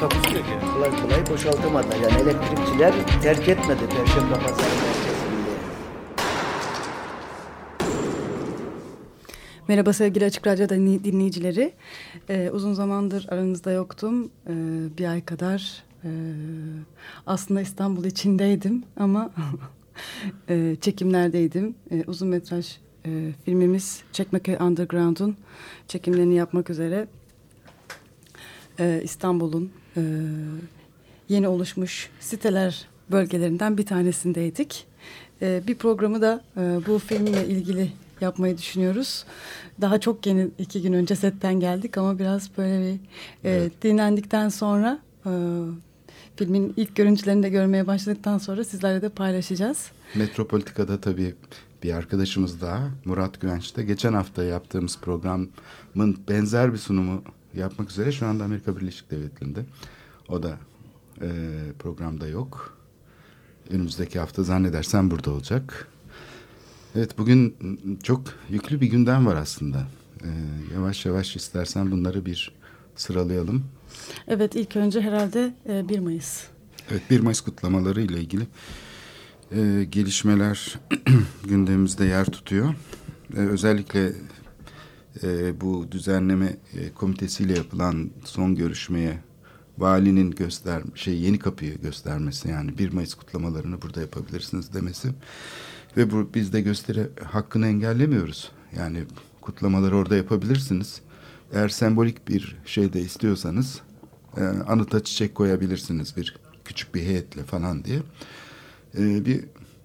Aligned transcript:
Takusu 0.00 0.34
yok 0.36 0.44
yani. 0.50 0.72
kolay 0.74 0.90
kolay 1.02 1.26
boşaltamadılar. 1.30 1.96
Yani 1.96 2.22
elektrikçiler 2.22 2.94
terk 3.22 3.48
etmedi 3.48 3.80
Perşembe 3.88 4.34
Pazarı 4.34 4.56
merkezini. 4.58 5.36
Merhaba 9.68 9.92
sevgili 9.92 10.24
Açık 10.24 10.46
Radyo 10.46 10.66
dinley- 10.66 11.04
dinleyicileri. 11.04 11.72
Ee, 12.28 12.50
uzun 12.52 12.72
zamandır 12.74 13.26
aranızda 13.30 13.70
yoktum. 13.72 14.30
Ee, 14.48 14.52
bir 14.98 15.04
ay 15.10 15.24
kadar 15.24 15.82
e, 16.04 16.10
aslında 17.26 17.60
İstanbul 17.60 18.04
içindeydim 18.04 18.84
ama 18.96 19.30
e, 20.48 20.76
çekimlerdeydim. 20.80 21.74
E, 21.90 22.04
uzun 22.06 22.28
metraj 22.28 22.76
e, 23.06 23.32
filmimiz 23.44 24.02
Çekmeköy 24.12 24.56
Underground'un 24.60 25.36
çekimlerini 25.88 26.34
yapmak 26.34 26.70
üzere 26.70 27.08
e, 28.80 29.00
İstanbul'un 29.04 29.70
e, 29.96 30.00
yeni 31.28 31.48
oluşmuş 31.48 32.10
siteler 32.20 32.86
bölgelerinden 33.10 33.78
bir 33.78 33.86
tanesindeydik. 33.86 34.86
E, 35.42 35.62
bir 35.66 35.74
programı 35.74 36.22
da 36.22 36.44
e, 36.56 36.60
bu 36.86 36.98
filmle 36.98 37.46
ilgili 37.46 37.92
yapmayı 38.20 38.58
düşünüyoruz. 38.58 39.24
Daha 39.80 40.00
çok 40.00 40.26
yeni 40.26 40.48
iki 40.58 40.82
gün 40.82 40.92
önce 40.92 41.16
setten 41.16 41.60
geldik 41.60 41.98
ama 41.98 42.18
biraz 42.18 42.50
böyle 42.58 42.92
bir 42.92 42.98
e, 43.50 43.70
dinlendikten 43.82 44.48
sonra 44.48 44.98
e, 45.26 45.30
filmin 46.36 46.74
ilk 46.76 46.96
görüntülerini 46.96 47.42
de 47.42 47.48
görmeye 47.48 47.86
başladıktan 47.86 48.38
sonra 48.38 48.64
sizlerle 48.64 49.02
de 49.02 49.08
paylaşacağız. 49.08 49.90
Metropolitika'da 50.14 51.00
tabii 51.00 51.34
bir 51.82 51.92
arkadaşımız 51.92 52.60
daha 52.60 52.90
Murat 53.04 53.40
Güvenç 53.40 53.76
de 53.76 53.84
geçen 53.84 54.12
hafta 54.12 54.44
yaptığımız 54.44 54.98
programın 54.98 55.50
benzer 56.28 56.72
bir 56.72 56.78
sunumu 56.78 57.22
yapmak 57.56 57.90
üzere 57.90 58.12
şu 58.12 58.26
anda 58.26 58.44
Amerika 58.44 58.76
Birleşik 58.76 59.10
Devletleri'nde. 59.10 59.64
O 60.28 60.42
da 60.42 60.58
e, 61.20 61.28
programda 61.78 62.28
yok. 62.28 62.76
Önümüzdeki 63.70 64.18
hafta 64.18 64.42
zannedersem 64.42 65.10
burada 65.10 65.30
olacak. 65.30 65.88
Evet 66.94 67.18
bugün 67.18 67.56
çok 68.02 68.22
yüklü 68.50 68.80
bir 68.80 68.86
gündem 68.86 69.26
var 69.26 69.36
aslında. 69.36 69.86
E, 70.22 70.28
yavaş 70.74 71.06
yavaş 71.06 71.36
istersen 71.36 71.90
bunları 71.90 72.26
bir 72.26 72.52
sıralayalım. 72.96 73.64
Evet 74.28 74.56
ilk 74.56 74.76
önce 74.76 75.00
herhalde 75.00 75.54
e, 75.68 75.88
1 75.88 75.98
Mayıs. 75.98 76.44
Evet 76.90 77.02
1 77.10 77.20
Mayıs 77.20 77.40
kutlamaları 77.40 78.00
ile 78.00 78.20
ilgili 78.20 78.46
e, 79.52 79.84
gelişmeler 79.90 80.78
gündemimizde 81.44 82.04
yer 82.04 82.24
tutuyor. 82.26 82.74
E, 83.36 83.38
özellikle 83.38 84.12
e, 85.22 85.60
bu 85.60 85.92
düzenleme 85.92 86.56
e, 86.74 86.92
komitesiyle 86.94 87.52
yapılan 87.52 88.10
son 88.24 88.54
görüşmeye 88.54 89.18
valinin 89.78 90.30
göster 90.30 90.82
şey 90.94 91.20
yeni 91.20 91.38
kapıyı 91.38 91.80
göstermesi 91.80 92.48
yani 92.48 92.78
1 92.78 92.92
Mayıs 92.92 93.14
kutlamalarını 93.14 93.82
burada 93.82 94.00
yapabilirsiniz 94.00 94.74
demesi 94.74 95.08
ve 95.96 96.10
bu 96.10 96.28
biz 96.34 96.52
de 96.52 96.60
gösteri 96.60 97.06
hakkını 97.24 97.66
engellemiyoruz. 97.66 98.50
Yani 98.76 99.04
kutlamaları 99.40 99.96
orada 99.96 100.16
yapabilirsiniz. 100.16 101.00
Eğer 101.52 101.68
sembolik 101.68 102.28
bir 102.28 102.56
şey 102.64 102.92
de 102.92 103.00
istiyorsanız 103.00 103.80
e, 104.36 104.40
anıta 104.44 105.04
çiçek 105.04 105.34
koyabilirsiniz 105.34 106.16
bir 106.16 106.36
küçük 106.64 106.94
bir 106.94 107.02
heyetle 107.02 107.42
falan 107.42 107.84
diye 107.84 107.98
e, 108.98 109.24
bir 109.24 109.44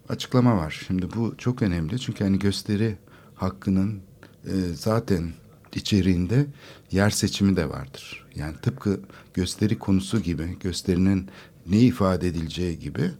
açıklama 0.09 0.57
var. 0.57 0.83
Şimdi 0.87 1.07
bu 1.15 1.35
çok 1.37 1.61
önemli 1.61 1.99
çünkü 1.99 2.23
hani 2.23 2.39
gösteri 2.39 2.97
hakkının 3.35 4.01
e, 4.45 4.53
zaten 4.73 5.31
içeriğinde 5.75 6.45
yer 6.91 7.09
seçimi 7.09 7.55
de 7.55 7.69
vardır. 7.69 8.25
Yani 8.35 8.55
tıpkı 8.61 8.99
gösteri 9.33 9.79
konusu 9.79 10.19
gibi 10.19 10.57
gösterinin 10.59 11.27
ne 11.69 11.79
ifade 11.79 12.27
edileceği 12.27 12.79
gibi 12.79 13.11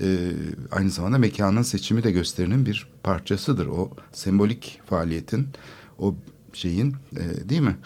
e, 0.00 0.32
aynı 0.70 0.90
zamanda 0.90 1.18
mekanın 1.18 1.62
seçimi 1.62 2.02
de 2.02 2.10
gösterinin 2.10 2.66
bir 2.66 2.88
parçasıdır. 3.02 3.66
O 3.66 3.90
sembolik 4.12 4.80
faaliyetin 4.86 5.48
o 5.98 6.14
şeyin 6.52 6.96
e, 7.16 7.48
değil 7.48 7.60
mi? 7.60 7.76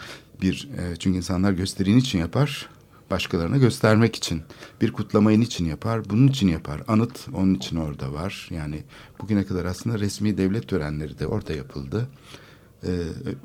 Bir 0.41 0.69
e, 0.77 0.95
çünkü 0.95 1.17
insanlar 1.17 1.51
gösterinin 1.51 1.97
için 1.97 2.19
yapar 2.19 2.69
başkalarına 3.11 3.57
göstermek 3.57 4.15
için 4.15 4.41
bir 4.81 4.91
kutlamayın 4.93 5.41
için 5.41 5.65
yapar 5.65 6.09
bunun 6.09 6.27
için 6.27 6.47
yapar 6.47 6.83
anıt 6.87 7.27
onun 7.33 7.55
için 7.55 7.75
orada 7.75 8.13
var 8.13 8.47
yani 8.51 8.83
bugüne 9.21 9.45
kadar 9.45 9.65
aslında 9.65 9.99
resmi 9.99 10.37
devlet 10.37 10.67
törenleri 10.67 11.19
de 11.19 11.27
orada 11.27 11.53
yapıldı 11.53 12.07
ee, 12.87 12.89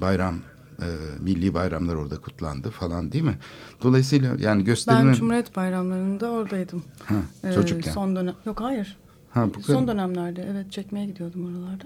bayram 0.00 0.34
e, 0.81 0.87
milli 1.21 1.55
bayramlar 1.55 1.95
orada 1.95 2.17
kutlandı 2.21 2.71
falan 2.71 3.12
değil 3.12 3.25
mi 3.25 3.39
dolayısıyla 3.83 4.37
yani 4.41 4.65
gösterinin 4.65 5.09
Ben 5.09 5.12
Cumhuriyet 5.15 5.56
Bayramları'nda 5.56 6.31
oradaydım. 6.31 6.83
ha, 7.05 7.15
Ee, 7.44 7.53
çocukken 7.53 7.93
Son 7.93 8.17
dönem 8.17 8.34
yok 8.47 8.61
hayır. 8.61 8.97
ha, 9.31 9.49
bu 9.55 9.62
Son 9.62 9.75
kadar. 9.75 9.94
dönemlerde 9.94 10.49
evet 10.53 10.73
çekmeye 10.73 11.06
gidiyordum 11.06 11.44
oralarda. 11.56 11.84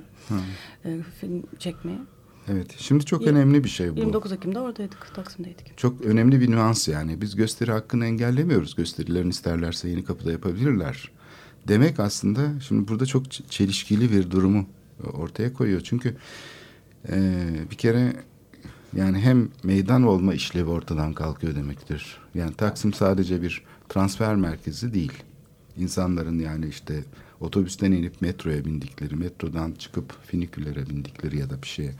Ee, 0.85 0.99
film 1.21 1.43
çekmeye. 1.59 1.99
evet 2.49 2.75
şimdi 2.79 3.05
çok 3.05 3.23
Yirmi- 3.23 3.31
önemli 3.39 3.65
bir 3.65 3.69
şey 3.69 3.93
bu 3.97 3.99
29 3.99 4.33
Ekim'de 4.33 4.59
oradaydık, 4.61 5.15
Taksim'deydik. 5.15 5.79
Çok 5.79 6.01
önemli 6.01 6.41
bir 6.41 6.51
nüans 6.51 6.89
yani. 6.89 7.21
Biz 7.21 7.37
gösteri 7.37 7.73
hakkını 7.73 8.07
engellemiyoruz. 8.07 8.75
Gösterilerini 8.77 9.31
isterlerse 9.31 9.89
yeni 9.89 10.05
kapıda 10.05 10.33
yapabilirler. 10.33 11.11
Demek 11.69 12.01
aslında 12.01 12.61
şimdi 12.61 12.89
burada 12.89 13.07
çok 13.07 13.31
çelişkili 13.31 14.13
bir 14.13 14.31
durumu 14.31 14.67
ortaya 15.13 15.53
koyuyor. 15.53 15.81
Çünkü 15.85 16.17
e, 17.09 17.21
bir 17.71 17.77
kere 17.77 18.13
yani 18.97 19.19
hem 19.19 19.49
meydan 19.63 20.03
olma 20.03 20.35
işlevi 20.35 20.71
ortadan 20.71 21.13
kalkıyor 21.13 21.55
demektir. 21.55 22.19
Yani 22.35 22.55
Taksim 22.55 22.93
sadece 22.93 23.43
bir 23.43 23.65
transfer 23.89 24.37
merkezi 24.37 24.95
değil. 24.95 25.13
İnsanların 25.77 26.39
yani 26.39 26.67
işte 26.69 27.05
otobüsten 27.41 27.93
inip 27.93 28.23
metroya 28.23 28.65
bindikleri, 28.65 29.17
metrodan 29.17 29.73
çıkıp 29.73 30.27
finiküllere 30.27 30.89
bindikleri 30.89 31.39
ya 31.39 31.51
da 31.51 31.63
bir 31.63 31.69
şeye 31.69 31.95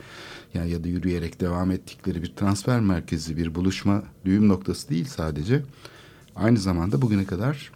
yani 0.53 0.71
ya 0.71 0.83
da 0.83 0.87
yürüyerek 0.87 1.41
devam 1.41 1.71
ettikleri 1.71 2.23
bir 2.23 2.35
transfer 2.35 2.79
merkezi, 2.79 3.37
bir 3.37 3.55
buluşma 3.55 4.03
düğüm 4.25 4.47
noktası 4.47 4.89
değil 4.89 5.05
sadece. 5.05 5.63
Aynı 6.35 6.57
zamanda 6.57 7.01
bugüne 7.01 7.25
kadar 7.25 7.71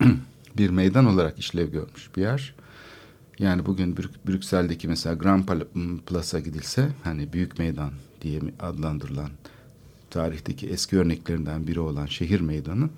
bir 0.56 0.70
meydan 0.70 1.06
olarak 1.06 1.38
işlev 1.38 1.72
görmüş 1.72 2.16
bir 2.16 2.22
yer. 2.22 2.54
Yani 3.38 3.66
bugün 3.66 3.96
Brük- 3.96 4.26
Brüksel'deki 4.28 4.88
mesela 4.88 5.14
Grand 5.14 5.44
Plaza 6.06 6.40
gidilse 6.40 6.88
hani 7.04 7.32
büyük 7.32 7.58
meydan 7.58 7.90
diye 8.22 8.40
adlandırılan 8.60 9.30
tarihteki 10.10 10.68
eski 10.68 10.98
örneklerinden 10.98 11.66
biri 11.66 11.80
olan 11.80 12.06
şehir 12.06 12.40
meydanı 12.40 12.88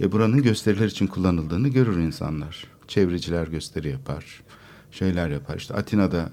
e, 0.00 0.12
buranın 0.12 0.42
gösteriler 0.42 0.86
için 0.86 1.06
kullanıldığını 1.06 1.68
görür 1.68 1.98
insanlar. 1.98 2.66
Çevreciler 2.88 3.46
gösteri 3.46 3.88
yapar, 3.88 4.42
şeyler 4.90 5.28
yapar. 5.30 5.56
İşte 5.56 5.74
Atina'da 5.74 6.30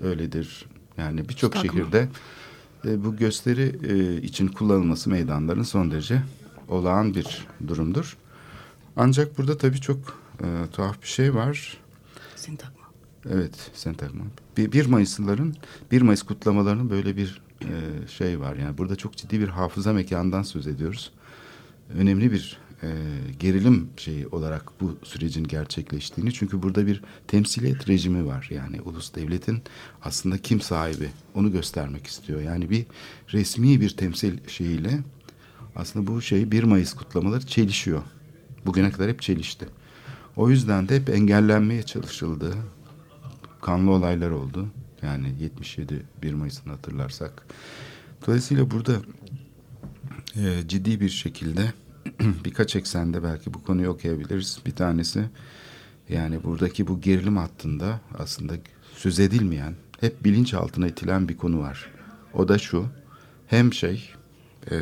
öyledir. 0.00 0.64
Yani 0.98 1.28
birçok 1.28 1.56
şehirde 1.56 2.08
e, 2.84 3.04
bu 3.04 3.16
gösteri 3.16 3.76
e, 3.88 4.22
için 4.22 4.48
kullanılması 4.48 5.10
meydanların 5.10 5.62
son 5.62 5.90
derece 5.90 6.22
olağan 6.68 7.14
bir 7.14 7.46
durumdur. 7.68 8.16
Ancak 8.96 9.38
burada 9.38 9.58
tabii 9.58 9.80
çok 9.80 9.98
e, 10.40 10.46
tuhaf 10.72 11.02
bir 11.02 11.08
şey 11.08 11.34
var. 11.34 11.76
Sintagma. 12.36 12.75
Evet, 13.32 13.70
Sentagma. 13.74 14.24
Bir, 14.56 14.72
1 14.72 14.86
Mayıslıların, 14.86 15.54
1 15.90 16.02
Mayıs 16.02 16.22
kutlamalarının 16.22 16.90
böyle 16.90 17.16
bir 17.16 17.40
e, 17.62 18.08
şey 18.08 18.40
var. 18.40 18.56
Yani 18.56 18.78
burada 18.78 18.96
çok 18.96 19.16
ciddi 19.16 19.40
bir 19.40 19.48
hafıza 19.48 19.92
mekanından 19.92 20.42
söz 20.42 20.66
ediyoruz. 20.66 21.12
Önemli 21.94 22.32
bir 22.32 22.58
e, 22.82 22.88
gerilim 23.38 23.88
şeyi 23.96 24.26
olarak 24.26 24.80
bu 24.80 24.96
sürecin 25.02 25.44
gerçekleştiğini. 25.44 26.32
Çünkü 26.32 26.62
burada 26.62 26.86
bir 26.86 27.02
temsiliyet 27.28 27.88
rejimi 27.88 28.26
var. 28.26 28.48
Yani 28.50 28.80
ulus 28.80 29.14
devletin 29.14 29.62
aslında 30.02 30.38
kim 30.38 30.60
sahibi 30.60 31.10
onu 31.34 31.52
göstermek 31.52 32.06
istiyor. 32.06 32.40
Yani 32.40 32.70
bir 32.70 32.86
resmi 33.32 33.80
bir 33.80 33.90
temsil 33.90 34.48
şeyiyle 34.48 34.98
aslında 35.76 36.06
bu 36.06 36.22
şey 36.22 36.50
1 36.50 36.62
Mayıs 36.62 36.94
kutlamaları 36.94 37.46
çelişiyor. 37.46 38.02
Bugüne 38.66 38.90
kadar 38.90 39.08
hep 39.08 39.22
çelişti. 39.22 39.66
O 40.36 40.50
yüzden 40.50 40.88
de 40.88 40.96
hep 40.96 41.08
engellenmeye 41.08 41.82
çalışıldı 41.82 42.54
kanlı 43.66 43.90
olaylar 43.90 44.30
oldu. 44.30 44.68
Yani 45.02 45.34
77 45.40 46.02
1 46.22 46.34
Mayıs'ını 46.34 46.72
hatırlarsak. 46.72 47.46
Dolayısıyla 48.26 48.70
burada 48.70 48.92
e, 50.36 50.68
ciddi 50.68 51.00
bir 51.00 51.08
şekilde 51.08 51.72
birkaç 52.44 52.76
eksende 52.76 53.22
belki 53.22 53.54
bu 53.54 53.62
konuyu 53.62 53.88
okuyabiliriz. 53.88 54.58
Bir 54.66 54.70
tanesi 54.70 55.24
yani 56.08 56.44
buradaki 56.44 56.86
bu 56.86 57.00
gerilim 57.00 57.36
hattında 57.36 58.00
aslında 58.18 58.54
söz 58.94 59.20
edilmeyen, 59.20 59.74
hep 60.00 60.24
bilinç 60.24 60.54
altına 60.54 60.88
itilen 60.88 61.28
bir 61.28 61.36
konu 61.36 61.60
var. 61.60 61.90
O 62.34 62.48
da 62.48 62.58
şu, 62.58 62.86
hem 63.46 63.72
şey, 63.72 64.10
e, 64.70 64.76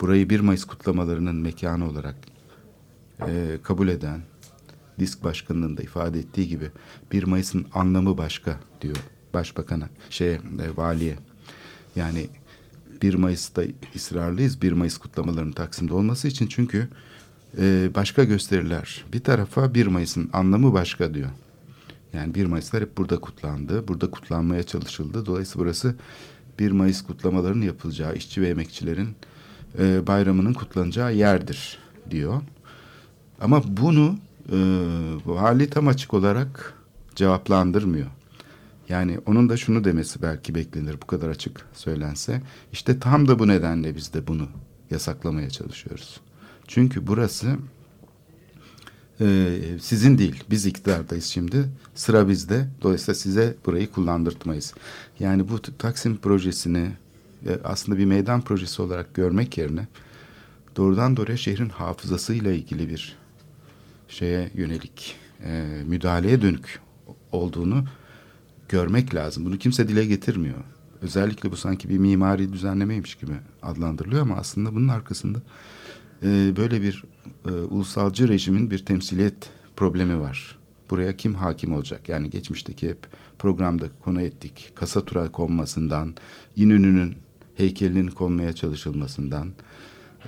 burayı 0.00 0.30
1 0.30 0.40
Mayıs 0.40 0.64
kutlamalarının 0.64 1.36
mekanı 1.36 1.90
olarak 1.90 2.16
e, 3.28 3.58
kabul 3.62 3.88
eden, 3.88 4.20
disk 4.98 5.24
başkanlığında 5.24 5.82
ifade 5.82 6.18
ettiği 6.18 6.48
gibi 6.48 6.70
1 7.12 7.22
Mayıs'ın 7.22 7.66
anlamı 7.74 8.18
başka 8.18 8.60
diyor 8.80 8.96
başbakana, 9.34 9.88
şeye, 10.10 10.34
e, 10.34 10.76
valiye. 10.76 11.16
Yani 11.96 12.28
1 13.02 13.14
Mayıs'ta 13.14 13.62
ısrarlıyız 13.96 14.62
1 14.62 14.72
Mayıs 14.72 14.98
kutlamalarının 14.98 15.52
Taksim'de 15.52 15.94
olması 15.94 16.28
için 16.28 16.46
çünkü 16.46 16.88
e, 17.58 17.90
başka 17.94 18.24
gösteriler. 18.24 19.04
Bir 19.12 19.20
tarafa 19.20 19.74
1 19.74 19.86
Mayıs'ın 19.86 20.30
anlamı 20.32 20.72
başka 20.72 21.14
diyor. 21.14 21.30
Yani 22.12 22.34
1 22.34 22.46
Mayıs'lar 22.46 22.82
hep 22.82 22.98
burada 22.98 23.18
kutlandı. 23.18 23.88
Burada 23.88 24.10
kutlanmaya 24.10 24.62
çalışıldı. 24.62 25.26
Dolayısıyla 25.26 25.64
burası 25.64 25.94
1 26.58 26.70
Mayıs 26.70 27.02
kutlamalarının 27.02 27.64
yapılacağı 27.64 28.14
işçi 28.14 28.42
ve 28.42 28.48
emekçilerin 28.48 29.08
e, 29.78 30.06
bayramının 30.06 30.52
kutlanacağı 30.52 31.14
yerdir 31.14 31.78
diyor. 32.10 32.42
Ama 33.40 33.62
bunu 33.66 34.18
e, 34.48 34.56
vali 35.26 35.70
tam 35.70 35.88
açık 35.88 36.14
olarak 36.14 36.74
cevaplandırmıyor. 37.14 38.06
Yani 38.88 39.18
onun 39.26 39.48
da 39.48 39.56
şunu 39.56 39.84
demesi 39.84 40.22
belki 40.22 40.54
beklenir 40.54 40.96
bu 41.02 41.06
kadar 41.06 41.28
açık 41.28 41.66
söylense. 41.72 42.42
İşte 42.72 43.00
tam 43.00 43.28
da 43.28 43.38
bu 43.38 43.48
nedenle 43.48 43.96
biz 43.96 44.14
de 44.14 44.26
bunu 44.26 44.48
yasaklamaya 44.90 45.50
çalışıyoruz. 45.50 46.20
Çünkü 46.68 47.06
burası 47.06 47.56
e, 49.20 49.58
sizin 49.80 50.18
değil. 50.18 50.44
Biz 50.50 50.66
iktidardayız 50.66 51.24
şimdi. 51.24 51.64
Sıra 51.94 52.28
bizde. 52.28 52.68
Dolayısıyla 52.82 53.14
size 53.14 53.54
burayı 53.66 53.90
kullandırtmayız. 53.90 54.74
Yani 55.20 55.48
bu 55.48 55.62
Taksim 55.62 56.16
projesini 56.16 56.90
e, 57.46 57.58
aslında 57.64 57.98
bir 57.98 58.04
meydan 58.04 58.40
projesi 58.40 58.82
olarak 58.82 59.14
görmek 59.14 59.58
yerine 59.58 59.86
doğrudan 60.76 61.16
doğruya 61.16 61.36
şehrin 61.36 61.68
hafızasıyla 61.68 62.52
ilgili 62.52 62.88
bir 62.88 63.21
şeye 64.12 64.50
yönelik 64.54 65.16
e, 65.44 65.82
müdahaleye 65.86 66.42
dönük 66.42 66.80
olduğunu 67.32 67.84
görmek 68.68 69.14
lazım. 69.14 69.44
Bunu 69.44 69.58
kimse 69.58 69.88
dile 69.88 70.04
getirmiyor. 70.04 70.58
Özellikle 71.02 71.50
bu 71.50 71.56
sanki 71.56 71.88
bir 71.88 71.98
mimari 71.98 72.52
düzenlemeymiş 72.52 73.14
gibi 73.14 73.32
adlandırılıyor 73.62 74.22
ama 74.22 74.36
aslında 74.36 74.74
bunun 74.74 74.88
arkasında 74.88 75.38
e, 76.22 76.52
böyle 76.56 76.82
bir 76.82 77.04
e, 77.46 77.50
ulusalcı 77.50 78.28
rejimin 78.28 78.70
bir 78.70 78.84
temsiliyet 78.84 79.50
problemi 79.76 80.20
var. 80.20 80.58
Buraya 80.90 81.16
kim 81.16 81.34
hakim 81.34 81.74
olacak? 81.74 82.08
Yani 82.08 82.30
geçmişteki 82.30 82.88
hep 82.88 82.98
programda 83.38 83.86
konu 84.04 84.22
ettik. 84.22 84.72
Kasatura 84.74 85.32
konmasından, 85.32 86.14
İnönü'nün 86.56 87.14
heykelinin 87.56 88.08
konmaya 88.08 88.52
çalışılmasından, 88.52 89.52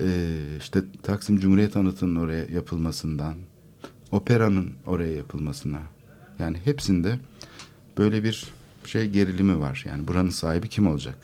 e, 0.00 0.36
işte 0.58 0.82
Taksim 1.02 1.38
Cumhuriyet 1.38 1.76
Anıtı'nın 1.76 2.16
oraya 2.16 2.44
yapılmasından, 2.44 3.34
operanın 4.14 4.72
oraya 4.86 5.12
yapılmasına. 5.12 5.78
Yani 6.38 6.56
hepsinde 6.64 7.18
böyle 7.98 8.24
bir 8.24 8.44
şey 8.84 9.06
gerilimi 9.10 9.60
var. 9.60 9.84
Yani 9.88 10.08
buranın 10.08 10.30
sahibi 10.30 10.68
kim 10.68 10.86
olacak? 10.86 11.18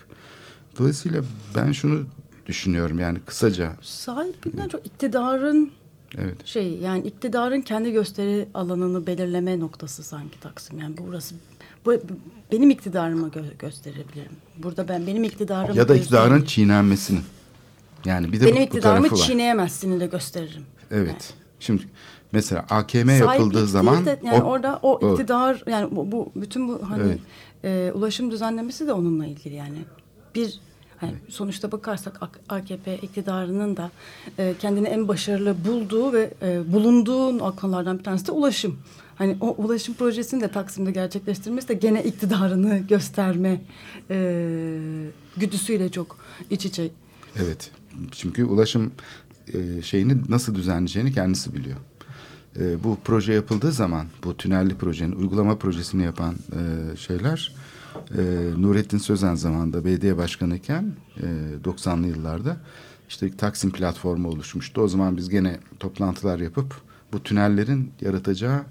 Dolayısıyla 0.79 1.23
ben 1.57 1.73
şunu 1.73 2.07
düşünüyorum 2.47 2.99
yani 2.99 3.19
kısaca. 3.27 3.73
Sahibinden 3.83 4.69
çok 4.69 4.87
iktidarın 4.87 5.71
Evet. 6.19 6.47
şey 6.47 6.79
yani 6.79 7.07
iktidarın 7.07 7.61
kendi 7.61 7.93
gösteri 7.93 8.49
alanını 8.55 9.07
belirleme 9.07 9.61
noktası 9.61 10.03
sanki 10.03 10.41
Taksim. 10.41 10.79
Yani 10.79 10.95
burası 11.07 11.35
bu, 11.87 11.95
benim 12.53 12.71
iktidarımı 12.71 13.29
gö- 13.29 13.59
gösterebilirim. 13.59 14.33
Burada 14.59 14.89
ben 14.89 15.07
benim 15.07 15.25
iktidarımı 15.25 15.79
Ya 15.79 15.89
da 15.89 15.97
iktidarın 15.97 16.23
göstereyim. 16.25 16.47
çiğnenmesinin. 16.47 17.23
Yani 18.05 18.33
bir 18.33 18.41
de 18.41 18.45
benim 18.45 18.57
bu, 18.57 18.61
bu 18.61 18.63
iktidarımı 18.63 19.15
çiğneyemezsini 19.15 20.01
de 20.01 20.07
gösteririm. 20.07 20.63
Evet. 20.91 21.35
Şimdi 21.61 21.83
mesela 22.33 22.67
AKM 22.71 23.09
yapıldığı 23.11 23.67
zaman 23.67 24.07
de 24.07 24.21
yani 24.25 24.43
o- 24.43 24.47
orada 24.47 24.79
o 24.83 24.99
o- 25.07 25.13
iktidar 25.13 25.63
yani 25.67 25.97
bu, 25.97 26.13
bu 26.13 26.33
bütün 26.37 26.69
bu 26.69 26.81
hani 26.91 27.03
Evet. 27.03 27.19
e, 27.65 27.93
ulaşım 27.95 28.31
düzenlemesi 28.31 28.87
de 28.87 28.93
onunla 28.93 29.27
ilgili 29.27 29.55
yani. 29.55 29.79
Bir 30.35 30.61
hani 30.97 31.15
sonuçta 31.29 31.73
bakarsak 31.73 32.21
AKP 32.49 32.97
iktidarının 32.99 33.77
da 33.77 33.91
e, 34.39 34.55
kendini 34.59 34.89
en 34.89 35.09
başarılı 35.09 35.57
bulduğu 35.65 36.13
ve 36.13 36.35
e, 36.43 36.73
bulunduğu 36.73 37.57
konulardan 37.57 37.99
bir 37.99 38.05
tanesi 38.05 38.27
de 38.27 38.33
ulaşım. 38.33 38.79
Hani 39.17 39.37
o 39.41 39.55
ulaşım 39.59 39.95
projesini 39.95 40.41
de 40.41 40.49
Taksim'de 40.49 40.91
gerçekleştirmesi 40.91 41.69
de 41.69 41.75
gene 41.75 42.05
iktidarını 42.05 42.79
gösterme 42.79 43.61
e, 44.11 44.17
güdüsüyle 45.37 45.89
çok 45.89 46.17
iç 46.51 46.67
içe. 46.67 46.89
Evet. 47.37 47.71
Çünkü 48.13 48.45
ulaşım 48.45 48.93
e, 49.55 49.83
şeyini 49.83 50.17
nasıl 50.29 50.55
düzenleyeceğini 50.55 51.13
kendisi 51.13 51.55
biliyor. 51.55 51.77
E, 52.59 52.85
bu 52.85 52.99
proje 53.05 53.33
yapıldığı 53.33 53.73
zaman 53.73 54.07
bu 54.25 54.37
tünelli 54.37 54.75
projenin 54.75 55.13
uygulama 55.13 55.59
projesini 55.59 56.03
yapan 56.03 56.35
e, 56.35 56.97
şeyler 56.97 57.55
e, 58.19 58.23
Nurettin 58.57 58.99
Sözen 58.99 59.35
zamanında 59.35 59.85
belediye 59.85 60.17
başkanıyken 60.17 60.93
e, 61.17 61.27
90'lı 61.65 62.07
yıllarda 62.07 62.57
işte 63.09 63.37
Taksim 63.37 63.71
platformu 63.71 64.29
oluşmuştu. 64.29 64.81
O 64.81 64.89
zaman 64.89 65.17
biz 65.17 65.29
gene 65.29 65.59
toplantılar 65.81 66.39
yapıp 66.39 66.75
bu 67.13 67.23
tünellerin 67.23 67.93
yaratacağı 68.01 68.65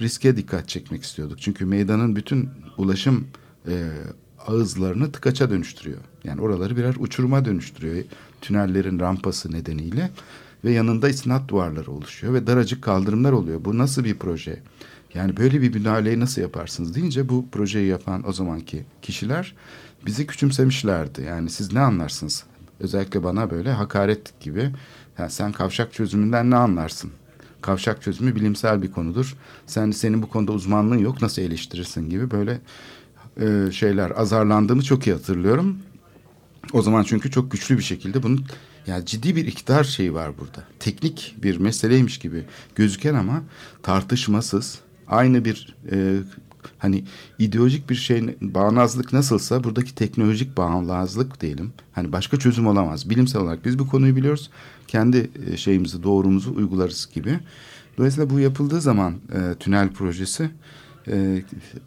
riske 0.00 0.36
dikkat 0.36 0.68
çekmek 0.68 1.02
istiyorduk. 1.02 1.40
Çünkü 1.40 1.64
meydanın 1.64 2.16
bütün 2.16 2.48
ulaşım 2.78 3.26
e, 3.68 3.90
ağızlarını 4.46 5.12
tıkaça 5.12 5.50
dönüştürüyor. 5.50 5.98
Yani 6.24 6.40
oraları 6.40 6.76
birer 6.76 6.94
uçuruma 6.98 7.44
dönüştürüyor. 7.44 8.04
Tünellerin 8.40 9.00
rampası 9.00 9.52
nedeniyle 9.52 10.10
ve 10.64 10.72
yanında 10.72 11.08
isnat 11.08 11.48
duvarları 11.48 11.90
oluşuyor 11.90 12.34
ve 12.34 12.46
daracık 12.46 12.82
kaldırımlar 12.82 13.32
oluyor. 13.32 13.64
Bu 13.64 13.78
nasıl 13.78 14.04
bir 14.04 14.18
proje? 14.18 14.62
Yani 15.14 15.36
böyle 15.36 15.62
bir 15.62 15.74
müdahaleyi 15.74 16.20
nasıl 16.20 16.42
yaparsınız 16.42 16.94
deyince 16.94 17.28
bu 17.28 17.46
projeyi 17.52 17.86
yapan 17.86 18.28
o 18.28 18.32
zamanki 18.32 18.84
kişiler 19.02 19.54
bizi 20.06 20.26
küçümsemişlerdi. 20.26 21.22
Yani 21.22 21.50
siz 21.50 21.72
ne 21.72 21.80
anlarsınız? 21.80 22.44
Özellikle 22.80 23.24
bana 23.24 23.50
böyle 23.50 23.72
hakaret 23.72 24.40
gibi. 24.40 24.70
Yani 25.18 25.30
sen 25.30 25.52
kavşak 25.52 25.92
çözümünden 25.92 26.50
ne 26.50 26.56
anlarsın? 26.56 27.10
Kavşak 27.60 28.02
çözümü 28.02 28.34
bilimsel 28.36 28.82
bir 28.82 28.92
konudur. 28.92 29.36
Sen 29.66 29.90
senin 29.90 30.22
bu 30.22 30.28
konuda 30.28 30.52
uzmanlığın 30.52 30.98
yok 30.98 31.22
nasıl 31.22 31.42
eleştirirsin 31.42 32.10
gibi 32.10 32.30
böyle 32.30 32.60
e, 33.40 33.72
şeyler 33.72 34.10
azarlandığımı 34.10 34.82
çok 34.82 35.06
iyi 35.06 35.12
hatırlıyorum. 35.12 35.78
O 36.72 36.82
zaman 36.82 37.02
çünkü 37.02 37.30
çok 37.30 37.50
güçlü 37.50 37.78
bir 37.78 37.82
şekilde 37.82 38.22
bunun 38.22 38.44
yani 38.86 39.06
ciddi 39.06 39.36
bir 39.36 39.46
iktidar 39.46 39.84
şeyi 39.84 40.14
var 40.14 40.38
burada. 40.38 40.64
Teknik 40.78 41.36
bir 41.42 41.58
meseleymiş 41.58 42.18
gibi 42.18 42.44
gözüken 42.74 43.14
ama 43.14 43.42
tartışmasız 43.82 44.78
aynı 45.08 45.44
bir 45.44 45.76
e, 45.92 46.16
hani 46.78 47.04
ideolojik 47.38 47.90
bir 47.90 47.94
şey 47.94 48.36
bağnazlık 48.40 49.12
nasılsa 49.12 49.64
buradaki 49.64 49.94
teknolojik 49.94 50.56
bağnazlık 50.56 51.40
diyelim. 51.40 51.72
Hani 51.92 52.12
başka 52.12 52.38
çözüm 52.38 52.66
olamaz. 52.66 53.10
Bilimsel 53.10 53.42
olarak 53.42 53.64
biz 53.64 53.78
bu 53.78 53.88
konuyu 53.88 54.16
biliyoruz. 54.16 54.50
Kendi 54.88 55.30
e, 55.46 55.56
şeyimizi 55.56 56.02
doğrumuzu 56.02 56.54
uygularız 56.54 57.08
gibi. 57.14 57.40
Dolayısıyla 57.98 58.30
bu 58.30 58.40
yapıldığı 58.40 58.80
zaman 58.80 59.14
e, 59.32 59.54
tünel 59.54 59.92
projesi 59.92 60.50
e, 61.08 61.42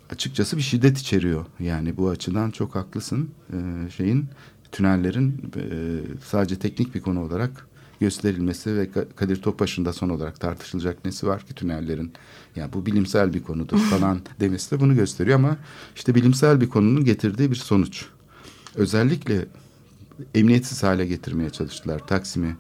açıkçası 0.10 0.58
bir 0.58 0.62
şiddet 0.62 0.98
içeriyor. 0.98 1.46
Yani 1.60 1.98
bu 1.98 2.10
açıdan 2.10 2.52
çok 2.52 2.76
haklısın. 2.76 3.30
E, 3.54 3.90
şeyin 3.92 4.26
tünellerin 4.74 5.52
e, 5.56 5.64
sadece 6.26 6.56
teknik 6.56 6.96
bir 6.96 7.02
konu 7.02 7.22
olarak 7.22 7.68
gösterilmesi 8.00 8.76
ve 8.76 8.86
Ka- 8.86 9.06
Kadir 9.16 9.42
Topbaş'ın 9.42 9.86
da 9.86 9.94
son 9.94 10.10
olarak 10.10 10.40
tartışılacak 10.40 11.06
nesi 11.06 11.28
var 11.28 11.46
ki 11.46 11.54
tünellerin 11.54 12.14
ya 12.56 12.74
bu 12.74 12.86
bilimsel 12.86 13.34
bir 13.34 13.44
konudur 13.44 13.78
falan 13.90 14.22
demesi 14.40 14.72
de 14.72 14.80
bunu 14.80 14.96
gösteriyor 14.96 15.36
ama 15.40 15.58
işte 15.96 16.16
bilimsel 16.16 16.62
bir 16.62 16.70
konunun 16.70 17.06
getirdiği 17.06 17.52
bir 17.52 17.56
sonuç. 17.56 18.06
Özellikle 18.76 19.46
emniyetsiz 20.36 20.84
hale 20.84 21.06
getirmeye 21.06 21.50
çalıştılar 21.50 22.08
Taksim'i 22.08 22.56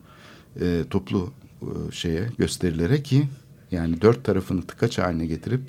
e, 0.61 0.83
toplu 0.89 1.33
e, 1.61 1.91
şeye 1.91 2.29
gösterilere 2.37 3.03
ki 3.03 3.27
yani 3.71 4.01
dört 4.01 4.23
tarafını 4.23 4.61
tıkaç 4.61 4.97
haline 4.97 5.25
getirip 5.25 5.61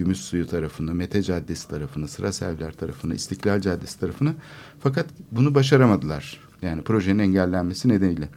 Gümüşsuyu 0.00 0.46
tarafını, 0.46 0.94
Mete 0.94 1.22
Caddesi 1.22 1.68
tarafını, 1.68 2.08
Sıra 2.08 2.32
Sevler 2.32 2.72
tarafını, 2.72 3.14
İstiklal 3.14 3.60
Caddesi 3.60 4.00
tarafını 4.00 4.34
fakat 4.80 5.06
bunu 5.32 5.54
başaramadılar. 5.54 6.40
Yani 6.62 6.82
projenin 6.82 7.18
engellenmesi 7.18 7.88
nedeniyle. 7.88 8.28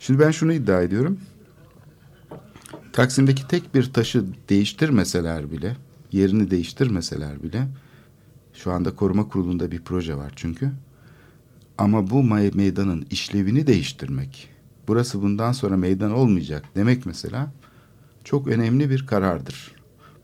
Şimdi 0.00 0.20
ben 0.20 0.30
şunu 0.30 0.52
iddia 0.52 0.82
ediyorum. 0.82 1.18
Taksim'deki 2.92 3.48
tek 3.48 3.74
bir 3.74 3.92
taşı 3.92 4.24
değiştirmeseler 4.48 5.50
bile, 5.52 5.76
yerini 6.12 6.50
değiştirmeseler 6.50 7.42
bile 7.42 7.68
şu 8.54 8.72
anda 8.72 8.94
koruma 8.94 9.28
kurulunda 9.28 9.70
bir 9.70 9.80
proje 9.80 10.16
var 10.16 10.32
çünkü. 10.36 10.70
Ama 11.78 12.10
bu 12.10 12.22
meydanın 12.22 13.06
işlevini 13.10 13.66
değiştirmek 13.66 14.48
burası 14.88 15.22
bundan 15.22 15.52
sonra 15.52 15.76
meydan 15.76 16.12
olmayacak 16.12 16.64
demek 16.74 17.06
mesela 17.06 17.52
çok 18.24 18.46
önemli 18.46 18.90
bir 18.90 19.06
karardır. 19.06 19.81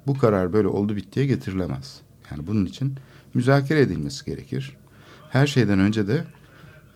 Bu 0.09 0.19
karar 0.19 0.53
böyle 0.53 0.69
oldu 0.69 0.97
bittiye 0.97 1.27
getirilemez. 1.27 2.01
Yani 2.31 2.47
bunun 2.47 2.65
için 2.65 2.95
müzakere 3.35 3.81
edilmesi 3.81 4.25
gerekir. 4.25 4.77
Her 5.31 5.47
şeyden 5.47 5.79
önce 5.79 6.09
de 6.09 6.25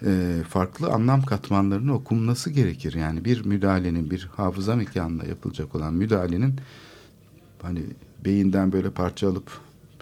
e, 0.07 0.43
farklı 0.49 0.89
anlam 0.89 1.23
katmanlarının 1.23 1.93
okunması 1.93 2.51
gerekir. 2.51 2.95
Yani 2.95 3.25
bir 3.25 3.45
müdahalenin, 3.45 4.11
bir 4.11 4.31
hafıza 4.37 4.77
mekanında 4.77 5.25
yapılacak 5.27 5.75
olan 5.75 5.95
müdahalenin 5.95 6.55
hani 7.63 7.83
beyinden 8.25 8.73
böyle 8.73 8.91
parça 8.91 9.29
alıp 9.29 9.51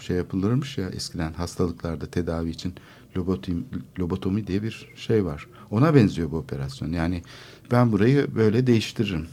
şey 0.01 0.17
yapılırmış 0.17 0.79
ya 0.79 0.89
eskiden 0.89 1.33
hastalıklarda 1.33 2.07
tedavi 2.07 2.51
için 2.51 2.75
lobotomi, 3.17 3.65
lobotomi 3.99 4.47
diye 4.47 4.63
bir 4.63 4.89
şey 4.97 5.25
var. 5.25 5.47
Ona 5.71 5.95
benziyor 5.95 6.31
bu 6.31 6.37
operasyon. 6.37 6.93
Yani 6.93 7.23
ben 7.71 7.93
burayı 7.93 8.35
böyle 8.35 8.67
değiştiririm. 8.67 9.27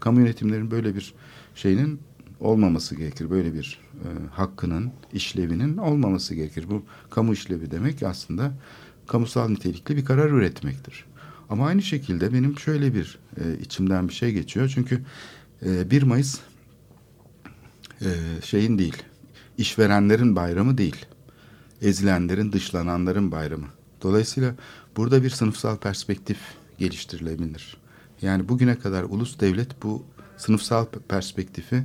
Kamu 0.00 0.20
yönetimlerin 0.20 0.70
böyle 0.70 0.94
bir 0.94 1.14
şeyinin 1.54 2.00
olmaması 2.40 2.94
gerekir. 2.94 3.30
Böyle 3.30 3.54
bir 3.54 3.80
e, 3.94 4.08
hakkının, 4.30 4.92
işlevinin 5.12 5.76
olmaması 5.76 6.34
gerekir. 6.34 6.64
Bu 6.70 6.82
kamu 7.10 7.32
işlevi 7.32 7.70
demek 7.70 8.02
aslında 8.02 8.52
kamusal 9.06 9.48
nitelikli 9.48 9.96
bir 9.96 10.04
karar 10.04 10.30
üretmektir. 10.30 11.04
Ama 11.48 11.66
aynı 11.66 11.82
şekilde 11.82 12.32
benim 12.32 12.58
şöyle 12.58 12.94
bir 12.94 13.18
e, 13.36 13.58
içimden 13.60 14.08
bir 14.08 14.12
şey 14.12 14.32
geçiyor. 14.32 14.72
Çünkü 14.74 15.02
e, 15.66 15.90
1 15.90 16.02
Mayıs 16.02 16.38
e, 18.00 18.08
şeyin 18.44 18.78
değil, 18.78 19.02
işverenlerin 19.58 20.36
bayramı 20.36 20.78
değil. 20.78 21.06
Ezilenlerin, 21.82 22.52
dışlananların 22.52 23.32
bayramı. 23.32 23.66
Dolayısıyla 24.02 24.54
burada 24.96 25.22
bir 25.22 25.30
sınıfsal 25.30 25.76
perspektif 25.76 26.38
geliştirilebilir. 26.78 27.76
Yani 28.22 28.48
bugüne 28.48 28.78
kadar 28.78 29.02
ulus 29.02 29.40
devlet 29.40 29.82
bu 29.82 30.04
sınıfsal 30.36 30.86
perspektifi 31.08 31.82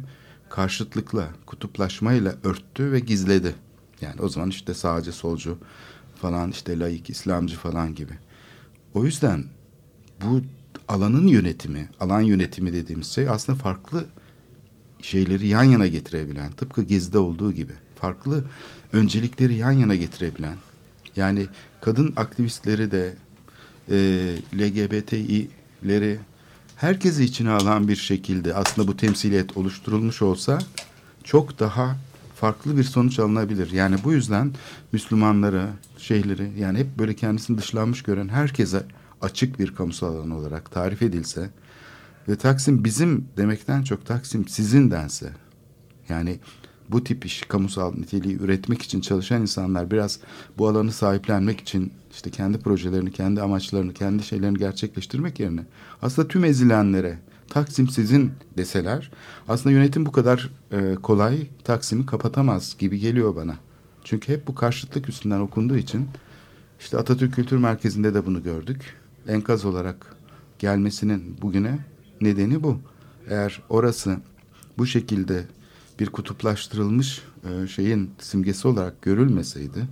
karşıtlıkla, 0.49 1.29
kutuplaşmayla 1.45 2.35
örttü 2.43 2.91
ve 2.91 2.99
gizledi. 2.99 3.55
Yani 4.01 4.21
o 4.21 4.29
zaman 4.29 4.49
işte 4.49 4.73
sağcı, 4.73 5.11
solcu 5.11 5.57
falan 6.15 6.51
işte 6.51 6.79
laik, 6.79 7.09
İslamcı 7.09 7.57
falan 7.57 7.95
gibi. 7.95 8.13
O 8.93 9.05
yüzden 9.05 9.43
bu 10.21 10.41
alanın 10.87 11.27
yönetimi, 11.27 11.89
alan 11.99 12.21
yönetimi 12.21 12.73
dediğimiz 12.73 13.07
şey 13.07 13.29
aslında 13.29 13.59
farklı 13.59 14.05
şeyleri 15.01 15.47
yan 15.47 15.63
yana 15.63 15.87
getirebilen, 15.87 16.51
tıpkı 16.51 16.83
Gezi'de 16.83 17.17
olduğu 17.17 17.53
gibi 17.53 17.73
farklı 17.95 18.43
öncelikleri 18.93 19.55
yan 19.55 19.71
yana 19.71 19.95
getirebilen, 19.95 20.55
yani 21.15 21.47
kadın 21.81 22.13
aktivistleri 22.15 22.91
de 22.91 23.15
e, 23.89 23.97
LGBTİ'leri 24.53 26.19
herkesi 26.85 27.23
içine 27.23 27.49
alan 27.49 27.87
bir 27.87 27.95
şekilde 27.95 28.53
aslında 28.53 28.87
bu 28.87 28.97
temsiliyet 28.97 29.57
oluşturulmuş 29.57 30.21
olsa 30.21 30.59
çok 31.23 31.59
daha 31.59 31.97
farklı 32.35 32.77
bir 32.77 32.83
sonuç 32.83 33.19
alınabilir. 33.19 33.71
Yani 33.71 33.95
bu 34.03 34.13
yüzden 34.13 34.53
Müslümanlara, 34.91 35.69
şeyleri 35.97 36.51
yani 36.59 36.79
hep 36.79 36.99
böyle 36.99 37.15
kendisini 37.15 37.57
dışlanmış 37.57 38.03
gören 38.03 38.27
herkese 38.27 38.85
açık 39.21 39.59
bir 39.59 39.75
kamusal 39.75 40.15
alan 40.15 40.31
olarak 40.31 40.71
tarif 40.71 41.01
edilse 41.01 41.49
ve 42.27 42.35
Taksim 42.35 42.83
bizim 42.83 43.27
demekten 43.37 43.83
çok 43.83 44.05
Taksim 44.05 44.47
sizin 44.47 44.91
dense 44.91 45.33
yani 46.09 46.39
bu 46.89 47.03
tip 47.03 47.25
iş 47.25 47.41
kamusal 47.41 47.93
niteliği 47.93 48.37
üretmek 48.37 48.81
için 48.81 49.01
çalışan 49.01 49.41
insanlar 49.41 49.91
biraz 49.91 50.19
bu 50.57 50.67
alanı 50.67 50.91
sahiplenmek 50.91 51.61
için 51.61 51.93
işte 52.11 52.29
kendi 52.29 52.57
projelerini, 52.57 53.11
kendi 53.11 53.41
amaçlarını, 53.41 53.93
kendi 53.93 54.23
şeylerini 54.23 54.57
gerçekleştirmek 54.57 55.39
yerine 55.39 55.61
aslında 56.01 56.27
tüm 56.27 56.45
ezilenlere 56.45 57.19
Taksim 57.49 57.89
sizin 57.89 58.31
deseler 58.57 59.11
aslında 59.47 59.75
yönetim 59.75 60.05
bu 60.05 60.11
kadar 60.11 60.49
e, 60.71 60.95
kolay 60.95 61.47
Taksim'i 61.63 62.05
kapatamaz 62.05 62.75
gibi 62.79 62.99
geliyor 62.99 63.35
bana. 63.35 63.55
Çünkü 64.03 64.33
hep 64.33 64.47
bu 64.47 64.55
karşıtlık 64.55 65.09
üstünden 65.09 65.39
okunduğu 65.39 65.77
için 65.77 66.07
işte 66.79 66.97
Atatürk 66.97 67.33
Kültür 67.33 67.57
Merkezi'nde 67.57 68.13
de 68.13 68.25
bunu 68.25 68.43
gördük. 68.43 68.95
Enkaz 69.27 69.65
olarak 69.65 70.15
gelmesinin 70.59 71.37
bugüne 71.41 71.79
nedeni 72.21 72.63
bu. 72.63 72.79
Eğer 73.29 73.61
orası 73.69 74.17
bu 74.77 74.85
şekilde 74.85 75.43
bir 75.99 76.09
kutuplaştırılmış 76.09 77.21
e, 77.43 77.67
şeyin 77.67 78.11
simgesi 78.19 78.67
olarak 78.67 79.01
görülmeseydi 79.01 79.87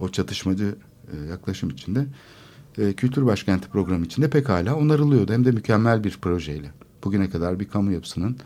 o 0.00 0.08
çatışmacı 0.08 0.76
e, 1.12 1.28
yaklaşım 1.30 1.70
içinde 1.70 2.06
e, 2.78 2.92
Kültür 2.92 3.26
Başkenti 3.26 3.68
programı 3.68 4.04
içinde 4.04 4.30
pekala 4.30 4.76
onarılıyordu. 4.76 5.32
Hem 5.32 5.44
de 5.44 5.50
mükemmel 5.50 6.04
bir 6.04 6.18
projeyle. 6.22 6.70
Bugüne 7.04 7.30
kadar 7.30 7.60
bir 7.60 7.68
kamu 7.68 7.92
yapısının 7.92 8.36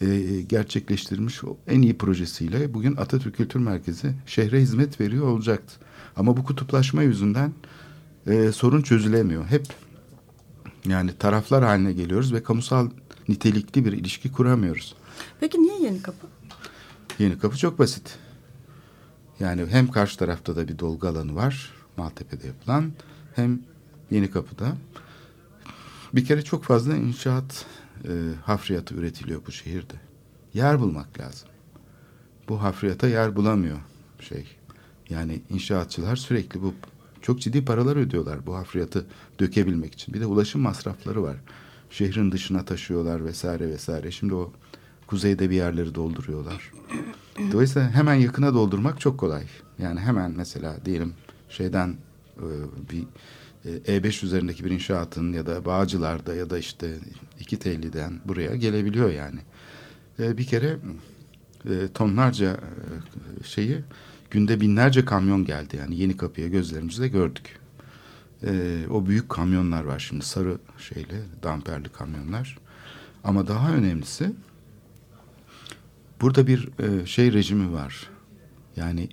e, 0.00 0.40
gerçekleştirilmiş 0.48 1.40
en 1.66 1.82
iyi 1.82 1.98
projesiyle 1.98 2.74
bugün 2.74 2.96
Atatürk 2.96 3.36
Kültür 3.36 3.60
Merkezi 3.60 4.12
şehre 4.26 4.60
hizmet 4.60 5.00
veriyor 5.00 5.26
olacaktı. 5.26 5.74
Ama 6.16 6.36
bu 6.36 6.44
kutuplaşma 6.44 7.02
yüzünden 7.02 7.52
e, 8.26 8.52
sorun 8.52 8.82
çözülemiyor. 8.82 9.44
Hep 9.44 9.66
yani 10.88 11.10
taraflar 11.18 11.64
haline 11.64 11.92
geliyoruz 11.92 12.32
ve 12.32 12.42
kamusal 12.42 12.88
nitelikli 13.28 13.84
bir 13.84 13.92
ilişki 13.92 14.32
kuramıyoruz. 14.32 14.94
Peki 15.40 15.62
niye 15.62 15.82
yeni 15.82 16.02
kapı? 16.02 16.26
Yeni 17.18 17.38
kapı 17.38 17.56
çok 17.58 17.78
basit. 17.78 18.18
Yani 19.40 19.66
hem 19.66 19.90
karşı 19.90 20.18
tarafta 20.18 20.56
da 20.56 20.68
bir 20.68 20.78
dolgu 20.78 21.08
alanı 21.08 21.34
var. 21.34 21.72
Maltepe'de 21.96 22.46
yapılan. 22.46 22.92
Hem 23.34 23.60
yeni 24.10 24.30
kapıda. 24.30 24.76
Bir 26.14 26.24
kere 26.24 26.42
çok 26.42 26.64
fazla 26.64 26.96
inşaat 26.96 27.66
e, 28.04 28.10
hafriyatı 28.44 28.94
üretiliyor 28.94 29.40
bu 29.46 29.52
şehirde. 29.52 29.94
Yer 30.54 30.80
bulmak 30.80 31.20
lazım. 31.20 31.48
Bu 32.48 32.62
hafriyata 32.62 33.08
yer 33.08 33.36
bulamıyor 33.36 33.78
şey. 34.20 34.56
Yani 35.08 35.40
inşaatçılar 35.50 36.16
sürekli 36.16 36.62
bu 36.62 36.74
çok 37.22 37.40
ciddi 37.40 37.64
paralar 37.64 37.96
ödüyorlar 37.96 38.46
bu 38.46 38.56
hafriyatı 38.56 39.06
dökebilmek 39.40 39.94
için. 39.94 40.14
Bir 40.14 40.20
de 40.20 40.26
ulaşım 40.26 40.60
masrafları 40.60 41.22
var. 41.22 41.36
Şehrin 41.90 42.32
dışına 42.32 42.64
taşıyorlar 42.64 43.24
vesaire 43.24 43.68
vesaire. 43.68 44.10
Şimdi 44.10 44.34
o 44.34 44.52
kuzeyde 45.10 45.50
bir 45.50 45.56
yerleri 45.56 45.94
dolduruyorlar. 45.94 46.72
Dolayısıyla 47.52 47.90
hemen 47.90 48.14
yakına 48.14 48.54
doldurmak 48.54 49.00
çok 49.00 49.18
kolay. 49.18 49.42
Yani 49.78 50.00
hemen 50.00 50.30
mesela 50.36 50.76
diyelim 50.84 51.14
şeyden 51.48 51.96
e, 52.38 52.48
bir 52.90 53.04
E5 53.64 54.24
üzerindeki 54.26 54.64
bir 54.64 54.70
inşaatın 54.70 55.32
ya 55.32 55.46
da 55.46 55.64
Bağcılar'da 55.64 56.34
ya 56.34 56.50
da 56.50 56.58
işte 56.58 56.98
iki 57.40 57.58
telliden 57.58 58.20
buraya 58.24 58.56
gelebiliyor 58.56 59.10
yani. 59.10 59.40
E, 60.18 60.38
bir 60.38 60.44
kere 60.44 60.76
e, 61.70 61.88
tonlarca 61.94 62.60
şeyi 63.44 63.78
günde 64.30 64.60
binlerce 64.60 65.04
kamyon 65.04 65.44
geldi 65.44 65.76
yani 65.76 65.96
yeni 65.96 66.16
kapıya 66.16 66.48
gözlerimizle 66.48 67.08
gördük. 67.08 67.58
o 68.90 69.06
büyük 69.06 69.28
kamyonlar 69.28 69.84
var 69.84 69.98
şimdi 69.98 70.24
sarı 70.24 70.58
şeyle 70.78 71.22
damperli 71.42 71.88
kamyonlar. 71.88 72.58
Ama 73.24 73.48
daha 73.48 73.74
önemlisi 73.74 74.32
burada 76.20 76.46
bir 76.46 76.68
şey 77.06 77.32
rejimi 77.32 77.72
var. 77.72 78.10
Yani 78.76 79.08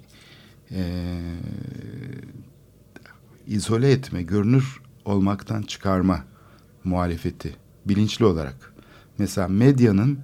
e, 0.71 0.81
izole 3.47 3.91
etme, 3.91 4.21
görünür 4.21 4.81
olmaktan 5.05 5.61
çıkarma 5.61 6.23
muhalefeti 6.83 7.55
bilinçli 7.85 8.25
olarak. 8.25 8.73
Mesela 9.17 9.47
medyanın 9.47 10.19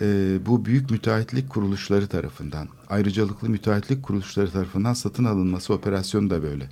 e, 0.00 0.38
bu 0.46 0.64
büyük 0.64 0.90
müteahhitlik 0.90 1.50
kuruluşları 1.50 2.06
tarafından, 2.06 2.68
ayrıcalıklı 2.88 3.48
müteahhitlik 3.48 4.02
kuruluşları 4.02 4.50
tarafından 4.50 4.94
satın 4.94 5.24
alınması 5.24 5.74
operasyonu 5.74 6.30
da 6.30 6.42
böyle. 6.42 6.68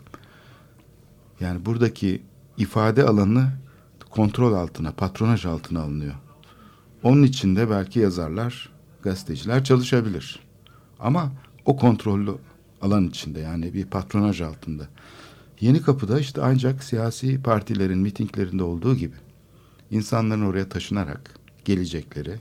Yani 1.40 1.66
buradaki 1.66 2.22
ifade 2.56 3.04
alanı 3.04 3.52
kontrol 4.10 4.52
altına, 4.52 4.92
patronaj 4.92 5.46
altına 5.46 5.80
alınıyor. 5.80 6.14
Onun 7.02 7.22
içinde 7.22 7.70
belki 7.70 7.98
yazarlar, 7.98 8.68
gazeteciler 9.02 9.64
çalışabilir. 9.64 10.40
Ama 11.00 11.32
o 11.64 11.76
kontrollü 11.76 12.34
alan 12.82 13.08
içinde 13.08 13.40
yani 13.40 13.74
bir 13.74 13.84
patronaj 13.84 14.40
altında. 14.40 14.88
Yeni 15.60 15.82
Kapı'da 15.82 16.20
işte 16.20 16.40
ancak 16.42 16.84
siyasi 16.84 17.42
partilerin 17.42 17.98
mitinglerinde 17.98 18.62
olduğu 18.62 18.96
gibi 18.96 19.16
insanların 19.90 20.42
oraya 20.42 20.68
taşınarak 20.68 21.34
gelecekleri, 21.64 22.34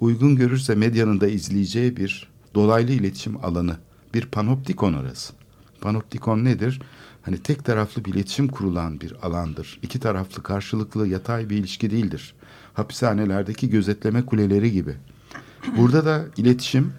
uygun 0.00 0.36
görürse 0.36 0.74
medyanın 0.74 1.20
da 1.20 1.28
izleyeceği 1.28 1.96
bir 1.96 2.28
dolaylı 2.54 2.92
iletişim 2.92 3.44
alanı, 3.44 3.76
bir 4.14 4.26
panoptikon 4.26 4.92
orası. 4.92 5.32
Panoptikon 5.80 6.44
nedir? 6.44 6.80
Hani 7.22 7.38
tek 7.42 7.64
taraflı 7.64 8.04
bir 8.04 8.14
iletişim 8.14 8.48
kurulan 8.48 9.00
bir 9.00 9.14
alandır. 9.22 9.78
İki 9.82 10.00
taraflı 10.00 10.42
karşılıklı 10.42 11.08
yatay 11.08 11.50
bir 11.50 11.56
ilişki 11.56 11.90
değildir. 11.90 12.34
Hapishanelerdeki 12.74 13.70
gözetleme 13.70 14.26
kuleleri 14.26 14.72
gibi. 14.72 14.96
Burada 15.76 16.04
da 16.04 16.24
iletişim 16.36 16.92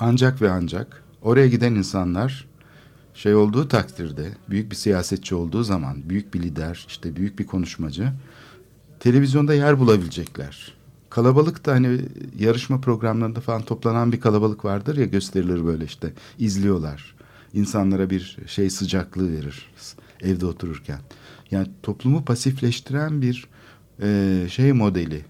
ancak 0.00 0.42
ve 0.42 0.50
ancak 0.50 1.02
oraya 1.22 1.48
giden 1.48 1.74
insanlar 1.74 2.46
şey 3.14 3.34
olduğu 3.34 3.68
takdirde, 3.68 4.28
büyük 4.50 4.70
bir 4.70 4.76
siyasetçi 4.76 5.34
olduğu 5.34 5.62
zaman, 5.62 6.08
büyük 6.08 6.34
bir 6.34 6.42
lider, 6.42 6.84
işte 6.88 7.16
büyük 7.16 7.38
bir 7.38 7.46
konuşmacı 7.46 8.12
televizyonda 9.00 9.54
yer 9.54 9.78
bulabilecekler. 9.78 10.74
Kalabalık 11.10 11.66
da 11.66 11.72
hani 11.72 12.00
yarışma 12.38 12.80
programlarında 12.80 13.40
falan 13.40 13.62
toplanan 13.62 14.12
bir 14.12 14.20
kalabalık 14.20 14.64
vardır 14.64 14.96
ya 14.96 15.04
gösterilir 15.04 15.64
böyle 15.64 15.84
işte 15.84 16.12
izliyorlar. 16.38 17.14
İnsanlara 17.52 18.10
bir 18.10 18.38
şey 18.46 18.70
sıcaklığı 18.70 19.32
verir 19.32 19.70
evde 20.20 20.46
otururken. 20.46 20.98
Yani 21.50 21.68
toplumu 21.82 22.24
pasifleştiren 22.24 23.22
bir 23.22 23.46
e, 24.02 24.46
şey 24.50 24.72
modeli, 24.72 25.24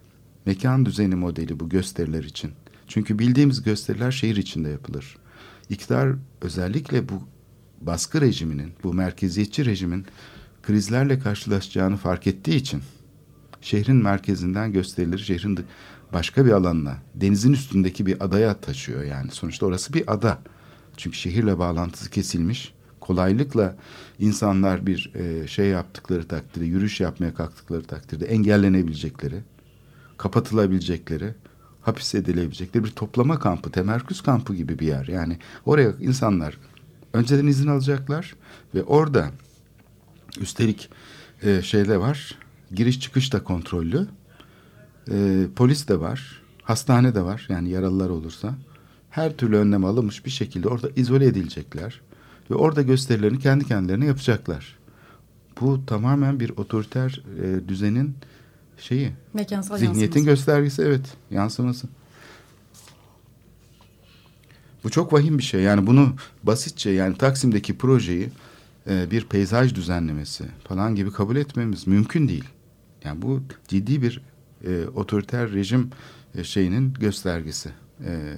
mekan 0.47 0.87
düzeni 0.87 1.15
modeli 1.15 1.61
bu 1.61 1.69
gösteriler 1.69 2.25
için. 2.25 2.51
Çünkü 2.89 3.19
bildiğimiz 3.19 3.63
gösteriler 3.63 4.11
şehir 4.11 4.37
içinde 4.37 4.69
yapılır. 4.69 5.17
İktidar 5.69 6.15
özellikle 6.41 7.09
bu 7.09 7.23
baskı 7.81 8.21
rejiminin, 8.21 8.73
bu 8.85 8.95
merkeziyetçi 8.95 9.65
rejimin 9.65 10.07
krizlerle 10.63 11.19
karşılaşacağını 11.19 11.97
fark 11.97 12.27
ettiği 12.27 12.57
için 12.57 12.83
şehrin 13.61 13.97
merkezinden 13.97 14.73
gösterileri 14.73 15.21
şehrin 15.21 15.59
başka 16.13 16.47
bir 16.47 16.51
alanına, 16.51 16.97
denizin 17.15 17.53
üstündeki 17.53 18.07
bir 18.07 18.25
adaya 18.25 18.55
taşıyor 18.55 19.05
yani. 19.05 19.31
Sonuçta 19.31 19.67
orası 19.67 19.93
bir 19.93 20.13
ada. 20.13 20.39
Çünkü 20.97 21.17
şehirle 21.17 21.59
bağlantısı 21.59 22.11
kesilmiş. 22.11 22.75
Kolaylıkla 23.01 23.77
insanlar 24.19 24.87
bir 24.87 25.13
şey 25.47 25.67
yaptıkları 25.67 26.29
takdirde, 26.29 26.65
yürüyüş 26.65 27.01
yapmaya 27.01 27.35
kalktıkları 27.35 27.85
takdirde 27.85 28.27
engellenebilecekleri, 28.27 29.41
kapatılabilecekleri, 30.25 31.35
hapis 31.83 32.15
edilebilecekleri 32.15 32.85
bir 32.85 32.91
toplama 32.91 33.39
kampı, 33.39 33.71
temerküz 33.71 34.21
kampı 34.21 34.55
gibi 34.55 34.79
bir 34.79 34.87
yer. 34.87 35.07
Yani 35.07 35.39
oraya 35.67 35.93
insanlar 36.01 36.59
önceden 37.13 37.47
izin 37.47 37.69
alacaklar 37.69 38.35
ve 38.75 38.83
orada 38.83 39.31
üstelik 40.41 40.91
e, 41.43 41.63
şeyde 41.63 42.01
var, 42.01 42.39
giriş 42.73 43.01
çıkış 43.01 43.33
da 43.33 43.45
kontrollü, 43.45 44.07
e, 45.11 45.47
polis 45.57 45.89
de 45.89 46.01
var, 46.01 46.43
hastane 46.63 47.15
de 47.15 47.23
var 47.23 47.47
yani 47.49 47.69
yaralılar 47.71 48.11
olursa. 48.11 48.55
Her 49.11 49.37
türlü 49.37 49.57
önlem 49.57 49.85
alınmış 49.85 50.27
bir 50.27 50.31
şekilde 50.31 50.69
orada 50.69 50.89
izole 50.97 51.27
edilecekler 51.27 52.01
ve 52.51 52.55
orada 52.55 52.83
gösterilerini 52.83 53.39
kendi 53.39 53.65
kendilerine 53.67 54.07
yapacaklar. 54.07 54.79
Bu 55.61 55.87
tamamen 55.87 56.41
bir 56.41 56.51
otoriter 56.51 57.23
e, 57.43 57.69
düzenin 57.69 58.15
şeyi. 58.79 59.13
Mekansal 59.35 59.77
Zihniyetin 59.77 60.01
yansıması. 60.03 60.25
göstergesi 60.25 60.83
evet 60.83 61.07
yansıması. 61.31 61.87
Bu 64.85 64.91
çok 64.91 65.13
vahim 65.13 65.39
bir 65.39 65.43
şey. 65.43 65.63
Yani 65.63 65.87
bunu 65.87 66.15
basitçe 66.43 66.91
yani 66.91 67.17
Taksim'deki 67.17 67.79
projeyi 67.79 68.29
e, 68.91 69.11
bir 69.11 69.25
peyzaj 69.25 69.75
düzenlemesi 69.75 70.45
falan 70.69 70.95
gibi 70.95 71.13
kabul 71.13 71.37
etmemiz 71.37 71.87
mümkün 71.87 72.29
değil. 72.29 72.45
Yani 73.05 73.23
bu 73.23 73.43
ciddi 73.69 74.03
bir 74.03 74.21
e, 74.67 74.87
otoriter 74.87 75.53
rejim 75.53 75.91
e, 76.35 76.45
şeyinin 76.45 76.95
göstergesi. 76.95 77.71
E, 78.05 78.35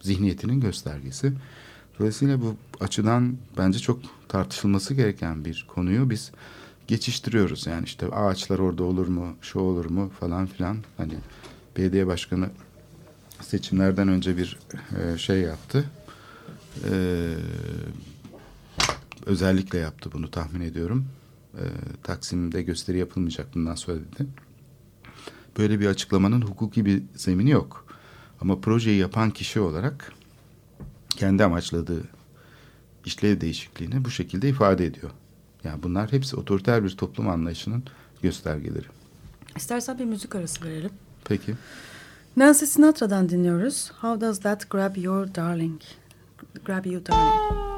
zihniyetinin 0.00 0.60
göstergesi. 0.60 1.32
Dolayısıyla 1.98 2.40
bu 2.40 2.56
açıdan 2.80 3.36
bence 3.58 3.78
çok 3.78 4.00
tartışılması 4.28 4.94
gereken 4.94 5.44
bir 5.44 5.66
konuyu 5.74 6.10
biz 6.10 6.32
geçiştiriyoruz. 6.88 7.66
Yani 7.66 7.84
işte 7.84 8.06
ağaçlar 8.06 8.58
orada 8.58 8.84
olur 8.84 9.08
mu, 9.08 9.36
şu 9.42 9.58
olur 9.58 9.84
mu 9.84 10.10
falan 10.20 10.46
filan. 10.46 10.78
Hani 10.96 11.14
belediye 11.76 12.06
başkanı 12.06 12.50
seçimlerden 13.40 14.08
önce 14.08 14.36
bir 14.36 14.58
e, 14.98 15.18
şey 15.18 15.40
yaptı. 15.40 15.84
E, 16.90 16.92
özellikle 19.26 19.78
yaptı 19.78 20.12
bunu 20.12 20.30
tahmin 20.30 20.60
ediyorum. 20.60 21.06
E, 21.54 21.64
Taksim'de 22.02 22.62
gösteri 22.62 22.98
yapılmayacak 22.98 23.54
bundan 23.54 23.74
sonra 23.74 23.96
dedi. 23.98 24.28
Böyle 25.58 25.80
bir 25.80 25.86
açıklamanın 25.86 26.42
hukuki 26.42 26.84
bir 26.84 27.02
zemini 27.14 27.50
yok. 27.50 27.86
Ama 28.40 28.60
projeyi 28.60 28.98
yapan 28.98 29.30
kişi 29.30 29.60
olarak 29.60 30.12
kendi 31.10 31.44
amaçladığı 31.44 32.04
işlev 33.04 33.40
değişikliğini 33.40 34.04
bu 34.04 34.10
şekilde 34.10 34.48
ifade 34.48 34.86
ediyor. 34.86 35.10
Yani 35.64 35.82
bunlar 35.82 36.12
hepsi 36.12 36.36
otoriter 36.36 36.84
bir 36.84 36.90
toplum 36.90 37.28
anlayışının 37.28 37.84
göstergeleri. 38.22 38.86
İstersen 39.56 39.98
bir 39.98 40.04
müzik 40.04 40.34
arası 40.34 40.64
verelim. 40.64 40.90
Peki. 41.24 41.54
Nancy 42.36 42.64
Sinatra'dan 42.64 43.28
dinliyoruz. 43.28 43.90
How 44.00 44.20
does 44.20 44.40
that 44.40 44.70
grab 44.70 44.96
your 44.96 45.34
darling? 45.34 45.80
Grab 46.64 46.84
you 46.84 47.06
darling. 47.06 47.77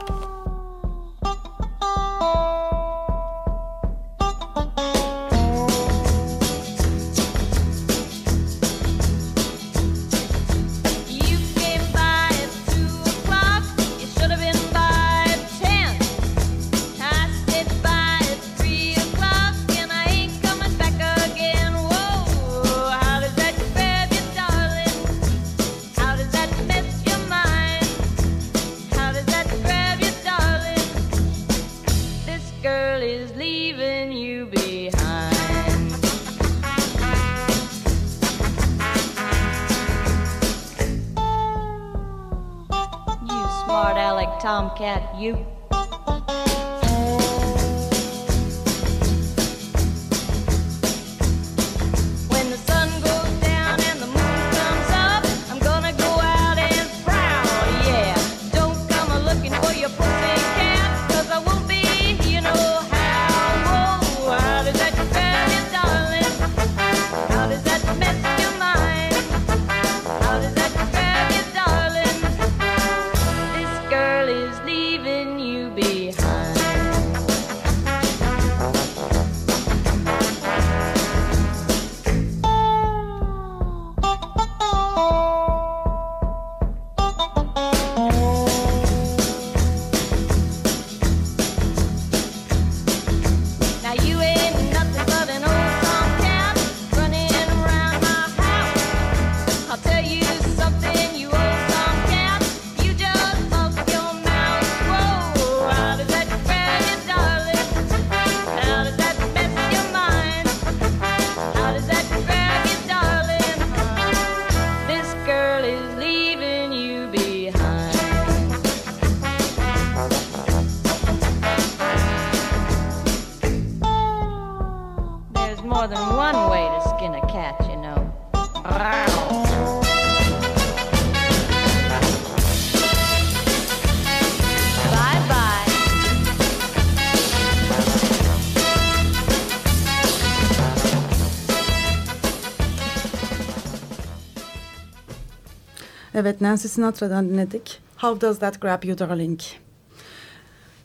Evet 146.20 146.40
Nancy 146.40 146.68
Sinatra'dan 146.68 147.28
dinledik. 147.28 147.80
How 147.96 148.20
does 148.20 148.38
that 148.38 148.60
grab 148.60 148.84
you 148.84 148.98
darling? 148.98 149.40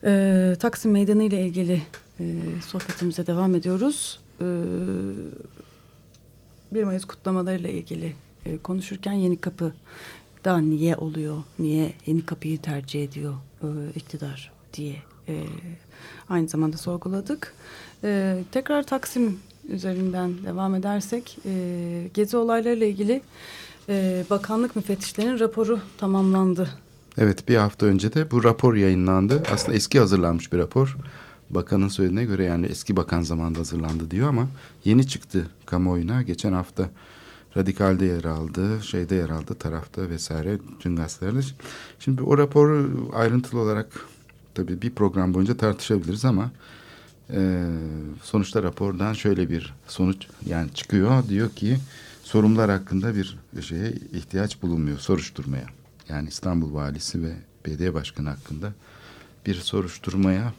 Ee, 0.03 0.55
Taksim 0.59 0.91
Meydanı 0.91 1.23
ile 1.23 1.41
ilgili 1.41 1.81
e, 2.19 2.23
sohbetimize 2.67 3.27
devam 3.27 3.55
ediyoruz. 3.55 4.19
Ee, 4.41 4.45
1 6.71 6.83
Mayıs 6.83 7.05
kutlamalarıyla 7.05 7.69
ilgili 7.69 8.15
e, 8.45 8.57
konuşurken 8.57 9.13
Yeni 9.13 9.37
Kapı 9.37 9.73
da 10.45 10.57
niye 10.57 10.95
oluyor, 10.95 11.43
niye 11.59 11.93
Yeni 12.05 12.25
Kapı'yı 12.25 12.61
tercih 12.61 13.03
ediyor 13.03 13.33
e, 13.63 13.67
iktidar 13.95 14.51
diye 14.73 14.95
e, 15.27 15.43
aynı 16.29 16.47
zamanda 16.47 16.77
sorguladık. 16.77 17.53
E, 18.03 18.37
tekrar 18.51 18.83
Taksim 18.83 19.39
üzerinden 19.69 20.33
devam 20.45 20.75
edersek 20.75 21.37
e, 21.45 21.51
gezi 22.13 22.37
olaylarıyla 22.37 22.87
ilgili 22.87 23.21
e, 23.89 24.25
bakanlık 24.29 24.75
müfettişlerinin 24.75 25.39
raporu 25.39 25.79
tamamlandı. 25.97 26.69
Evet 27.17 27.47
bir 27.47 27.55
hafta 27.55 27.85
önce 27.85 28.13
de 28.13 28.31
bu 28.31 28.43
rapor 28.43 28.75
yayınlandı. 28.75 29.43
Aslında 29.53 29.77
eski 29.77 29.99
hazırlanmış 29.99 30.53
bir 30.53 30.57
rapor. 30.57 30.97
Bakanın 31.49 31.87
söylediğine 31.87 32.25
göre 32.25 32.43
yani 32.43 32.65
eski 32.65 32.95
bakan 32.95 33.21
zamanında 33.21 33.59
hazırlandı 33.59 34.11
diyor 34.11 34.29
ama 34.29 34.47
yeni 34.85 35.07
çıktı 35.07 35.47
kamuoyuna. 35.65 36.21
Geçen 36.21 36.53
hafta 36.53 36.89
Radikal'de 37.57 38.05
yer 38.05 38.23
aldı, 38.23 38.83
şeyde 38.83 39.15
yer 39.15 39.29
aldı, 39.29 39.55
tarafta 39.55 40.09
vesaire, 40.09 40.57
tüm 40.79 40.95
gazetelerde. 40.95 41.39
Şimdi 41.99 42.21
o 42.21 42.37
raporu 42.37 43.09
ayrıntılı 43.13 43.59
olarak 43.59 43.87
tabii 44.55 44.81
bir 44.81 44.91
program 44.91 45.33
boyunca 45.33 45.57
tartışabiliriz 45.57 46.25
ama 46.25 46.51
e, 47.29 47.65
sonuçta 48.23 48.63
rapordan 48.63 49.13
şöyle 49.13 49.49
bir 49.49 49.73
sonuç 49.87 50.27
yani 50.45 50.73
çıkıyor. 50.73 51.27
Diyor 51.29 51.49
ki 51.49 51.77
sorumlular 52.25 52.71
hakkında 52.71 53.15
bir 53.15 53.37
şeye 53.61 53.91
ihtiyaç 54.13 54.61
bulunmuyor, 54.61 54.99
soruşturmaya. 54.99 55.65
Yani 56.09 56.29
İstanbul 56.29 56.73
Valisi 56.73 57.23
ve 57.23 57.33
belediye 57.65 57.93
başkanı 57.93 58.29
hakkında 58.29 58.73
bir 59.45 59.55
soruşturmaya 59.55 60.53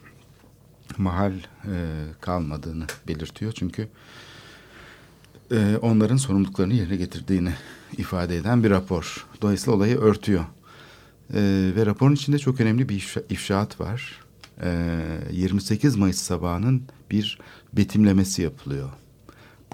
mahal 0.97 1.33
e, 1.33 2.03
kalmadığını 2.21 2.85
belirtiyor. 3.07 3.51
Çünkü 3.51 3.87
e, 5.51 5.77
onların 5.81 6.17
sorumluluklarını 6.17 6.73
yerine 6.73 6.95
getirdiğini 6.95 7.53
ifade 7.97 8.37
eden 8.37 8.63
bir 8.63 8.69
rapor. 8.69 9.27
Dolayısıyla 9.41 9.77
olayı 9.77 9.97
örtüyor. 9.97 10.45
E, 11.33 11.71
ve 11.75 11.85
raporun 11.85 12.15
içinde 12.15 12.39
çok 12.39 12.61
önemli 12.61 12.89
bir 12.89 12.95
ifşa, 12.95 13.21
ifşaat 13.29 13.79
var. 13.79 14.21
E, 14.61 14.97
28 15.31 15.95
Mayıs 15.95 16.17
sabahının 16.17 16.83
bir 17.11 17.39
betimlemesi 17.73 18.41
yapılıyor. 18.41 18.89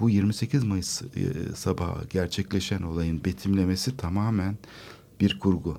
Bu 0.00 0.10
28 0.10 0.64
Mayıs 0.64 1.02
e, 1.02 1.06
sabahı 1.54 2.08
gerçekleşen 2.10 2.82
olayın 2.82 3.24
betimlemesi 3.24 3.96
tamamen 3.96 4.56
bir 5.20 5.38
kurgu. 5.38 5.78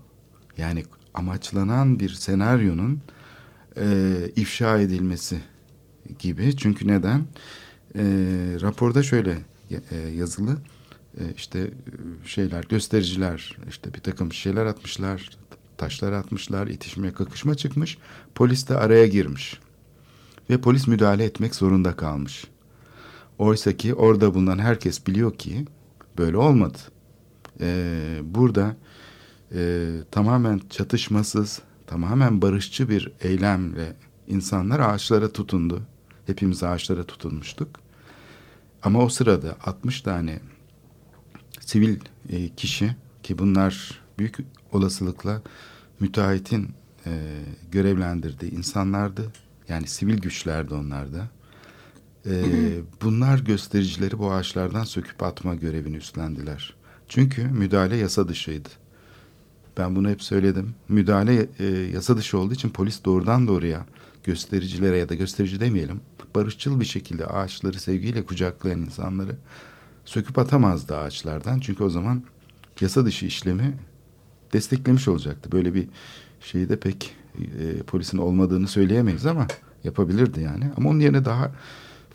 Yani 0.57 0.83
amaçlanan 1.13 1.99
bir 1.99 2.09
senaryonun 2.09 3.01
e, 3.77 4.15
ifşa 4.35 4.79
edilmesi 4.79 5.41
gibi. 6.19 6.57
Çünkü 6.57 6.87
neden? 6.87 7.19
E, 7.95 8.03
raporda 8.61 9.03
şöyle 9.03 9.37
e, 9.91 9.97
yazılı 9.97 10.57
e, 11.19 11.23
işte 11.35 11.59
e, 11.59 11.71
şeyler 12.27 12.63
göstericiler 12.63 13.57
işte 13.69 13.93
bir 13.93 13.99
takım 13.99 14.33
şeyler 14.33 14.65
atmışlar 14.65 15.37
taşlar 15.77 16.11
atmışlar 16.11 16.67
itişmeye 16.67 17.13
kakışma 17.13 17.55
çıkmış 17.55 17.97
polis 18.35 18.69
de 18.69 18.77
araya 18.77 19.07
girmiş 19.07 19.59
ve 20.49 20.61
polis 20.61 20.87
müdahale 20.87 21.23
etmek 21.23 21.55
zorunda 21.55 21.95
kalmış. 21.95 22.47
Oysa 23.37 23.77
ki 23.77 23.93
orada 23.93 24.33
bulunan 24.33 24.59
herkes 24.59 25.07
biliyor 25.07 25.37
ki 25.37 25.65
böyle 26.17 26.37
olmadı. 26.37 26.77
Ee, 27.61 28.19
burada 28.23 28.75
e, 29.55 29.89
tamamen 30.11 30.61
çatışmasız, 30.69 31.61
tamamen 31.87 32.41
barışçı 32.41 32.89
bir 32.89 33.11
eylemle 33.21 33.95
insanlar 34.27 34.79
ağaçlara 34.79 35.31
tutundu. 35.31 35.81
Hepimiz 36.25 36.63
ağaçlara 36.63 37.03
tutunmuştuk. 37.03 37.69
Ama 38.83 38.99
o 38.99 39.09
sırada 39.09 39.57
60 39.65 40.01
tane 40.01 40.39
sivil 41.59 41.99
e, 42.29 42.49
kişi 42.49 42.95
ki 43.23 43.37
bunlar 43.37 44.01
büyük 44.19 44.37
olasılıkla 44.71 45.41
müteahhitin 45.99 46.69
e, 47.05 47.41
görevlendirdiği 47.71 48.51
insanlardı. 48.51 49.31
Yani 49.69 49.87
sivil 49.87 50.17
güçlerdi 50.17 50.73
onlarda. 50.73 51.27
E, 52.25 52.43
bunlar 53.01 53.39
göstericileri 53.39 54.19
bu 54.19 54.31
ağaçlardan 54.31 54.83
söküp 54.83 55.23
atma 55.23 55.55
görevini 55.55 55.97
üstlendiler. 55.97 56.75
Çünkü 57.07 57.47
müdahale 57.47 57.95
yasa 57.95 58.27
dışıydı. 58.27 58.69
Ben 59.77 59.95
bunu 59.95 60.09
hep 60.09 60.23
söyledim. 60.23 60.75
Müdahale 60.89 61.47
e, 61.59 61.65
yasa 61.65 62.17
dışı 62.17 62.37
olduğu 62.37 62.53
için 62.53 62.69
polis 62.69 63.05
doğrudan 63.05 63.47
doğruya 63.47 63.85
göstericilere 64.23 64.97
ya 64.97 65.09
da 65.09 65.15
gösterici 65.15 65.59
demeyelim 65.59 66.01
barışçıl 66.35 66.79
bir 66.79 66.85
şekilde 66.85 67.25
ağaçları 67.25 67.79
sevgiyle 67.79 68.25
kucaklayan 68.25 68.81
insanları 68.81 69.35
söküp 70.05 70.39
atamazdı 70.39 70.97
ağaçlardan. 70.97 71.59
Çünkü 71.59 71.83
o 71.83 71.89
zaman 71.89 72.23
yasa 72.81 73.05
dışı 73.05 73.25
işlemi 73.25 73.77
desteklemiş 74.53 75.07
olacaktı. 75.07 75.51
Böyle 75.51 75.73
bir 75.73 75.87
şeyi 76.41 76.69
de 76.69 76.79
pek 76.79 77.15
e, 77.59 77.83
polisin 77.83 78.17
olmadığını 78.17 78.67
söyleyemeyiz 78.67 79.25
ama 79.25 79.47
yapabilirdi 79.83 80.41
yani. 80.41 80.71
Ama 80.77 80.89
onun 80.89 80.99
yerine 80.99 81.25
daha 81.25 81.51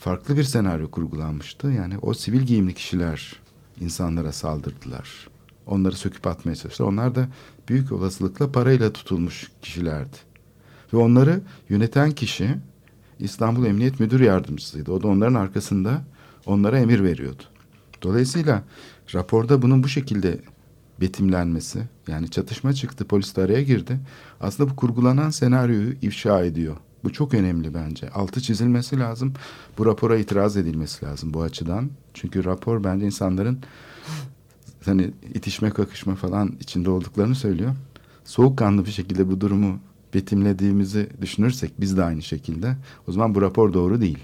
farklı 0.00 0.36
bir 0.36 0.44
senaryo 0.44 0.90
kurgulanmıştı. 0.90 1.68
Yani 1.68 1.98
o 2.02 2.14
sivil 2.14 2.40
giyimli 2.40 2.74
kişiler 2.74 3.36
insanlara 3.80 4.32
saldırdılar. 4.32 5.28
Onları 5.66 5.96
söküp 5.96 6.26
atmaya 6.26 6.56
çalıştılar. 6.56 6.88
Onlar 6.88 7.14
da 7.14 7.28
büyük 7.68 7.92
olasılıkla 7.92 8.52
parayla 8.52 8.92
tutulmuş 8.92 9.50
kişilerdi. 9.62 10.16
Ve 10.92 10.96
onları 10.96 11.40
yöneten 11.68 12.10
kişi 12.10 12.54
İstanbul 13.18 13.66
Emniyet 13.66 14.00
Müdür 14.00 14.20
Yardımcısıydı. 14.20 14.92
O 14.92 15.02
da 15.02 15.08
onların 15.08 15.34
arkasında 15.34 16.02
onlara 16.46 16.78
emir 16.78 17.02
veriyordu. 17.02 17.42
Dolayısıyla 18.02 18.62
raporda 19.14 19.62
bunun 19.62 19.82
bu 19.82 19.88
şekilde 19.88 20.40
betimlenmesi 21.00 21.82
yani 22.08 22.30
çatışma 22.30 22.72
çıktı 22.72 23.04
polis 23.04 23.36
de 23.36 23.42
araya 23.42 23.62
girdi. 23.62 24.00
Aslında 24.40 24.70
bu 24.70 24.76
kurgulanan 24.76 25.30
senaryoyu 25.30 25.92
ifşa 26.02 26.44
ediyor. 26.44 26.76
Bu 27.04 27.12
çok 27.12 27.34
önemli 27.34 27.74
bence. 27.74 28.10
Altı 28.10 28.40
çizilmesi 28.40 28.98
lazım. 28.98 29.32
Bu 29.78 29.86
rapora 29.86 30.18
itiraz 30.18 30.56
edilmesi 30.56 31.04
lazım 31.04 31.34
bu 31.34 31.42
açıdan. 31.42 31.90
Çünkü 32.14 32.44
rapor 32.44 32.84
bence 32.84 33.06
insanların 33.06 33.58
hani 34.84 35.10
itişme 35.34 35.70
kakışma 35.70 36.14
falan 36.14 36.56
içinde 36.60 36.90
olduklarını 36.90 37.34
söylüyor. 37.34 37.74
Soğukkanlı 38.24 38.86
bir 38.86 38.90
şekilde 38.90 39.30
bu 39.30 39.40
durumu 39.40 39.78
betimlediğimizi 40.14 41.08
düşünürsek 41.20 41.80
biz 41.80 41.96
de 41.96 42.04
aynı 42.04 42.22
şekilde 42.22 42.76
o 43.08 43.12
zaman 43.12 43.34
bu 43.34 43.42
rapor 43.42 43.72
doğru 43.72 44.00
değil. 44.00 44.18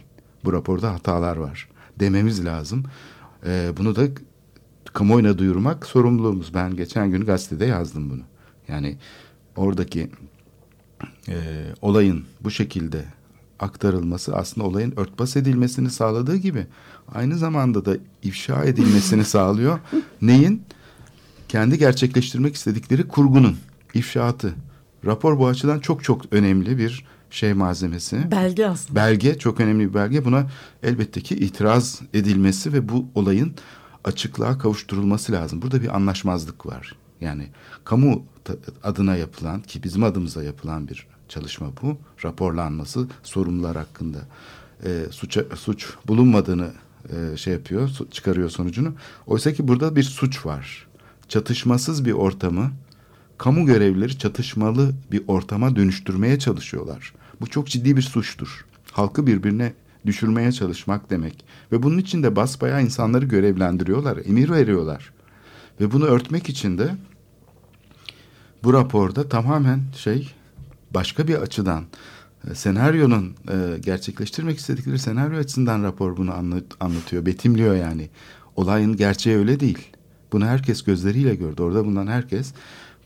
Bu 0.45 0.53
raporda 0.53 0.95
hatalar 0.95 1.37
var 1.37 1.69
dememiz 2.01 2.45
lazım. 2.45 2.85
Ee, 3.47 3.71
bunu 3.77 3.97
da 3.97 4.03
kamuoyuna 4.93 5.39
duyurmak 5.39 5.87
sorumluluğumuz. 5.87 6.55
Ben 6.55 6.77
geçen 6.77 7.11
gün 7.11 7.25
gazetede 7.25 7.67
yazdım 7.67 8.11
bunu. 8.11 8.23
Yani 8.69 8.97
oradaki 9.57 10.11
e, 11.29 11.35
olayın 11.83 12.25
bu 12.41 12.51
şekilde 12.51 13.05
aktarılması 13.61 14.37
aslında 14.37 14.67
olayın 14.67 14.95
örtbas 14.97 15.37
edilmesini 15.37 15.91
sağladığı 15.91 16.37
gibi 16.37 16.67
aynı 17.15 17.39
zamanda 17.39 17.85
da 17.85 17.97
ifşa 18.23 18.65
edilmesini 18.65 19.25
sağlıyor. 19.35 19.79
Neyin? 20.23 20.63
Kendi 21.49 21.79
gerçekleştirmek 21.79 22.55
istedikleri 22.55 23.09
kurgunun 23.09 23.57
ifşaatı. 23.95 24.55
Rapor 25.05 25.39
bu 25.39 25.47
açıdan 25.47 25.79
çok 25.79 26.05
çok 26.05 26.33
önemli 26.33 26.79
bir 26.79 27.05
şey 27.31 27.55
malzemesi. 27.55 28.31
Belge 28.31 28.67
aslında. 28.67 29.01
Belge 29.01 29.39
çok 29.39 29.61
önemli 29.61 29.89
bir 29.89 29.95
belge. 29.95 30.25
Buna 30.25 30.47
elbette 30.83 31.21
ki 31.21 31.35
itiraz 31.35 32.01
edilmesi 32.15 32.73
ve 32.73 32.89
bu 32.89 33.07
olayın 33.15 33.55
açıklığa 34.05 34.59
kavuşturulması 34.59 35.33
lazım. 35.33 35.63
Burada 35.63 35.83
bir 35.83 35.97
anlaşmazlık 35.97 36.67
var. 36.67 36.95
Yani 37.21 37.49
kamu 37.85 38.25
adına 38.83 39.17
yapılan 39.17 39.63
ki 39.63 39.83
bizim 39.83 40.05
adımıza 40.05 40.43
yapılan 40.43 40.89
bir 40.89 41.07
çalışma 41.29 41.67
bu. 41.83 41.99
Raporlanması 42.25 43.07
sorumlular 43.23 43.77
hakkında 43.77 44.19
e, 44.85 45.03
suça, 45.11 45.45
suç 45.57 45.87
bulunmadığını 46.07 46.71
e, 47.13 47.37
şey 47.37 47.53
yapıyor, 47.53 47.91
çıkarıyor 48.11 48.51
sonucunu. 48.51 48.95
Oysa 49.27 49.53
ki 49.53 49.69
burada 49.69 49.97
bir 49.97 50.03
suç 50.03 50.47
var. 50.47 50.87
Çatışmasız 51.29 52.05
bir 52.05 52.13
ortamı 52.13 52.73
kamu 53.39 53.67
görevlileri 53.67 54.19
çatışmalı 54.19 54.93
bir 55.13 55.23
ortama 55.29 55.77
dönüştürmeye 55.77 56.39
çalışıyorlar. 56.39 57.13
Bu 57.41 57.47
çok 57.47 57.67
ciddi 57.67 57.97
bir 57.97 58.03
suçtur. 58.03 58.67
Halkı 58.93 59.27
birbirine 59.27 59.73
düşürmeye 60.07 60.53
çalışmak 60.53 61.11
demek. 61.11 61.45
Ve 61.73 61.83
bunun 61.83 61.99
için 61.99 62.23
de 62.23 62.37
basbayağı 62.37 62.83
insanları 62.83 63.25
görevlendiriyorlar, 63.25 64.19
emir 64.25 64.51
veriyorlar. 64.51 65.13
Ve 65.81 65.93
bunu 65.93 66.05
örtmek 66.05 66.49
için 66.49 66.79
de 66.79 66.95
bu 68.65 68.73
raporda 68.73 69.29
tamamen 69.29 69.81
şey 69.97 70.35
başka 70.91 71.29
bir 71.29 71.35
açıdan 71.35 71.85
e, 72.51 72.55
senaryonun 72.55 73.35
e, 73.49 73.79
gerçekleştirmek 73.79 74.59
istedikleri 74.59 74.99
senaryo 74.99 75.39
açısından 75.39 75.83
rapor 75.83 76.17
bunu 76.17 76.35
anlat, 76.35 76.65
anlatıyor, 76.81 77.27
betimliyor 77.27 77.75
yani. 77.75 78.09
Olayın 78.57 78.97
gerçeği 78.97 79.37
öyle 79.37 79.61
değil. 79.61 79.89
Bunu 80.33 80.47
herkes 80.47 80.83
gözleriyle 80.83 81.35
gördü. 81.35 81.63
Orada 81.63 81.85
bulunan 81.85 82.07
herkes 82.07 82.53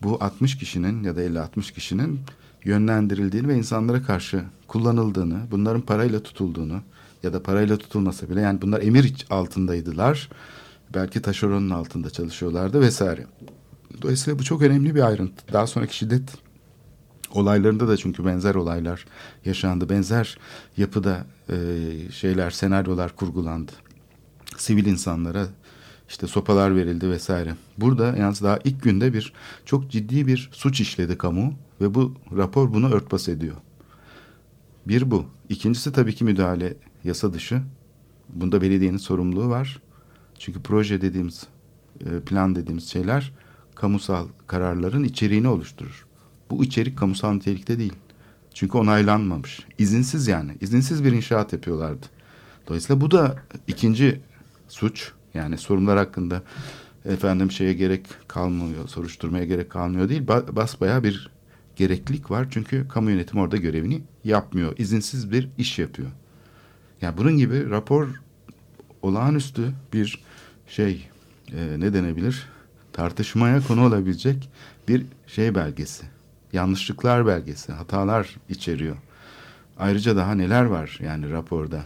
bu 0.03 0.23
60 0.23 0.57
kişinin 0.57 1.03
ya 1.03 1.15
da 1.15 1.23
50-60 1.23 1.73
kişinin 1.73 2.19
yönlendirildiğini 2.65 3.47
ve 3.47 3.57
insanlara 3.57 4.03
karşı 4.03 4.43
kullanıldığını, 4.67 5.39
bunların 5.51 5.81
parayla 5.81 6.23
tutulduğunu 6.23 6.81
ya 7.23 7.33
da 7.33 7.43
parayla 7.43 7.77
tutulmasa 7.77 8.29
bile 8.29 8.41
yani 8.41 8.61
bunlar 8.61 8.81
emir 8.81 9.25
altındaydılar. 9.29 10.29
Belki 10.93 11.21
taşeronun 11.21 11.69
altında 11.69 12.09
çalışıyorlardı 12.09 12.81
vesaire. 12.81 13.25
Dolayısıyla 14.01 14.39
bu 14.39 14.43
çok 14.43 14.61
önemli 14.61 14.95
bir 14.95 15.07
ayrıntı. 15.07 15.53
Daha 15.53 15.67
sonraki 15.67 15.95
şiddet 15.95 16.23
olaylarında 17.35 17.87
da 17.87 17.97
çünkü 17.97 18.25
benzer 18.25 18.55
olaylar 18.55 19.05
yaşandı. 19.45 19.89
Benzer 19.89 20.37
yapıda 20.77 21.25
e, 21.49 21.55
şeyler, 22.11 22.51
senaryolar 22.51 23.15
kurgulandı. 23.15 23.71
Sivil 24.57 24.85
insanlara 24.85 25.47
işte 26.09 26.27
sopalar 26.27 26.75
verildi 26.75 27.09
vesaire. 27.09 27.55
Burada 27.77 28.17
yalnız 28.17 28.41
daha 28.41 28.59
ilk 28.63 28.83
günde 28.83 29.13
bir 29.13 29.33
çok 29.65 29.91
ciddi 29.91 30.27
bir 30.27 30.49
suç 30.51 30.81
işledi 30.81 31.17
kamu 31.17 31.53
ve 31.81 31.93
bu 31.93 32.13
rapor 32.37 32.73
bunu 32.73 32.93
örtbas 32.93 33.29
ediyor. 33.29 33.55
Bir 34.87 35.11
bu. 35.11 35.25
İkincisi 35.49 35.91
tabii 35.91 36.15
ki 36.15 36.23
müdahale 36.23 36.73
yasa 37.03 37.33
dışı. 37.33 37.61
Bunda 38.29 38.61
belediyenin 38.61 38.97
sorumluluğu 38.97 39.49
var. 39.49 39.81
Çünkü 40.39 40.61
proje 40.61 41.01
dediğimiz, 41.01 41.47
e, 42.05 42.19
plan 42.19 42.55
dediğimiz 42.55 42.89
şeyler 42.89 43.33
kamusal 43.75 44.27
kararların 44.47 45.03
içeriğini 45.03 45.47
oluşturur. 45.47 46.05
Bu 46.51 46.63
içerik 46.63 46.97
kamusal 46.97 47.33
nitelikte 47.33 47.79
değil. 47.79 47.93
Çünkü 48.53 48.77
onaylanmamış. 48.77 49.59
İzinsiz 49.77 50.27
yani. 50.27 50.51
İzinsiz 50.61 51.03
bir 51.03 51.11
inşaat 51.11 51.53
yapıyorlardı. 51.53 52.05
Dolayısıyla 52.67 53.01
bu 53.01 53.11
da 53.11 53.35
ikinci 53.67 54.21
suç. 54.67 55.11
Yani 55.33 55.57
sorunlar 55.57 55.97
hakkında 55.97 56.43
efendim 57.05 57.51
şeye 57.51 57.73
gerek 57.73 58.05
kalmıyor, 58.27 58.87
soruşturmaya 58.87 59.45
gerek 59.45 59.69
kalmıyor 59.69 60.09
değil. 60.09 60.21
Ba- 60.21 60.55
basbayağı 60.55 61.03
bir 61.03 61.31
gereklilik 61.75 62.31
var. 62.31 62.47
Çünkü 62.51 62.87
kamu 62.87 63.09
yönetimi 63.09 63.41
orada 63.41 63.57
görevini 63.57 64.01
yapmıyor. 64.23 64.75
İzinsiz 64.77 65.31
bir 65.31 65.49
iş 65.57 65.79
yapıyor. 65.79 66.09
Yani 67.01 67.17
bunun 67.17 67.37
gibi 67.37 67.69
rapor 67.69 68.07
olağanüstü 69.01 69.73
bir 69.93 70.23
şey 70.67 71.07
e, 71.51 71.79
ne 71.79 71.93
denebilir? 71.93 72.47
Tartışmaya 72.93 73.61
konu 73.67 73.85
olabilecek 73.85 74.49
bir 74.87 75.05
şey 75.27 75.55
belgesi. 75.55 76.05
Yanlışlıklar 76.53 77.27
belgesi, 77.27 77.71
hatalar 77.71 78.35
içeriyor. 78.49 78.97
Ayrıca 79.79 80.15
daha 80.15 80.35
neler 80.35 80.65
var 80.65 80.99
yani 81.03 81.31
raporda? 81.31 81.81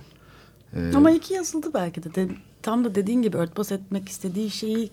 Ee, 0.75 0.91
Ama 0.95 1.11
iki 1.11 1.33
yazıldı 1.33 1.71
belki 1.73 2.03
de. 2.03 2.15
de. 2.15 2.27
Tam 2.61 2.83
da 2.83 2.95
dediğin 2.95 3.21
gibi 3.21 3.37
örtbas 3.37 3.71
etmek 3.71 4.09
istediği 4.09 4.49
şeyi 4.51 4.91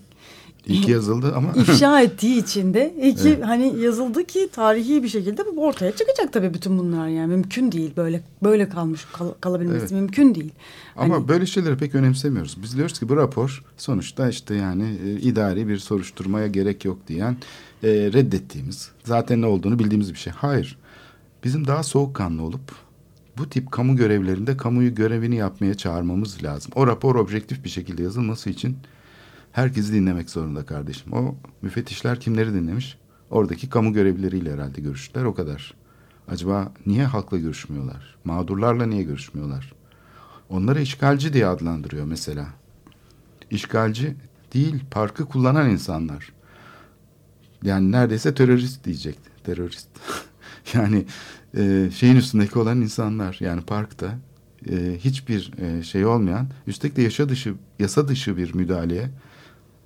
İlk 0.67 0.89
yazıldı 0.89 1.33
ama 1.35 1.51
ifşa 1.55 2.01
ettiği 2.01 2.37
için 2.43 2.73
de 2.73 2.93
iki 3.03 3.41
hani 3.41 3.79
yazıldı 3.79 4.23
ki 4.23 4.49
tarihi 4.51 5.03
bir 5.03 5.07
şekilde 5.07 5.41
bu 5.55 5.65
ortaya 5.65 5.91
çıkacak 5.95 6.33
tabii 6.33 6.53
bütün 6.53 6.77
bunlar 6.79 7.07
yani 7.07 7.27
mümkün 7.27 7.71
değil 7.71 7.91
böyle 7.97 8.23
böyle 8.43 8.69
kalmış 8.69 9.05
kal- 9.13 9.33
kalabilmesi 9.41 9.79
Evet. 9.79 9.91
mümkün 9.91 10.35
değil. 10.35 10.51
ama 10.95 11.15
Hani- 11.15 11.27
böyle 11.27 11.45
şeyleri 11.45 11.77
pek 11.77 11.95
önemsemiyoruz. 11.95 12.57
Biz 12.63 12.77
diyoruz 12.77 12.99
ki 12.99 13.09
bu 13.09 13.15
rapor 13.17 13.63
sonuçta 13.77 14.29
işte 14.29 14.55
yani 14.55 14.97
e, 15.05 15.11
idari 15.11 15.67
bir 15.67 15.77
soruşturmaya 15.77 16.47
gerek 16.47 16.85
yok 16.85 16.97
diyen 17.07 17.37
e, 17.83 17.87
reddettiğimiz 17.89 18.91
zaten 19.03 19.41
ne 19.41 19.45
olduğunu 19.45 19.79
bildiğimiz 19.79 20.13
bir 20.13 20.19
şey. 20.19 20.33
Hayır. 20.33 20.77
Bizim 21.43 21.67
daha 21.67 21.83
soğukkanlı 21.83 22.43
olup 22.43 22.71
bu 23.37 23.49
tip 23.49 23.71
kamu 23.71 23.95
görevlerinde 23.95 24.57
kamuyu 24.57 24.95
görevini 24.95 25.35
yapmaya 25.35 25.73
çağırmamız 25.73 26.43
lazım. 26.43 26.71
O 26.75 26.87
rapor 26.87 27.15
objektif 27.15 27.63
bir 27.63 27.69
şekilde 27.69 28.03
yazılması 28.03 28.49
için 28.49 28.77
herkesi 29.53 29.93
dinlemek 29.93 30.29
zorunda 30.29 30.65
kardeşim. 30.65 31.13
O 31.13 31.35
müfettişler 31.61 32.19
kimleri 32.19 32.53
dinlemiş? 32.53 32.97
Oradaki 33.29 33.69
kamu 33.69 33.93
görevlileriyle 33.93 34.53
herhalde 34.53 34.81
görüştüler 34.81 35.23
o 35.23 35.33
kadar. 35.33 35.73
Acaba 36.27 36.71
niye 36.85 37.05
halkla 37.05 37.37
görüşmüyorlar? 37.37 38.15
Mağdurlarla 38.23 38.85
niye 38.85 39.03
görüşmüyorlar? 39.03 39.73
Onları 40.49 40.81
işgalci 40.81 41.33
diye 41.33 41.47
adlandırıyor 41.47 42.05
mesela. 42.05 42.47
İşgalci 43.51 44.15
değil, 44.53 44.83
parkı 44.91 45.25
kullanan 45.25 45.69
insanlar. 45.69 46.33
Yani 47.63 47.91
neredeyse 47.91 48.33
terörist 48.33 48.85
diyecekti. 48.85 49.29
Terörist. 49.43 49.87
yani 50.73 51.05
e, 51.57 51.89
şeyin 51.95 52.15
üstündeki 52.15 52.59
olan 52.59 52.81
insanlar. 52.81 53.37
Yani 53.39 53.61
parkta 53.61 54.17
e, 54.69 54.97
hiçbir 54.99 55.51
e, 55.57 55.83
şey 55.83 56.05
olmayan, 56.05 56.47
üstelik 56.67 56.95
de 56.95 57.01
yaşa 57.01 57.29
dışı, 57.29 57.53
yasa 57.79 58.07
dışı 58.07 58.37
bir 58.37 58.53
müdahaleye 58.53 59.09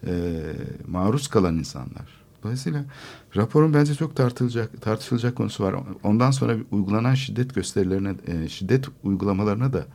e, 0.05 0.41
maruz 0.88 1.27
kalan 1.27 1.57
insanlar. 1.57 2.17
Dolayısıyla 2.43 2.86
raporun 3.36 3.73
bence 3.73 3.95
çok 3.95 4.15
tartılacak 4.15 4.81
tartışılacak 4.81 5.36
konusu 5.36 5.63
var. 5.63 5.75
Ondan 6.03 6.31
sonra 6.31 6.57
uygulanan 6.71 7.13
şiddet 7.13 7.55
gösterilerine, 7.55 8.15
e, 8.27 8.49
şiddet 8.49 8.86
uygulamalarına 9.03 9.73
da 9.73 9.86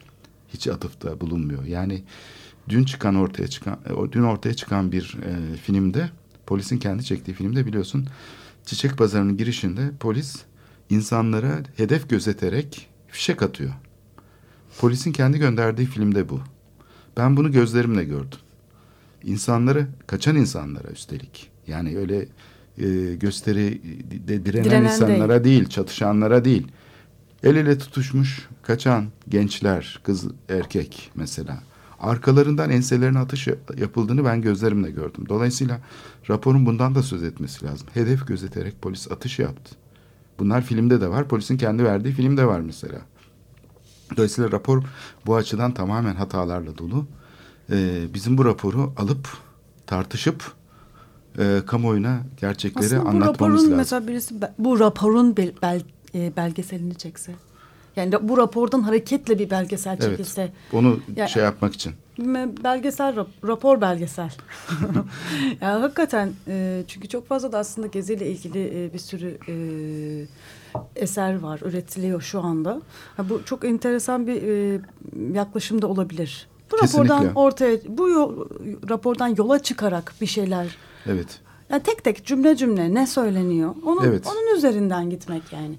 hiç 0.49 0.69
atıfta 0.69 1.21
bulunmuyor. 1.21 1.65
Yani 1.65 2.03
dün 2.69 2.85
çıkan 2.85 3.15
ortaya 3.15 3.49
çıkan, 3.49 3.79
e, 3.87 4.13
dün 4.13 4.23
ortaya 4.23 4.55
çıkan 4.55 4.93
bir 4.93 5.19
e, 5.25 5.57
filmde, 5.57 6.11
polisin 6.47 6.79
kendi 6.79 7.05
çektiği 7.05 7.33
filmde 7.33 7.67
biliyorsun, 7.67 8.07
çiçek 8.65 8.99
pazarının 8.99 9.37
girişinde 9.37 9.91
polis 10.01 10.37
insanlara 10.91 11.63
hedef 11.77 12.09
gözeterek 12.09 12.89
fişek 13.09 13.43
atıyor. 13.43 13.73
Polisin 14.81 15.13
kendi 15.13 15.39
gönderdiği 15.39 15.87
filmde 15.87 16.29
bu. 16.29 16.41
Ben 17.17 17.37
bunu 17.37 17.53
gözlerimle 17.53 18.05
gördüm. 18.05 18.39
İnsanları, 19.25 19.87
kaçan 20.07 20.37
insanlara 20.37 20.89
üstelik. 20.89 21.51
Yani 21.67 21.99
öyle 21.99 22.29
e, 22.79 23.15
gösteri 23.15 23.83
de 24.29 24.45
direnen, 24.47 24.65
Direnen 24.65 24.85
insanlara 24.85 25.45
değil. 25.45 25.69
çatışanlara 25.69 26.45
değil. 26.45 26.67
El 27.43 27.57
ele 27.57 27.79
tutuşmuş 27.79 28.49
kaçan 28.63 29.07
gençler, 29.29 30.01
kız, 30.05 30.25
erkek 30.49 31.11
mesela. 31.15 31.63
Arkalarından 32.01 32.71
enselerine 32.71 33.19
atış 33.19 33.49
yapıldığını 33.77 34.25
ben 34.25 34.43
gözlerimle 34.43 34.91
gördüm. 34.91 35.25
Dolayısıyla 35.29 35.81
raporun 36.31 36.67
bundan 36.67 36.95
da 36.95 37.03
söz 37.03 37.23
etmesi 37.23 37.65
lazım. 37.67 37.89
Hedef 37.95 38.27
gözeterek 38.27 38.83
polis 38.83 39.13
atış 39.13 39.39
yaptı. 39.39 39.75
Bunlar 40.39 40.63
filmde 40.63 41.01
de 41.01 41.09
var. 41.09 41.29
Polisin 41.29 41.57
kendi 41.57 41.85
verdiği 41.85 42.13
filmde 42.13 42.47
var 42.47 42.61
mesela. 42.61 42.99
Dolayısıyla 44.17 44.53
rapor 44.53 44.83
bu 45.27 45.37
açıdan 45.37 45.75
tamamen 45.75 46.15
hatalarla 46.15 46.79
dolu. 46.79 47.07
Ee, 47.73 48.15
bizim 48.15 48.39
bu 48.39 48.45
raporu 48.45 48.93
alıp 48.97 49.29
tartışıp 49.87 50.53
e, 51.39 51.61
kamuoyuna 51.67 52.21
gerçekleri 52.41 52.85
Aslında 52.87 53.05
bu 53.05 53.09
anlatmamız 53.09 53.35
raporun 53.35 53.55
lazım. 53.57 53.75
mesela 53.77 54.07
birisi 54.09 54.35
bu 54.59 54.81
raporun 54.81 55.37
bel, 55.37 55.53
bel- 55.63 55.83
e, 56.15 56.37
belgeselini 56.37 56.95
çekse. 56.95 57.33
Yani 57.97 58.15
bu 58.29 58.37
rapordan 58.39 58.81
hareketle 58.81 59.39
bir 59.39 59.51
belgesel 59.51 59.93
Evet. 60.01 60.03
çekilse. 60.03 60.53
Onu 60.73 61.01
Ya- 61.17 61.27
şey 61.29 61.43
yapmak 61.43 61.75
için. 61.75 61.93
Belgesel, 62.65 63.15
rap- 63.17 63.49
rapor 63.49 63.81
belgesel. 63.81 64.33
yani 65.61 65.81
hakikaten 65.81 66.33
e, 66.49 66.83
çünkü 66.89 67.09
çok 67.09 67.29
fazla 67.29 67.53
da 67.53 67.59
aslında 67.59 67.87
geziyle 67.87 68.31
ilgili 68.31 68.85
e, 68.85 68.93
bir 68.95 68.99
sürü 68.99 69.39
e, 69.49 69.55
eser 70.97 71.39
var, 71.39 71.61
üretiliyor 71.65 72.21
şu 72.21 72.41
anda. 72.41 72.83
Ha, 73.17 73.29
bu 73.29 73.43
çok 73.45 73.65
enteresan 73.65 74.27
bir 74.27 74.43
e, 74.43 74.81
yaklaşım 75.35 75.83
da 75.83 75.87
olabilir. 75.87 76.49
Bu 76.73 76.77
Kesinlikle. 76.77 77.15
rapordan 77.15 77.35
ortaya, 77.35 77.77
bu 77.89 78.09
yo- 78.09 78.47
rapordan 78.91 79.35
yola 79.39 79.59
çıkarak 79.63 80.13
bir 80.21 80.27
şeyler 80.27 80.77
Evet. 81.07 81.27
yani 81.71 81.83
tek 81.83 82.05
tek 82.05 82.27
cümle 82.27 82.57
cümle 82.57 82.95
ne 82.95 83.07
söyleniyor? 83.07 83.75
Onun, 83.87 84.05
Evet. 84.05 84.27
onun 84.27 84.57
üzerinden 84.57 85.11
gitmek 85.11 85.43
yani. 85.53 85.75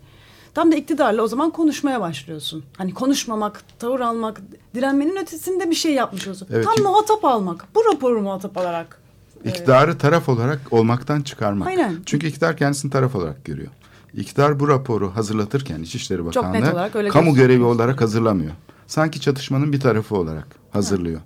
Tam 0.53 0.71
da 0.71 0.75
iktidarla 0.75 1.21
o 1.21 1.27
zaman 1.27 1.51
konuşmaya 1.51 2.01
başlıyorsun. 2.01 2.63
Hani 2.77 2.93
konuşmamak, 2.93 3.61
tavır 3.79 3.99
almak, 3.99 4.41
direnmenin 4.75 5.17
ötesinde 5.17 5.69
bir 5.69 5.75
şey 5.75 5.93
yapmış 5.93 6.27
olsun. 6.27 6.47
Evet, 6.51 6.65
Tam 6.65 6.85
muhatap 6.85 7.25
almak. 7.25 7.65
Bu 7.75 7.81
raporu 7.93 8.21
muhatap 8.21 8.57
alarak. 8.57 8.99
İktidarı 9.45 9.97
taraf 9.97 10.29
olarak 10.29 10.59
olmaktan 10.71 11.21
çıkarmak. 11.21 11.67
Aynen. 11.67 11.95
Çünkü 12.05 12.27
iktidar 12.27 12.57
kendisini 12.57 12.91
taraf 12.91 13.15
olarak 13.15 13.45
görüyor. 13.45 13.67
İktidar 14.13 14.59
bu 14.59 14.67
raporu 14.67 15.15
hazırlatırken 15.15 15.79
İçişleri 15.81 16.25
Bakanlığı 16.25 16.61
kamu 16.91 16.91
gözüküyor. 16.93 17.35
görevi 17.35 17.63
olarak 17.63 18.01
hazırlamıyor. 18.01 18.51
Sanki 18.87 19.21
çatışmanın 19.21 19.73
bir 19.73 19.79
tarafı 19.79 20.15
olarak 20.17 20.47
hazırlıyor. 20.73 21.21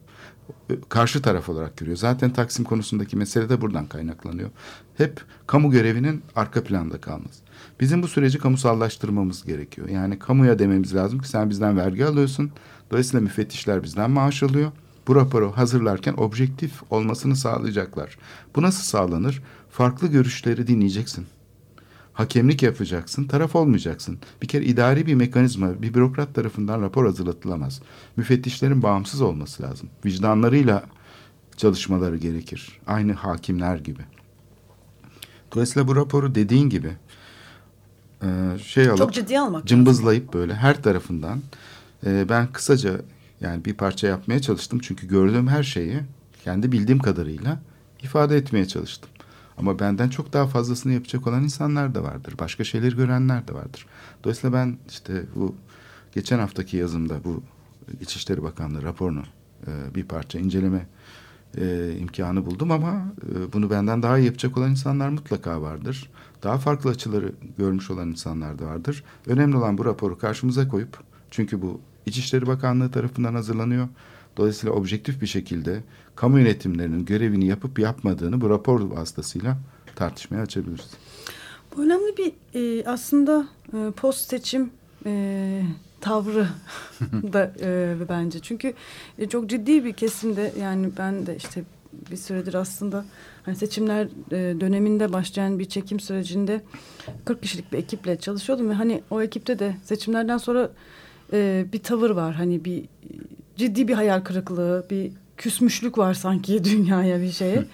Karşı 0.90 1.22
taraf 1.22 1.50
olarak 1.50 1.78
görüyor. 1.78 1.98
Zaten 1.98 2.34
Taksim 2.34 2.66
konusundaki 2.66 3.18
mesele 3.18 3.50
de 3.50 3.62
buradan 3.62 3.86
kaynaklanıyor. 3.86 4.50
Hep 4.98 5.22
kamu 5.48 5.72
görevinin 5.72 6.24
arka 6.36 6.64
planda 6.64 7.02
kalması. 7.02 7.44
Bizim 7.80 8.04
bu 8.04 8.08
süreci 8.08 8.38
kamusallaştırmamız 8.38 9.44
gerekiyor. 9.44 9.90
Yani 9.90 10.20
kamuya 10.20 10.60
dememiz 10.60 10.96
lazım 10.96 11.20
ki 11.20 11.30
sen 11.30 11.50
bizden 11.50 11.78
vergi 11.78 12.06
alıyorsun. 12.06 12.52
Dolayısıyla 12.92 13.22
müfettişler 13.22 13.84
bizden 13.84 14.12
maaş 14.12 14.44
alıyor. 14.44 14.72
Bu 15.08 15.16
raporu 15.16 15.52
hazırlarken 15.58 16.14
objektif 16.18 16.72
olmasını 16.90 17.36
sağlayacaklar. 17.36 18.18
Bu 18.56 18.62
nasıl 18.62 18.84
sağlanır? 18.84 19.44
Farklı 19.70 20.08
görüşleri 20.08 20.68
dinleyeceksin. 20.68 21.26
Hakemlik 22.18 22.64
yapacaksın, 22.64 23.24
taraf 23.24 23.56
olmayacaksın. 23.56 24.18
Bir 24.42 24.48
kere 24.48 24.66
idari 24.66 25.06
bir 25.06 25.14
mekanizma, 25.14 25.82
bir 25.82 25.94
bürokrat 25.94 26.36
tarafından 26.36 26.82
rapor 26.82 27.06
hazırlatılamaz. 27.06 27.82
Müfettişlerin 28.16 28.84
bağımsız 28.84 29.22
olması 29.22 29.64
lazım. 29.64 29.90
Vicdanlarıyla 30.06 30.84
çalışmaları 31.58 32.18
gerekir. 32.18 32.80
Aynı 32.88 33.14
hakimler 33.14 33.78
gibi. 33.78 34.02
Dolayısıyla 35.56 35.88
bu 35.88 35.96
raporu 35.96 36.36
dediğin 36.36 36.70
gibi 36.70 36.92
e, 38.24 38.28
şey 38.64 38.88
alıp 38.88 38.98
Çok 38.98 39.14
ciddiye 39.14 39.40
almak 39.40 39.66
cımbızlayıp 39.66 40.34
böyle 40.34 40.56
her 40.56 40.84
tarafından 40.84 41.42
e, 42.06 42.30
ben 42.30 42.48
kısaca 42.48 43.02
yani 43.42 43.66
bir 43.66 43.74
parça 43.74 44.08
yapmaya 44.08 44.42
çalıştım. 44.42 44.80
Çünkü 44.80 45.08
gördüğüm 45.08 45.48
her 45.48 45.64
şeyi 45.64 46.00
kendi 46.44 46.72
bildiğim 46.72 47.00
kadarıyla 47.00 47.60
ifade 48.04 48.38
etmeye 48.38 48.68
çalıştım. 48.68 49.10
Ama 49.58 49.80
benden 49.80 50.10
çok 50.10 50.34
daha 50.34 50.48
fazlasını 50.48 50.94
yapacak 50.94 51.28
olan 51.28 51.44
insanlar 51.44 51.96
da 51.96 52.04
vardır. 52.04 52.34
Başka 52.40 52.64
şeyleri 52.64 52.96
görenler 52.96 53.48
de 53.48 53.54
vardır. 53.54 53.86
Dolayısıyla 54.24 54.58
ben 54.58 54.78
işte 54.90 55.26
bu 55.36 55.56
geçen 56.12 56.40
haftaki 56.40 56.78
yazımda 56.78 57.24
bu 57.24 57.44
İçişleri 58.02 58.44
Bakanlığı 58.44 58.84
raporunu 58.84 59.24
e, 59.68 59.96
bir 59.96 60.04
parça 60.04 60.40
inceleme 60.40 60.88
e, 61.58 61.96
imkanı 62.00 62.46
buldum 62.46 62.72
ama 62.72 63.14
e, 63.24 63.54
bunu 63.54 63.70
benden 63.70 64.04
daha 64.04 64.18
iyi 64.18 64.26
yapacak 64.26 64.58
olan 64.58 64.72
insanlar 64.72 65.10
mutlaka 65.10 65.62
vardır. 65.62 66.10
Daha 66.44 66.58
farklı 66.58 66.90
açıları 66.90 67.32
görmüş 67.58 67.92
olan 67.92 68.10
insanlar 68.10 68.60
da 68.60 68.66
vardır. 68.66 69.04
Önemli 69.28 69.58
olan 69.58 69.78
bu 69.78 69.86
raporu 69.86 70.18
karşımıza 70.18 70.68
koyup 70.68 71.00
çünkü 71.32 71.62
bu 71.62 71.82
İçişleri 72.06 72.48
Bakanlığı 72.48 72.92
tarafından 72.92 73.34
hazırlanıyor. 73.34 73.88
Dolayısıyla 74.38 74.76
objektif 74.76 75.22
bir 75.22 75.28
şekilde 75.28 75.84
kamu 76.18 76.40
yönetimlerinin 76.40 77.06
görevini 77.06 77.46
yapıp 77.46 77.80
yapmadığını 77.80 78.42
bu 78.42 78.50
rapor 78.50 78.82
vasıtasıyla 78.82 79.58
tartışmaya 79.96 80.42
açabiliriz. 80.42 80.90
Bu 81.76 81.82
önemli 81.82 82.18
bir 82.18 82.34
e, 82.54 82.86
aslında 82.86 83.48
e, 83.74 83.92
post 83.92 84.30
seçim 84.30 84.70
e, 85.06 85.62
tavrı 86.02 86.48
da 87.34 87.54
e, 87.62 87.96
bence. 88.10 88.40
Çünkü 88.40 88.74
e, 89.18 89.30
çok 89.30 89.50
ciddi 89.50 89.86
bir 89.86 89.94
kesimde 89.94 90.54
yani 90.62 90.90
ben 90.98 91.26
de 91.26 91.36
işte 91.36 91.64
bir 92.12 92.18
süredir 92.18 92.54
aslında 92.54 93.06
hani 93.44 93.56
seçimler 93.56 94.08
e, 94.32 94.60
döneminde 94.60 95.14
başlayan 95.14 95.60
bir 95.60 95.66
çekim 95.66 96.00
sürecinde 96.00 96.62
40 97.26 97.42
kişilik 97.42 97.72
bir 97.74 97.78
ekiple 97.78 98.20
çalışıyordum 98.20 98.70
ve 98.70 98.74
hani 98.74 99.04
o 99.10 99.22
ekipte 99.22 99.60
de 99.60 99.76
seçimlerden 99.84 100.38
sonra 100.38 100.72
e, 101.34 101.66
bir 101.74 101.80
tavır 101.80 102.10
var. 102.10 102.36
Hani 102.36 102.66
bir 102.66 102.86
ciddi 103.56 103.88
bir 103.88 103.94
hayal 103.94 104.22
kırıklığı, 104.22 104.86
bir 104.90 105.12
küsmüşlük 105.38 105.98
var 105.98 106.14
sanki 106.14 106.64
dünyaya 106.64 107.22
bir 107.22 107.32
şeye. 107.32 107.66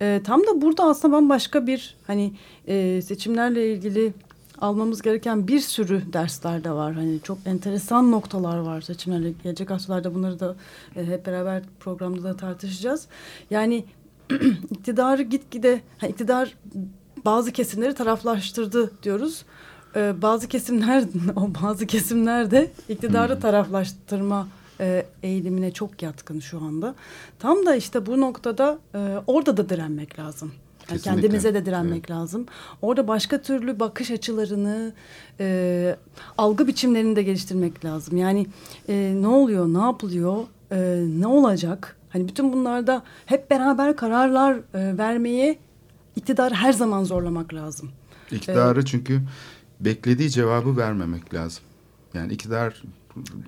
E, 0.00 0.20
tam 0.24 0.40
da 0.40 0.62
burada 0.62 0.84
aslında 0.84 1.16
bambaşka 1.16 1.66
bir 1.66 1.96
hani 2.06 2.32
e, 2.66 3.02
seçimlerle 3.02 3.72
ilgili 3.72 4.12
almamız 4.60 5.02
gereken 5.02 5.48
bir 5.48 5.60
sürü 5.60 6.02
dersler 6.12 6.64
de 6.64 6.70
var. 6.70 6.94
Hani 6.94 7.20
çok 7.22 7.38
enteresan 7.46 8.10
noktalar 8.10 8.58
var 8.58 8.80
seçimlerle. 8.80 9.32
Gelecek 9.42 9.70
haftalarda 9.70 10.14
bunları 10.14 10.40
da 10.40 10.56
e, 10.96 11.04
hep 11.04 11.26
beraber 11.26 11.62
programda 11.80 12.22
da 12.22 12.36
tartışacağız. 12.36 13.06
Yani 13.50 13.84
iktidarı 14.70 15.22
gitgide, 15.22 15.80
ha, 15.98 16.06
iktidar 16.06 16.54
bazı 17.24 17.52
kesimleri 17.52 17.94
taraflaştırdı 17.94 18.90
diyoruz. 19.02 19.44
Ee, 19.96 20.22
bazı 20.22 20.48
kesimler, 20.48 21.04
o 21.36 21.50
bazı 21.62 21.86
kesimler 21.86 22.50
de 22.50 22.70
iktidarı 22.88 23.40
taraflaştırma 23.40 24.48
e, 24.80 25.06
eğilimine 25.22 25.70
çok 25.70 26.02
yatkın 26.02 26.40
şu 26.40 26.58
anda. 26.58 26.94
Tam 27.38 27.66
da 27.66 27.76
işte 27.76 28.06
bu 28.06 28.20
noktada 28.20 28.78
e, 28.94 28.98
orada 29.26 29.56
da 29.56 29.68
direnmek 29.68 30.18
lazım. 30.18 30.52
Yani 30.90 30.98
Kesinlikle. 30.98 31.22
kendimize 31.22 31.54
de 31.54 31.66
direnmek 31.66 32.10
lazım. 32.10 32.46
Orada 32.82 33.08
başka 33.08 33.42
türlü 33.42 33.80
bakış 33.80 34.10
açılarını, 34.10 34.92
e, 35.40 35.96
algı 36.38 36.66
biçimlerini 36.66 37.16
de 37.16 37.22
geliştirmek 37.22 37.84
lazım. 37.84 38.16
Yani 38.16 38.46
e, 38.88 39.12
ne 39.20 39.28
oluyor, 39.28 39.66
ne 39.66 39.80
yapılıyor, 39.80 40.36
e, 40.72 41.04
ne 41.20 41.26
olacak? 41.26 41.96
Hani 42.10 42.28
bütün 42.28 42.52
bunlarda 42.52 43.02
hep 43.26 43.50
beraber 43.50 43.96
kararlar 43.96 44.54
e, 44.54 44.98
vermeye 44.98 45.58
iktidar 46.16 46.52
her 46.52 46.72
zaman 46.72 47.04
zorlamak 47.04 47.54
lazım. 47.54 47.90
İktidarı 48.30 48.84
çünkü 48.84 49.20
beklediği 49.80 50.30
cevabı 50.30 50.76
vermemek 50.76 51.34
lazım. 51.34 51.64
Yani 52.14 52.32
iktidar 52.32 52.82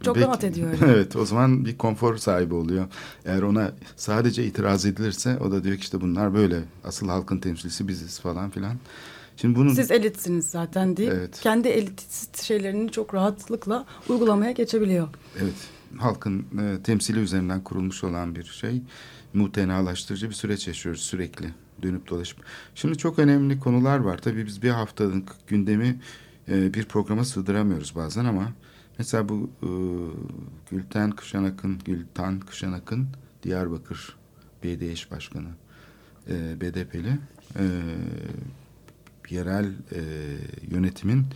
Çok 0.03 0.19
rahat 0.19 0.45
ediyor 0.45 0.71
öyle. 0.73 0.87
evet 0.93 1.17
o 1.17 1.25
zaman 1.27 1.65
bir 1.65 1.79
konfor 1.79 2.17
sahibi 2.17 2.55
oluyor. 2.55 2.87
Eğer 3.25 3.43
ona 3.43 3.73
sadece 3.97 4.45
itiraz 4.45 4.87
edilirse 4.87 5.39
o 5.39 5.51
da 5.51 5.65
diyor 5.65 5.77
ki 5.77 5.81
işte 5.83 6.01
bunlar 6.01 6.35
böyle. 6.35 6.61
Asıl 6.85 7.09
halkın 7.09 7.39
temsilcisi 7.39 7.89
biziz 7.89 8.21
falan 8.21 8.51
filan. 8.51 8.75
Şimdi 9.37 9.59
bunun 9.59 9.75
Siz 9.75 9.91
elitsiniz 9.91 10.47
zaten 10.47 10.97
deyip 10.97 11.13
Evet. 11.13 11.41
kendi 11.41 11.69
elitist 11.69 12.43
şeylerini 12.43 12.91
çok 12.91 13.15
rahatlıkla 13.15 13.87
uygulamaya 14.09 14.53
geçebiliyor. 14.53 15.09
Evet, 15.43 15.55
halkın 15.99 16.39
e, 16.61 16.83
temsili 16.83 17.19
üzerinden 17.19 17.61
kurulmuş 17.65 18.05
olan 18.05 18.35
bir 18.35 18.45
şey. 18.45 18.83
Mutenalaştırıcı 19.35 20.29
bir 20.29 20.35
süreç 20.35 20.67
yaşıyoruz 20.69 21.01
sürekli 21.01 21.47
dönüp 21.83 22.09
dolaşıp. 22.11 22.39
Şimdi 22.75 22.99
çok 22.99 23.19
önemli 23.19 23.61
konular 23.61 23.99
var. 23.99 24.19
Tabii 24.19 24.47
biz 24.47 24.63
bir 24.63 24.71
haftalık 24.71 25.33
gündemi 25.49 26.01
e, 26.49 26.75
bir 26.75 26.85
programa 26.85 27.25
sığdıramıyoruz 27.25 27.97
bazen 27.97 28.25
ama 28.25 28.53
mesela 28.99 29.29
bu 29.29 29.51
e, 29.63 29.69
Gülten 30.71 31.11
Kışanak'ın, 31.11 31.79
Gültan 31.85 32.41
Kışanak'ın 32.41 33.09
Diyarbakır 33.43 34.17
Belediye 34.63 34.93
İş 34.93 35.11
Başkanı 35.11 35.49
e, 36.31 36.61
BDP'li 36.61 37.19
e, 37.59 37.65
yerel 39.31 39.67
e, 39.67 40.01
yönetimin 40.71 41.27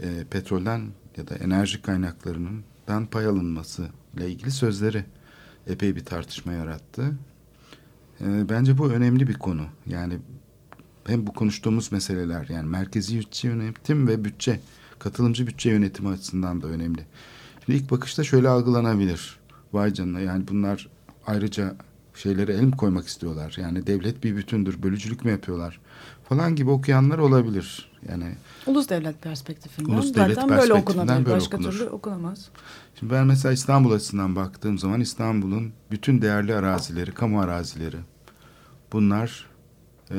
e, 0.00 0.24
petrolden 0.30 0.88
ya 1.16 1.28
da 1.28 1.34
enerji 1.34 1.82
kaynaklarından 1.82 3.06
pay 3.10 3.26
alınması 3.26 3.88
ile 4.16 4.30
ilgili 4.30 4.50
sözleri 4.50 5.04
epey 5.66 5.96
bir 5.96 6.04
tartışma 6.04 6.52
yarattı. 6.52 7.12
E, 8.20 8.48
bence 8.48 8.78
bu 8.78 8.90
önemli 8.90 9.28
bir 9.28 9.34
konu. 9.34 9.66
Yani 9.86 10.18
hem 11.06 11.26
bu 11.26 11.32
konuştuğumuz 11.32 11.92
meseleler 11.92 12.48
yani 12.48 12.68
merkezi 12.68 13.18
bütçe 13.18 13.48
yönetim 13.48 14.08
ve 14.08 14.24
bütçe 14.24 14.60
katılımcı 14.98 15.46
bütçe 15.46 15.70
yönetimi 15.70 16.08
açısından 16.08 16.62
da 16.62 16.66
önemli. 16.66 17.06
Şimdi 17.64 17.78
ilk 17.78 17.90
bakışta 17.90 18.24
şöyle 18.24 18.48
algılanabilir. 18.48 19.36
Vay 19.72 19.92
canına 19.92 20.20
yani 20.20 20.48
bunlar 20.48 20.88
ayrıca 21.26 21.76
şeylere 22.14 22.52
el 22.52 22.60
mi 22.60 22.76
koymak 22.76 23.06
istiyorlar? 23.06 23.56
Yani 23.58 23.86
devlet 23.86 24.24
bir 24.24 24.36
bütündür, 24.36 24.82
bölücülük 24.82 25.24
mü 25.24 25.30
yapıyorlar? 25.30 25.80
Falan 26.28 26.56
gibi 26.56 26.70
okuyanlar 26.70 27.18
olabilir. 27.18 27.90
Yani 28.08 28.34
Ulus 28.66 28.88
devlet 28.88 29.22
perspektifinden 29.22 29.92
Ulus 29.92 30.14
devlet 30.14 30.34
zaten 30.34 30.48
böyle 30.50 30.60
perspektifinden 30.60 31.02
okunabilir. 31.02 31.26
böyle 31.26 31.36
Başka 31.36 31.56
okunur. 31.56 31.72
türlü 31.72 31.84
okunamaz. 31.88 32.48
Şimdi 33.00 33.12
ben 33.12 33.26
mesela 33.26 33.52
İstanbul 33.52 33.92
açısından 33.92 34.36
baktığım 34.36 34.78
zaman 34.78 35.00
İstanbul'un 35.00 35.72
bütün 35.90 36.22
değerli 36.22 36.54
arazileri, 36.54 37.12
kamu 37.12 37.40
arazileri 37.40 37.96
bunlar 38.92 39.46
e, 40.10 40.14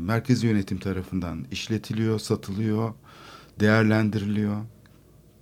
merkezi 0.00 0.46
yönetim 0.46 0.78
tarafından 0.78 1.44
işletiliyor, 1.50 2.18
satılıyor, 2.18 2.94
değerlendiriliyor. 3.60 4.56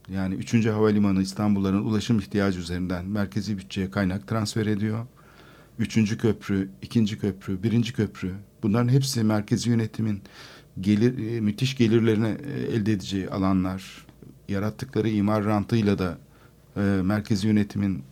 Yani 0.08 0.34
3. 0.34 0.66
Havalimanı 0.66 1.22
İstanbulluların 1.22 1.84
ulaşım 1.84 2.18
ihtiyacı 2.18 2.60
üzerinden 2.60 3.06
merkezi 3.06 3.58
bütçeye 3.58 3.90
kaynak 3.90 4.28
transfer 4.28 4.66
ediyor. 4.66 5.06
Üçüncü 5.78 6.18
köprü, 6.18 6.68
ikinci 6.82 7.18
köprü, 7.18 7.62
birinci 7.62 7.92
köprü 7.92 8.34
bunların 8.62 8.88
hepsi 8.88 9.24
merkezi 9.24 9.70
yönetimin 9.70 10.22
gelir, 10.80 11.32
e, 11.32 11.40
müthiş 11.40 11.76
gelirlerine 11.76 12.28
e, 12.28 12.74
elde 12.74 12.92
edeceği 12.92 13.30
alanlar. 13.30 14.06
Yarattıkları 14.48 15.08
imar 15.08 15.44
rantıyla 15.44 15.98
da 15.98 16.18
e, 16.76 16.80
merkezi 16.80 17.46
yönetimin 17.46 18.02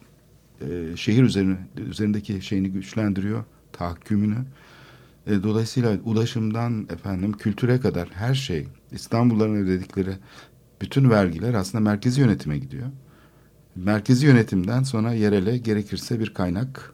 e, 0.60 0.96
şehir 0.96 1.22
üzerine, 1.22 1.56
üzerindeki 1.76 2.42
şeyini 2.42 2.70
güçlendiriyor, 2.70 3.44
tahakkümünü. 3.72 4.38
E, 5.26 5.42
dolayısıyla 5.42 5.98
ulaşımdan 6.04 6.86
efendim 6.90 7.32
kültüre 7.32 7.80
kadar 7.80 8.08
her 8.08 8.34
şey 8.34 8.68
İstanbulluların 8.92 9.56
ödedikleri 9.56 10.16
bütün 10.80 11.10
vergiler 11.10 11.54
aslında 11.54 11.84
merkezi 11.90 12.20
yönetime 12.20 12.58
gidiyor. 12.58 12.86
Merkezi 13.76 14.26
yönetimden 14.26 14.82
sonra 14.82 15.12
yerele 15.12 15.58
gerekirse 15.58 16.20
bir 16.20 16.34
kaynak 16.34 16.92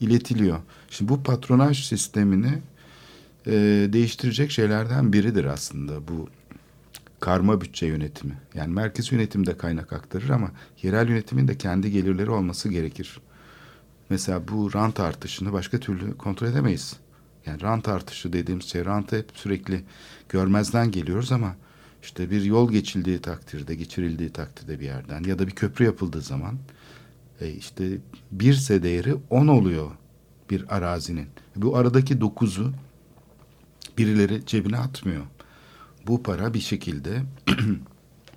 iletiliyor. 0.00 0.58
Şimdi 0.90 1.08
bu 1.08 1.22
patronaj 1.22 1.88
sistemini 1.88 2.58
e, 3.46 3.52
değiştirecek 3.92 4.50
şeylerden 4.50 5.12
biridir 5.12 5.44
aslında 5.44 6.08
bu 6.08 6.28
karma 7.20 7.60
bütçe 7.60 7.86
yönetimi. 7.86 8.38
Yani 8.54 8.72
merkez 8.72 9.12
yönetim 9.12 9.46
de 9.46 9.56
kaynak 9.56 9.92
aktarır 9.92 10.28
ama 10.28 10.50
yerel 10.82 11.08
yönetimin 11.08 11.48
de 11.48 11.58
kendi 11.58 11.90
gelirleri 11.90 12.30
olması 12.30 12.68
gerekir. 12.68 13.20
Mesela 14.10 14.48
bu 14.48 14.74
rant 14.74 15.00
artışını 15.00 15.52
başka 15.52 15.78
türlü 15.78 16.16
kontrol 16.16 16.48
edemeyiz. 16.48 16.96
Yani 17.46 17.62
rant 17.62 17.88
artışı 17.88 18.32
dediğimiz 18.32 18.66
şey 18.66 18.84
rantı 18.84 19.16
hep 19.18 19.30
sürekli 19.34 19.84
görmezden 20.28 20.90
geliyoruz 20.90 21.32
ama 21.32 21.56
işte 22.02 22.30
bir 22.30 22.44
yol 22.44 22.72
geçildiği 22.72 23.18
takdirde, 23.18 23.74
geçirildiği 23.74 24.30
takdirde 24.30 24.80
bir 24.80 24.84
yerden 24.84 25.24
ya 25.24 25.38
da 25.38 25.46
bir 25.46 25.52
köprü 25.52 25.84
yapıldığı 25.84 26.22
zaman 26.22 26.58
e, 27.40 27.50
işte 27.50 27.98
birse 28.32 28.82
değeri 28.82 29.14
10 29.30 29.46
oluyor 29.46 29.90
bir 30.50 30.76
arazinin. 30.76 31.26
Bu 31.56 31.76
aradaki 31.76 32.20
dokuzu 32.20 32.72
birileri 33.98 34.46
cebine 34.46 34.78
atmıyor. 34.78 35.24
Bu 36.06 36.22
para 36.22 36.54
bir 36.54 36.60
şekilde 36.60 37.22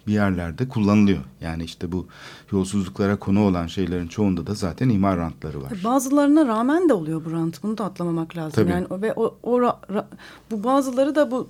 bir 0.07 0.13
yerlerde 0.13 0.67
kullanılıyor. 0.67 1.19
Yani 1.41 1.63
işte 1.63 1.91
bu 1.91 2.07
yolsuzluklara 2.51 3.15
konu 3.19 3.43
olan 3.47 3.67
şeylerin 3.67 4.07
çoğunda 4.07 4.47
da 4.47 4.53
zaten 4.53 4.89
imar 4.89 5.17
rantları 5.17 5.61
var. 5.61 5.73
Bazılarına 5.83 6.45
rağmen 6.47 6.89
de 6.89 6.93
oluyor 6.93 7.25
bu 7.25 7.31
rant. 7.31 7.63
Bunu 7.63 7.77
da 7.77 7.85
atlamamak 7.85 8.37
lazım. 8.37 8.51
Tabii. 8.51 8.71
Yani 8.71 8.87
ve 8.91 9.13
o, 9.15 9.37
o 9.43 9.59
ra- 9.59 9.85
ra- 9.89 10.05
bu 10.51 10.63
bazıları 10.63 11.15
da 11.15 11.31
bu 11.31 11.49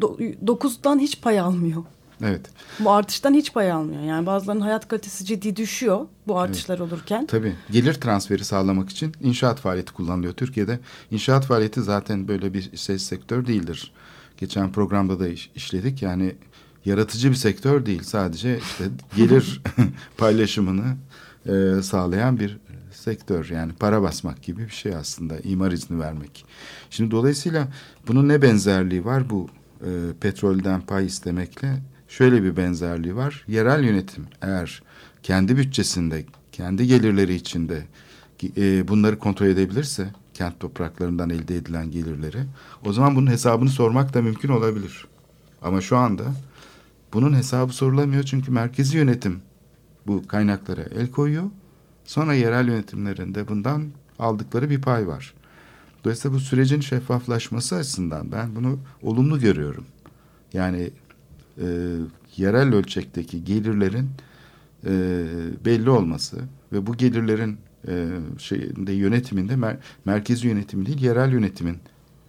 do, 0.00 0.18
dokuzdan 0.46 0.98
hiç 0.98 1.20
pay 1.22 1.40
almıyor. 1.40 1.82
Evet. 2.24 2.50
Bu 2.80 2.90
artıştan 2.90 3.34
hiç 3.34 3.52
pay 3.52 3.72
almıyor. 3.72 4.02
Yani 4.02 4.26
bazılarının 4.26 4.60
hayat 4.62 4.88
kalitesi 4.88 5.24
ciddi 5.24 5.56
düşüyor 5.56 6.06
bu 6.28 6.38
artışlar 6.38 6.78
olurken. 6.78 7.26
Tabii. 7.26 7.56
Gelir 7.70 7.94
transferi 7.94 8.44
sağlamak 8.44 8.90
için 8.90 9.12
inşaat 9.20 9.60
faaliyeti 9.60 9.92
kullanılıyor. 9.92 10.32
Türkiye'de 10.32 10.80
inşaat 11.10 11.46
faaliyeti 11.46 11.82
zaten 11.82 12.28
böyle 12.28 12.54
bir 12.54 12.76
ses 12.76 13.02
sektör 13.02 13.46
değildir. 13.46 13.92
Geçen 14.36 14.72
programda 14.72 15.20
da 15.20 15.28
iş- 15.28 15.50
işledik. 15.54 16.02
Yani 16.02 16.34
yaratıcı 16.84 17.30
bir 17.30 17.34
sektör 17.34 17.86
değil. 17.86 18.02
Sadece 18.02 18.58
işte 18.58 18.84
gelir 19.16 19.60
paylaşımını 20.16 20.96
e, 21.46 21.82
sağlayan 21.82 22.40
bir 22.40 22.58
sektör. 22.92 23.50
Yani 23.50 23.72
para 23.72 24.02
basmak 24.02 24.42
gibi 24.42 24.64
bir 24.64 24.72
şey 24.72 24.94
aslında. 24.94 25.38
imar 25.38 25.72
izni 25.72 26.00
vermek. 26.00 26.44
Şimdi 26.90 27.10
dolayısıyla 27.10 27.68
bunun 28.08 28.28
ne 28.28 28.42
benzerliği 28.42 29.04
var 29.04 29.30
bu 29.30 29.48
e, 29.80 29.88
petrolden 30.20 30.80
pay 30.80 31.06
istemekle? 31.06 31.82
Şöyle 32.08 32.42
bir 32.42 32.56
benzerliği 32.56 33.16
var. 33.16 33.44
Yerel 33.48 33.84
yönetim 33.84 34.26
eğer 34.42 34.82
kendi 35.22 35.56
bütçesinde, 35.56 36.24
kendi 36.52 36.86
gelirleri 36.86 37.34
içinde 37.34 37.86
e, 38.56 38.88
bunları 38.88 39.18
kontrol 39.18 39.46
edebilirse 39.46 40.08
kent 40.34 40.60
topraklarından 40.60 41.30
elde 41.30 41.56
edilen 41.56 41.90
gelirleri 41.90 42.38
o 42.86 42.92
zaman 42.92 43.16
bunun 43.16 43.30
hesabını 43.30 43.68
sormak 43.68 44.14
da 44.14 44.22
mümkün 44.22 44.48
olabilir. 44.48 45.06
Ama 45.62 45.80
şu 45.80 45.96
anda 45.96 46.24
bunun 47.12 47.34
hesabı 47.34 47.72
sorulamıyor 47.72 48.22
çünkü 48.22 48.50
merkezi 48.50 48.96
yönetim 48.96 49.40
bu 50.06 50.26
kaynaklara 50.28 50.82
el 50.82 51.10
koyuyor. 51.10 51.44
Sonra 52.04 52.34
yerel 52.34 52.68
yönetimlerin 52.68 53.34
de 53.34 53.48
bundan 53.48 53.88
aldıkları 54.18 54.70
bir 54.70 54.80
pay 54.80 55.06
var. 55.06 55.34
Dolayısıyla 56.04 56.36
bu 56.36 56.40
sürecin 56.40 56.80
şeffaflaşması 56.80 57.76
açısından 57.76 58.32
ben 58.32 58.56
bunu 58.56 58.78
olumlu 59.02 59.40
görüyorum. 59.40 59.84
Yani 60.52 60.90
e, 61.58 61.96
yerel 62.36 62.74
ölçekteki 62.74 63.44
gelirlerin 63.44 64.10
e, 64.86 64.92
belli 65.64 65.90
olması 65.90 66.36
ve 66.72 66.86
bu 66.86 66.96
gelirlerin 66.96 67.58
e, 67.88 68.08
şeyinde 68.38 68.92
yönetiminde 68.92 69.52
mer- 69.52 69.76
merkezi 70.04 70.48
yönetim 70.48 70.86
değil 70.86 71.00
yerel 71.02 71.32
yönetimin 71.32 71.78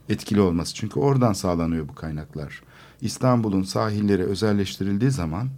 etkili 0.10 0.42
olması. 0.42 0.76
Çünkü 0.76 1.00
oradan 1.00 1.34
sağlanıyor 1.34 1.88
bu 1.88 1.96
kaynaklar. 1.96 2.62
İstanbul'un 3.02 3.64
sahilleri 3.64 4.24
özelleştirildiği 4.24 5.12
zaman 5.12 5.50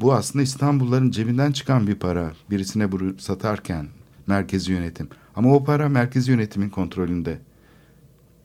bu 0.00 0.14
aslında 0.14 0.42
İstanbulluların 0.42 1.10
cebinden 1.10 1.52
çıkan 1.52 1.86
bir 1.86 1.94
para. 1.94 2.32
Birisine 2.50 2.92
bunu 2.92 3.18
satarken 3.18 3.88
merkezi 4.26 4.72
yönetim. 4.72 5.08
Ama 5.36 5.54
o 5.54 5.64
para 5.64 5.88
merkezi 5.88 6.30
yönetimin 6.30 6.68
kontrolünde. 6.68 7.38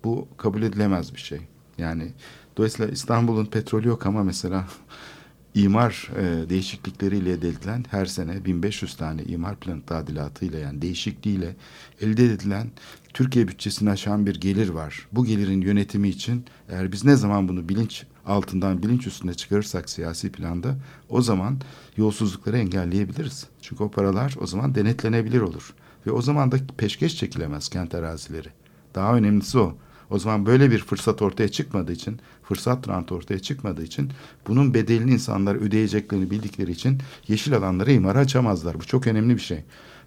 Bu 0.03 0.27
kabul 0.37 0.61
edilemez 0.61 1.13
bir 1.13 1.19
şey. 1.19 1.39
Yani 1.77 2.11
dolayısıyla 2.57 2.91
İstanbul'un 2.91 3.45
petrolü 3.45 3.87
yok 3.87 4.05
ama 4.05 4.23
mesela 4.23 4.67
imar 5.55 6.11
e, 6.17 6.49
değişiklikleriyle 6.49 7.31
elde 7.31 7.49
edilen 7.49 7.85
her 7.91 8.05
sene 8.05 8.45
1500 8.45 8.95
tane 8.97 9.23
imar 9.23 9.55
planı 9.55 9.81
tadilatıyla 9.81 10.59
yani 10.59 10.81
değişikliğiyle 10.81 11.55
elde 12.01 12.25
edilen 12.25 12.67
Türkiye 13.13 13.47
bütçesini 13.47 13.89
aşan 13.89 14.25
bir 14.25 14.35
gelir 14.35 14.69
var. 14.69 15.07
Bu 15.11 15.25
gelirin 15.25 15.61
yönetimi 15.61 16.09
için 16.09 16.45
eğer 16.69 16.91
biz 16.91 17.05
ne 17.05 17.15
zaman 17.15 17.47
bunu 17.47 17.69
bilinç 17.69 18.05
altından 18.25 18.83
bilinç 18.83 19.07
üstüne 19.07 19.33
çıkarırsak 19.33 19.89
siyasi 19.89 20.31
planda 20.31 20.75
o 21.09 21.21
zaman 21.21 21.57
yolsuzlukları 21.97 22.57
engelleyebiliriz. 22.57 23.47
Çünkü 23.61 23.83
o 23.83 23.91
paralar 23.91 24.35
o 24.41 24.47
zaman 24.47 24.75
denetlenebilir 24.75 25.41
olur. 25.41 25.73
Ve 26.07 26.11
o 26.11 26.21
zaman 26.21 26.51
da 26.51 26.57
peşkeş 26.77 27.17
çekilemez 27.17 27.69
kent 27.69 27.95
arazileri. 27.95 28.49
Daha 28.95 29.15
önemlisi 29.15 29.59
o. 29.59 29.77
O 30.09 30.19
zaman 30.19 30.45
böyle 30.45 30.71
bir 30.71 30.79
fırsat 30.79 31.21
ortaya 31.21 31.49
çıkmadığı 31.49 31.91
için, 31.91 32.19
fırsat 32.43 32.87
rantı 32.87 33.15
ortaya 33.15 33.39
çıkmadığı 33.39 33.83
için 33.83 34.11
bunun 34.47 34.73
bedelini 34.73 35.11
insanlar 35.11 35.55
ödeyeceklerini 35.55 36.31
bildikleri 36.31 36.71
için 36.71 36.97
yeşil 37.27 37.55
alanları 37.55 37.91
imara 37.91 38.19
açamazlar. 38.19 38.75
Bu 38.79 38.85
çok 38.85 39.07
önemli 39.07 39.35
bir 39.35 39.41
şey. 39.41 39.63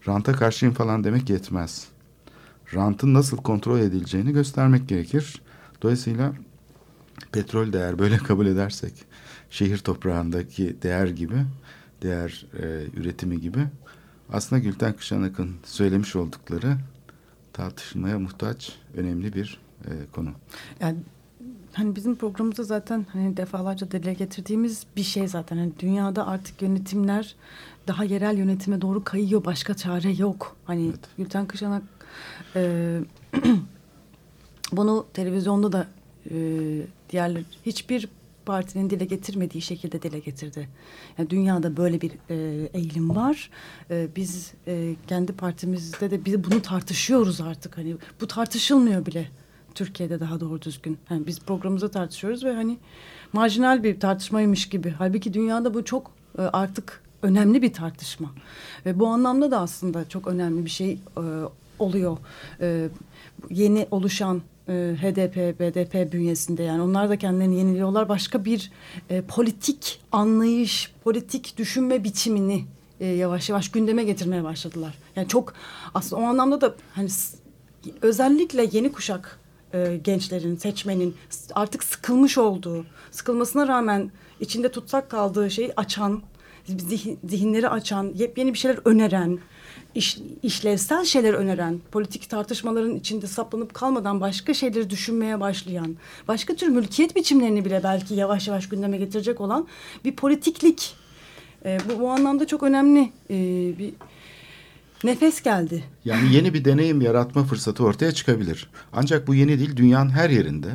Ranta 0.09 0.33
karşıyım 0.33 0.75
falan 0.75 1.05
demek 1.05 1.31
yetmez. 1.31 1.89
Rantın 2.75 3.15
nasıl 3.15 3.37
kontrol 3.37 3.79
edileceğini 3.79 4.33
göstermek 4.33 4.89
gerekir. 4.89 5.43
Dolayısıyla 5.83 6.33
petrol 7.33 7.73
değer 7.73 7.99
böyle 7.99 8.17
kabul 8.29 8.47
edersek 8.47 8.93
şehir 9.51 9.79
toprağındaki 9.79 10.77
değer 10.83 11.07
gibi, 11.07 11.45
değer 12.03 12.47
e, 12.63 12.85
üretimi 13.01 13.41
gibi 13.41 13.61
aslında 14.33 14.63
Gülten 14.63 14.93
Kışanak'ın 14.93 15.51
söylemiş 15.65 16.17
oldukları 16.17 16.77
tartışılmaya 17.53 18.19
muhtaç 18.19 18.77
önemli 18.97 19.35
bir 19.35 19.61
e, 19.85 19.91
konu. 20.13 20.31
Yani 20.81 20.97
hani 21.73 21.97
bizim 21.97 22.17
programımızda 22.17 22.63
zaten 22.63 23.07
hani 23.13 23.37
defalarca 23.37 23.91
dile 23.91 24.15
getirdiğimiz 24.15 24.87
bir 24.97 25.03
şey 25.03 25.29
zaten. 25.29 25.57
Hani 25.57 25.73
dünyada 25.79 26.27
artık 26.27 26.63
yönetimler 26.63 27.37
daha 27.89 28.05
yerel 28.05 28.39
yönetime 28.39 28.81
doğru 28.81 29.05
kayıyor. 29.05 29.45
Başka 29.45 29.75
çare 29.75 30.13
yok. 30.13 30.57
Hani 30.65 30.89
Evet. 30.89 31.01
Gülten 31.19 31.47
Kışanak 31.47 31.83
e, 32.57 33.01
bunu 34.73 35.07
televizyonda 35.15 35.73
da 35.73 35.87
e, 36.31 36.37
diğerler 37.11 37.43
hiçbir 37.67 38.09
partinin 38.47 38.91
dile 38.91 39.05
getirmediği 39.05 39.63
şekilde 39.63 40.03
dile 40.03 40.19
getirdi. 40.19 40.69
Yani 41.19 41.31
dünyada 41.31 41.77
böyle 41.77 42.01
bir 42.01 42.13
e, 42.31 42.69
eğilim 42.75 43.17
var. 43.17 43.51
E, 43.91 44.09
biz 44.17 44.53
e, 44.67 44.95
kendi 45.07 45.33
partimizde 45.33 46.11
de 46.11 46.25
biz 46.25 46.45
bunu 46.45 46.63
tartışıyoruz 46.63 47.41
artık. 47.41 47.79
Hani 47.79 47.97
bu 48.21 48.27
tartışılmıyor 48.27 49.07
bile 49.07 49.29
Türkiye'de 49.75 50.21
daha 50.21 50.41
doğru 50.41 50.63
düzgün. 50.63 50.99
Yani 51.11 51.27
biz 51.27 51.41
programımızda 51.41 51.91
tartışıyoruz 51.91 52.45
ve 52.45 52.55
hani 52.55 52.79
marjinal 53.33 53.83
bir 53.83 54.01
tartışmaymış 54.01 54.69
gibi. 54.69 54.91
Halbuki 54.99 55.35
dünyada 55.35 55.75
bu 55.75 55.85
çok 55.85 56.11
e, 56.39 56.43
artık 56.43 57.03
önemli 57.23 57.63
bir 57.63 57.73
tartışma. 57.73 58.31
Ve 58.87 58.99
bu 58.99 59.07
anlamda 59.07 59.51
da 59.51 59.61
aslında 59.61 60.09
çok 60.09 60.27
önemli 60.27 60.65
bir 60.65 60.71
şey 60.71 60.93
e, 60.93 61.23
oluyor. 61.79 62.19
E, 62.61 62.89
yeni 63.51 63.87
oluşan 63.91 64.43
e, 64.69 64.73
HDP, 64.73 65.61
BDP 65.61 66.13
bünyesinde 66.13 66.63
yani 66.63 66.83
onlar 66.83 67.09
da 67.09 67.17
kendilerini 67.17 67.57
yeniliyorlar. 67.57 68.09
Başka 68.09 68.45
bir 68.45 68.73
e, 69.11 69.23
politik 69.23 70.01
anlayış, 70.13 70.93
politik 71.05 71.57
düşünme 71.57 72.05
biçimini 72.05 72.65
e, 73.01 73.07
yavaş 73.07 73.49
yavaş 73.49 73.71
gündeme 73.71 74.05
getirmeye 74.05 74.45
başladılar. 74.45 74.95
Yani 75.17 75.29
çok 75.29 75.55
aslında 75.95 76.23
o 76.23 76.25
anlamda 76.25 76.61
da 76.61 76.75
hani 76.93 77.09
özellikle 78.03 78.69
yeni 78.73 78.93
kuşak 78.93 79.39
e, 79.75 80.01
gençlerin, 80.05 80.57
seçmenin 80.57 81.15
artık 81.55 81.85
sıkılmış 81.85 82.39
olduğu, 82.39 82.87
sıkılmasına 83.11 83.69
rağmen 83.69 84.11
içinde 84.41 84.71
tutsak 84.71 85.11
kaldığı 85.11 85.51
şeyi 85.51 85.73
açan, 85.77 86.23
zihin- 86.69 87.19
zihinleri 87.29 87.69
açan, 87.69 88.13
yepyeni 88.15 88.53
bir 88.53 88.59
şeyler 88.59 88.79
öneren, 88.85 89.39
iş, 89.95 90.19
işlevsel 90.43 91.05
şeyler 91.05 91.35
öneren, 91.35 91.81
politik 91.93 92.31
tartışmaların 92.31 92.97
içinde 92.97 93.27
saplanıp 93.27 93.75
kalmadan 93.75 94.21
başka 94.21 94.55
şeyleri 94.55 94.91
düşünmeye 94.91 95.41
başlayan, 95.41 95.97
başka 96.29 96.55
tür 96.55 96.69
mülkiyet 96.69 97.17
biçimlerini 97.17 97.65
bile 97.65 97.81
belki 97.85 98.15
yavaş 98.15 98.49
yavaş 98.49 98.69
gündeme 98.69 98.97
getirecek 98.97 99.41
olan 99.41 99.67
bir 100.05 100.17
politiklik. 100.17 100.95
E, 101.65 101.79
bu, 101.89 102.01
bu 102.01 102.11
anlamda 102.11 102.47
çok 102.47 102.63
önemli 102.63 103.13
e, 103.31 103.35
bir 103.79 103.93
nefes 105.05 105.43
geldi. 105.43 105.85
Yani 106.05 106.35
yeni 106.35 106.55
bir 106.55 106.65
deneyim 106.65 107.01
yaratma 107.01 107.45
fırsatı 107.45 107.85
ortaya 107.85 108.13
çıkabilir. 108.13 108.71
Ancak 108.93 109.27
bu 109.27 109.35
yeni 109.35 109.59
değil 109.59 109.77
dünyanın 109.77 110.11
her 110.11 110.31
yerinde 110.31 110.69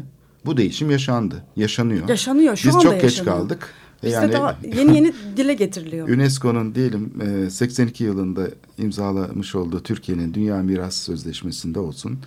bu 0.45 0.57
değişim 0.57 0.91
yaşandı, 0.91 1.43
yaşanıyor. 1.55 2.09
Yaşanıyor, 2.09 2.55
şu 2.55 2.67
Biz 2.67 2.75
anda 2.75 2.83
çok 2.83 3.01
geç 3.01 3.23
kaldık. 3.23 3.73
E 4.03 4.05
Bizde 4.05 4.15
yani 4.15 4.33
daha 4.33 4.57
yeni 4.75 4.95
yeni 4.95 5.13
dile 5.37 5.53
getiriliyor. 5.53 6.09
UNESCO'nun 6.09 6.75
diyelim 6.75 7.13
e, 7.21 7.49
82 7.49 8.03
yılında 8.03 8.47
imzalamış 8.77 9.55
olduğu 9.55 9.83
Türkiye'nin 9.83 10.33
Dünya 10.33 10.63
Miras 10.63 10.97
Sözleşmesi'nde 10.97 11.79
olsun. 11.79 12.19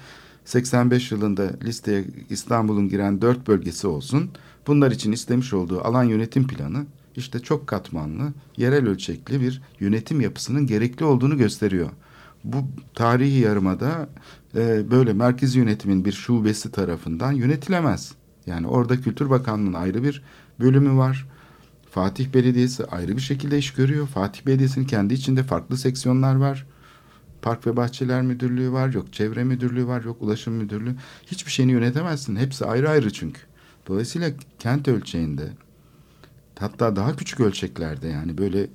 85 0.44 1.12
yılında 1.12 1.50
listeye 1.64 2.04
İstanbul'un 2.30 2.88
giren 2.88 3.22
dört 3.22 3.48
bölgesi 3.48 3.86
olsun. 3.86 4.30
Bunlar 4.66 4.90
için 4.90 5.12
istemiş 5.12 5.52
olduğu 5.52 5.80
alan 5.80 6.04
yönetim 6.04 6.46
planı 6.46 6.86
işte 7.16 7.38
çok 7.38 7.66
katmanlı, 7.66 8.32
yerel 8.56 8.86
ölçekli 8.88 9.40
bir 9.40 9.62
yönetim 9.80 10.20
yapısının 10.20 10.66
gerekli 10.66 11.04
olduğunu 11.04 11.36
gösteriyor. 11.38 11.90
Bu 12.44 12.56
tarihi 12.94 13.38
yarımada 13.38 14.08
e, 14.54 14.90
böyle 14.90 15.12
merkezi 15.12 15.58
yönetimin 15.58 16.04
bir 16.04 16.12
şubesi 16.12 16.70
tarafından 16.70 17.32
yönetilemez. 17.32 18.12
Yani 18.46 18.66
orada 18.66 19.00
Kültür 19.00 19.30
Bakanlığı'nın 19.30 19.74
ayrı 19.74 20.02
bir 20.02 20.22
bölümü 20.60 20.96
var. 20.96 21.26
Fatih 21.96 22.34
Belediyesi 22.34 22.84
ayrı 22.84 23.16
bir 23.16 23.22
şekilde 23.22 23.58
iş 23.58 23.72
görüyor. 23.72 24.06
Fatih 24.06 24.46
Belediyesi'nin 24.46 24.86
kendi 24.86 25.14
içinde 25.14 25.42
farklı 25.42 25.76
seksiyonlar 25.76 26.36
var. 26.36 26.66
Park 27.42 27.66
ve 27.66 27.76
Bahçeler 27.76 28.22
Müdürlüğü 28.22 28.72
var, 28.72 28.94
yok 28.94 29.12
Çevre 29.12 29.44
Müdürlüğü 29.44 29.86
var, 29.86 30.04
yok 30.04 30.22
Ulaşım 30.22 30.54
Müdürlüğü. 30.54 30.96
Hiçbir 31.26 31.50
şeyini 31.50 31.72
yönetemezsin. 31.72 32.36
Hepsi 32.36 32.64
ayrı 32.64 32.90
ayrı 32.90 33.12
çünkü. 33.12 33.40
Dolayısıyla 33.86 34.30
kent 34.58 34.88
ölçeğinde 34.88 35.48
hatta 36.58 36.96
daha 36.96 37.16
küçük 37.16 37.40
ölçeklerde 37.40 38.08
yani 38.08 38.38
böyle 38.38 38.66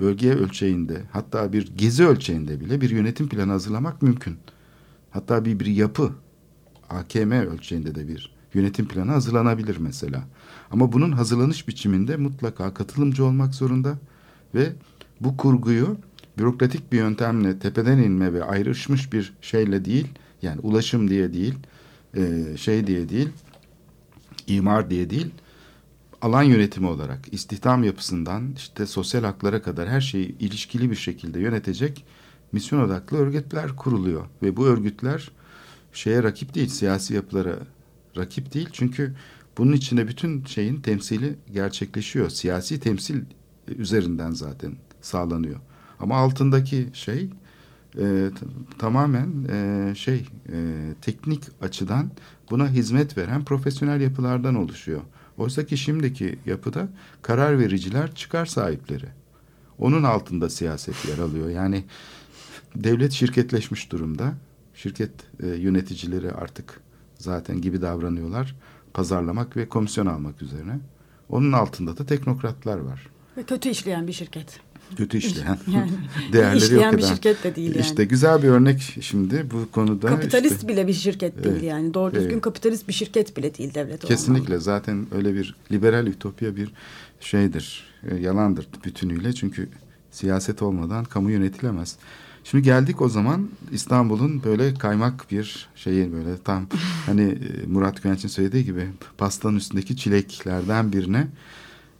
bölge 0.00 0.30
ölçeğinde 0.34 1.02
hatta 1.12 1.52
bir 1.52 1.76
gezi 1.76 2.06
ölçeğinde 2.06 2.60
bile 2.60 2.80
bir 2.80 2.90
yönetim 2.90 3.28
planı 3.28 3.52
hazırlamak 3.52 4.02
mümkün. 4.02 4.36
Hatta 5.10 5.44
bir, 5.44 5.60
bir 5.60 5.66
yapı 5.66 6.12
AKM 6.90 7.32
ölçeğinde 7.32 7.94
de 7.94 8.08
bir 8.08 8.34
yönetim 8.54 8.88
planı 8.88 9.10
hazırlanabilir 9.10 9.76
mesela. 9.76 10.24
Ama 10.72 10.92
bunun 10.92 11.12
hazırlanış 11.12 11.68
biçiminde 11.68 12.16
mutlaka 12.16 12.74
katılımcı 12.74 13.24
olmak 13.24 13.54
zorunda 13.54 13.98
ve 14.54 14.72
bu 15.20 15.36
kurguyu 15.36 15.96
bürokratik 16.38 16.92
bir 16.92 16.98
yöntemle 16.98 17.58
tepeden 17.58 17.98
inme 17.98 18.32
ve 18.32 18.44
ayrışmış 18.44 19.12
bir 19.12 19.32
şeyle 19.40 19.84
değil 19.84 20.08
yani 20.42 20.60
ulaşım 20.60 21.10
diye 21.10 21.32
değil 21.32 21.54
e, 22.16 22.44
şey 22.56 22.86
diye 22.86 23.08
değil 23.08 23.28
imar 24.46 24.90
diye 24.90 25.10
değil 25.10 25.30
alan 26.22 26.42
yönetimi 26.42 26.86
olarak 26.86 27.34
istihdam 27.34 27.84
yapısından 27.84 28.52
işte 28.56 28.86
sosyal 28.86 29.24
haklara 29.24 29.62
kadar 29.62 29.88
her 29.88 30.00
şeyi 30.00 30.38
ilişkili 30.38 30.90
bir 30.90 30.96
şekilde 30.96 31.40
yönetecek 31.40 32.04
misyon 32.52 32.80
odaklı 32.80 33.16
örgütler 33.16 33.76
kuruluyor. 33.76 34.26
Ve 34.42 34.56
bu 34.56 34.66
örgütler 34.66 35.30
şeye 35.92 36.22
rakip 36.22 36.54
değil 36.54 36.68
siyasi 36.68 37.14
yapılara 37.14 37.56
rakip 38.16 38.54
değil. 38.54 38.68
Çünkü 38.72 39.14
bunun 39.58 39.72
içinde 39.72 40.08
bütün 40.08 40.44
şeyin 40.44 40.80
temsili 40.80 41.36
gerçekleşiyor 41.52 42.30
siyasi 42.30 42.80
temsil 42.80 43.20
üzerinden 43.68 44.30
zaten 44.30 44.72
sağlanıyor 45.00 45.60
ama 46.00 46.16
altındaki 46.16 46.88
şey 46.92 47.30
e, 47.98 48.30
tamamen 48.78 49.30
e, 49.50 49.92
şey 49.94 50.26
e, 50.52 50.58
teknik 51.00 51.42
açıdan 51.60 52.10
buna 52.50 52.68
hizmet 52.68 53.18
veren 53.18 53.44
profesyonel 53.44 54.00
yapılardan 54.00 54.54
oluşuyor. 54.54 55.00
Oysa 55.38 55.66
ki 55.66 55.78
şimdiki 55.78 56.38
yapıda 56.46 56.88
karar 57.22 57.58
vericiler 57.58 58.14
çıkar 58.14 58.46
sahipleri. 58.46 59.06
Onun 59.78 60.02
altında 60.02 60.50
siyaset 60.50 61.08
yer 61.08 61.18
alıyor. 61.18 61.48
Yani 61.48 61.84
devlet 62.76 63.12
şirketleşmiş 63.12 63.92
durumda. 63.92 64.34
Şirket 64.74 65.10
e, 65.42 65.46
yöneticileri 65.46 66.32
artık 66.32 66.80
zaten 67.18 67.60
gibi 67.60 67.82
davranıyorlar. 67.82 68.56
Pazarlamak 68.94 69.56
ve 69.56 69.68
komisyon 69.68 70.06
almak 70.06 70.42
üzerine. 70.42 70.78
Onun 71.28 71.52
altında 71.52 71.98
da 71.98 72.06
teknokratlar 72.06 72.78
var. 72.78 73.06
Ve 73.36 73.42
kötü 73.42 73.68
işleyen 73.68 74.06
bir 74.06 74.12
şirket. 74.12 74.60
Kötü 74.96 75.18
işleyen, 75.18 75.58
Yani 75.74 75.90
değerleri 76.32 76.58
işleyen 76.64 76.82
yok 76.84 76.92
bir 76.92 76.98
eden. 76.98 77.14
şirket 77.14 77.44
de 77.44 77.56
değil 77.56 77.70
yani. 77.74 77.80
İşte 77.80 78.04
güzel 78.04 78.42
bir 78.42 78.48
örnek 78.48 78.96
şimdi 79.00 79.46
bu 79.50 79.70
konuda. 79.70 80.08
kapitalist 80.08 80.54
işte- 80.56 80.68
bile 80.68 80.86
bir 80.86 80.92
şirket 80.92 81.36
değil 81.44 81.48
Evet, 81.56 81.62
yani. 81.62 81.94
Doğru 81.94 82.14
düzgün 82.14 82.30
evet. 82.30 82.42
kapitalist 82.42 82.88
bir 82.88 82.92
şirket 82.92 83.36
bile 83.36 83.54
değil 83.54 83.74
devlet 83.74 84.04
Kesinlikle 84.04 84.58
zaten 84.58 85.06
öyle 85.14 85.34
bir 85.34 85.54
liberal 85.72 86.06
ütopya 86.06 86.56
bir 86.56 86.72
şeydir. 87.20 87.84
e, 88.10 88.14
yalandır 88.16 88.68
bütünüyle 88.84 89.32
çünkü 89.32 89.68
siyaset 90.10 90.62
olmadan 90.62 91.04
kamu 91.04 91.30
yönetilemez. 91.30 91.96
Şimdi 92.44 92.64
geldik 92.64 93.00
o 93.00 93.08
zaman 93.08 93.48
İstanbul'un 93.72 94.42
böyle 94.44 94.74
kaymak 94.74 95.30
bir 95.30 95.68
şeyin 95.74 96.12
böyle 96.12 96.38
tam 96.44 96.66
hani 97.06 97.22
e, 97.22 97.66
Murat 97.66 98.02
Güvenç'in 98.02 98.28
söylediği 98.28 98.64
gibi 98.64 98.88
pastanın 99.18 99.56
üstündeki 99.56 99.96
çileklerden 99.96 100.92
birine 100.92 101.28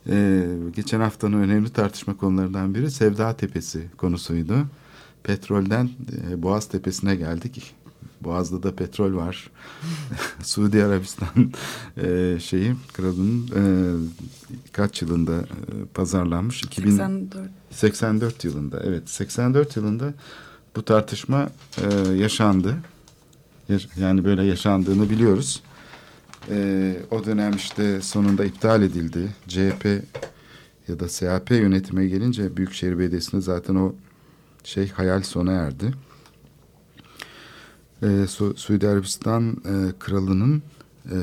e, 0.08 0.46
geçen 0.76 1.00
haftanın 1.00 1.42
önemli 1.42 1.70
tartışma 1.70 2.16
konularından 2.16 2.74
biri 2.74 2.90
Sevda 2.90 3.36
Tepesi 3.36 3.86
konusuydu. 3.96 4.66
Petrolden 5.22 5.90
e, 6.30 6.42
Boğaz 6.42 6.68
Tepesi'ne 6.68 7.16
geldik. 7.16 7.74
Boğaz'da 8.24 8.62
da 8.62 8.74
petrol 8.74 9.14
var. 9.16 9.50
Suudi 10.42 10.84
Arabistan 10.84 11.52
e, 12.02 12.36
şeyi 12.40 12.74
kralının 12.92 13.46
e, 13.56 13.62
kaç 14.72 15.02
yılında 15.02 15.32
e, 15.38 15.44
pazarlanmış? 15.94 16.62
2000 16.62 16.90
84. 16.90 17.50
84 17.70 18.44
yılında 18.44 18.82
evet 18.84 19.10
84 19.10 19.76
yılında 19.76 20.14
bu 20.76 20.84
tartışma 20.84 21.50
e, 21.82 22.08
yaşandı. 22.12 22.76
Yaş- 23.68 23.88
Yani 23.96 24.24
böyle 24.24 24.42
yaşandığını 24.44 25.10
biliyoruz. 25.10 25.62
E, 26.50 26.96
o 27.10 27.24
dönem 27.24 27.52
işte 27.56 28.00
sonunda 28.00 28.44
iptal 28.44 28.82
edildi. 28.82 29.28
CHP 29.48 30.02
ya 30.88 31.00
da 31.00 31.08
SHP 31.08 31.50
yönetime 31.50 32.06
gelince 32.06 32.56
Büyükşehir 32.56 32.98
Belediyesi'nde 32.98 33.40
zaten 33.40 33.74
o 33.74 33.94
şey 34.64 34.88
hayal 34.90 35.22
sona 35.22 35.52
erdi. 35.52 35.92
E, 38.02 38.26
Su- 38.26 38.54
Suudi 38.56 38.88
Arabistan 38.88 39.50
e, 39.50 39.98
kralının 39.98 40.62
e, 41.10 41.16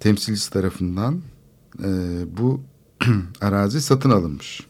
temsilcisi 0.00 0.50
tarafından 0.50 1.20
e, 1.84 1.88
bu 2.38 2.60
arazi 3.40 3.80
satın 3.80 4.10
alınmış. 4.10 4.66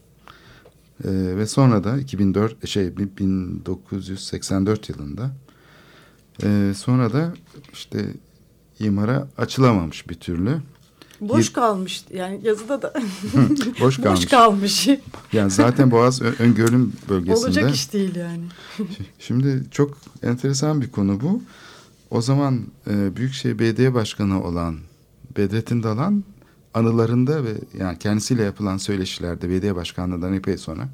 Ee, 1.03 1.09
ve 1.11 1.47
sonra 1.47 1.83
da 1.83 1.97
2004 1.97 2.67
şey 2.67 2.97
1984 2.97 4.89
yılında 4.89 5.31
e, 6.43 6.73
sonra 6.75 7.13
da 7.13 7.33
işte 7.73 8.05
imara 8.79 9.27
açılamamış 9.37 10.09
bir 10.09 10.15
türlü. 10.15 10.61
Boş 11.21 11.53
kalmış 11.53 12.05
yani 12.13 12.39
yazıda 12.43 12.81
da 12.81 12.93
Boş 13.79 13.97
kalmış. 13.97 14.21
boş 14.21 14.25
kalmış. 14.25 14.89
Yani 15.33 15.51
zaten 15.51 15.91
Boğaz 15.91 16.21
Öngörüm 16.21 16.93
bölgesinde. 17.09 17.35
Olacak 17.35 17.75
iş 17.75 17.93
değil 17.93 18.15
yani. 18.15 18.43
Şimdi 19.19 19.63
çok 19.71 19.97
enteresan 20.23 20.81
bir 20.81 20.91
konu 20.91 21.21
bu. 21.21 21.41
O 22.11 22.21
zaman 22.21 22.61
e, 22.89 23.15
Büyükşehir 23.15 23.59
Belediye 23.59 23.93
Başkanı 23.93 24.43
olan 24.43 24.77
Bedrettin 25.37 25.83
Dalan 25.83 26.23
anılarında 26.73 27.43
ve 27.43 27.53
yani 27.77 27.99
kendisiyle 27.99 28.43
yapılan 28.43 28.77
söyleşilerde 28.77 29.49
belediye 29.49 29.75
başkanlığından 29.75 30.33
epey 30.33 30.57
sonra 30.57 30.89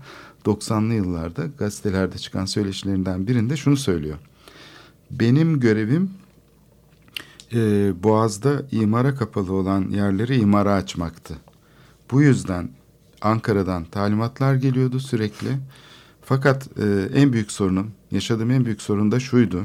90'lı 0.46 0.94
yıllarda 0.94 1.46
gazetelerde 1.60 2.18
çıkan 2.18 2.46
söyleşilerinden 2.46 3.28
birinde 3.28 3.58
şunu 3.58 3.78
söylüyor. 3.78 4.18
Benim 5.12 5.60
görevim 5.60 6.12
e, 7.54 7.94
Boğaz'da 8.04 8.62
imara 8.72 9.16
kapalı 9.16 9.54
olan 9.54 9.90
yerleri 9.90 10.38
imara 10.38 10.74
açmaktı. 10.74 11.34
Bu 12.12 12.22
yüzden 12.22 12.70
Ankara'dan 13.22 13.86
talimatlar 13.86 14.56
geliyordu 14.56 15.00
sürekli. 15.00 15.50
Fakat 16.22 16.70
e, 16.80 17.10
en 17.14 17.34
büyük 17.34 17.52
sorunum, 17.52 17.92
yaşadığım 18.12 18.52
en 18.52 18.66
büyük 18.66 18.82
sorun 18.82 19.12
da 19.12 19.20
şuydu. 19.20 19.64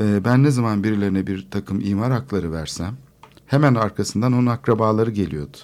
E, 0.00 0.24
ben 0.24 0.42
ne 0.42 0.50
zaman 0.50 0.84
birilerine 0.84 1.26
bir 1.26 1.50
takım 1.50 1.80
imar 1.80 2.12
hakları 2.12 2.52
versem 2.52 2.96
hemen 3.46 3.74
arkasından 3.74 4.32
onun 4.32 4.46
akrabaları 4.46 5.10
geliyordu. 5.10 5.56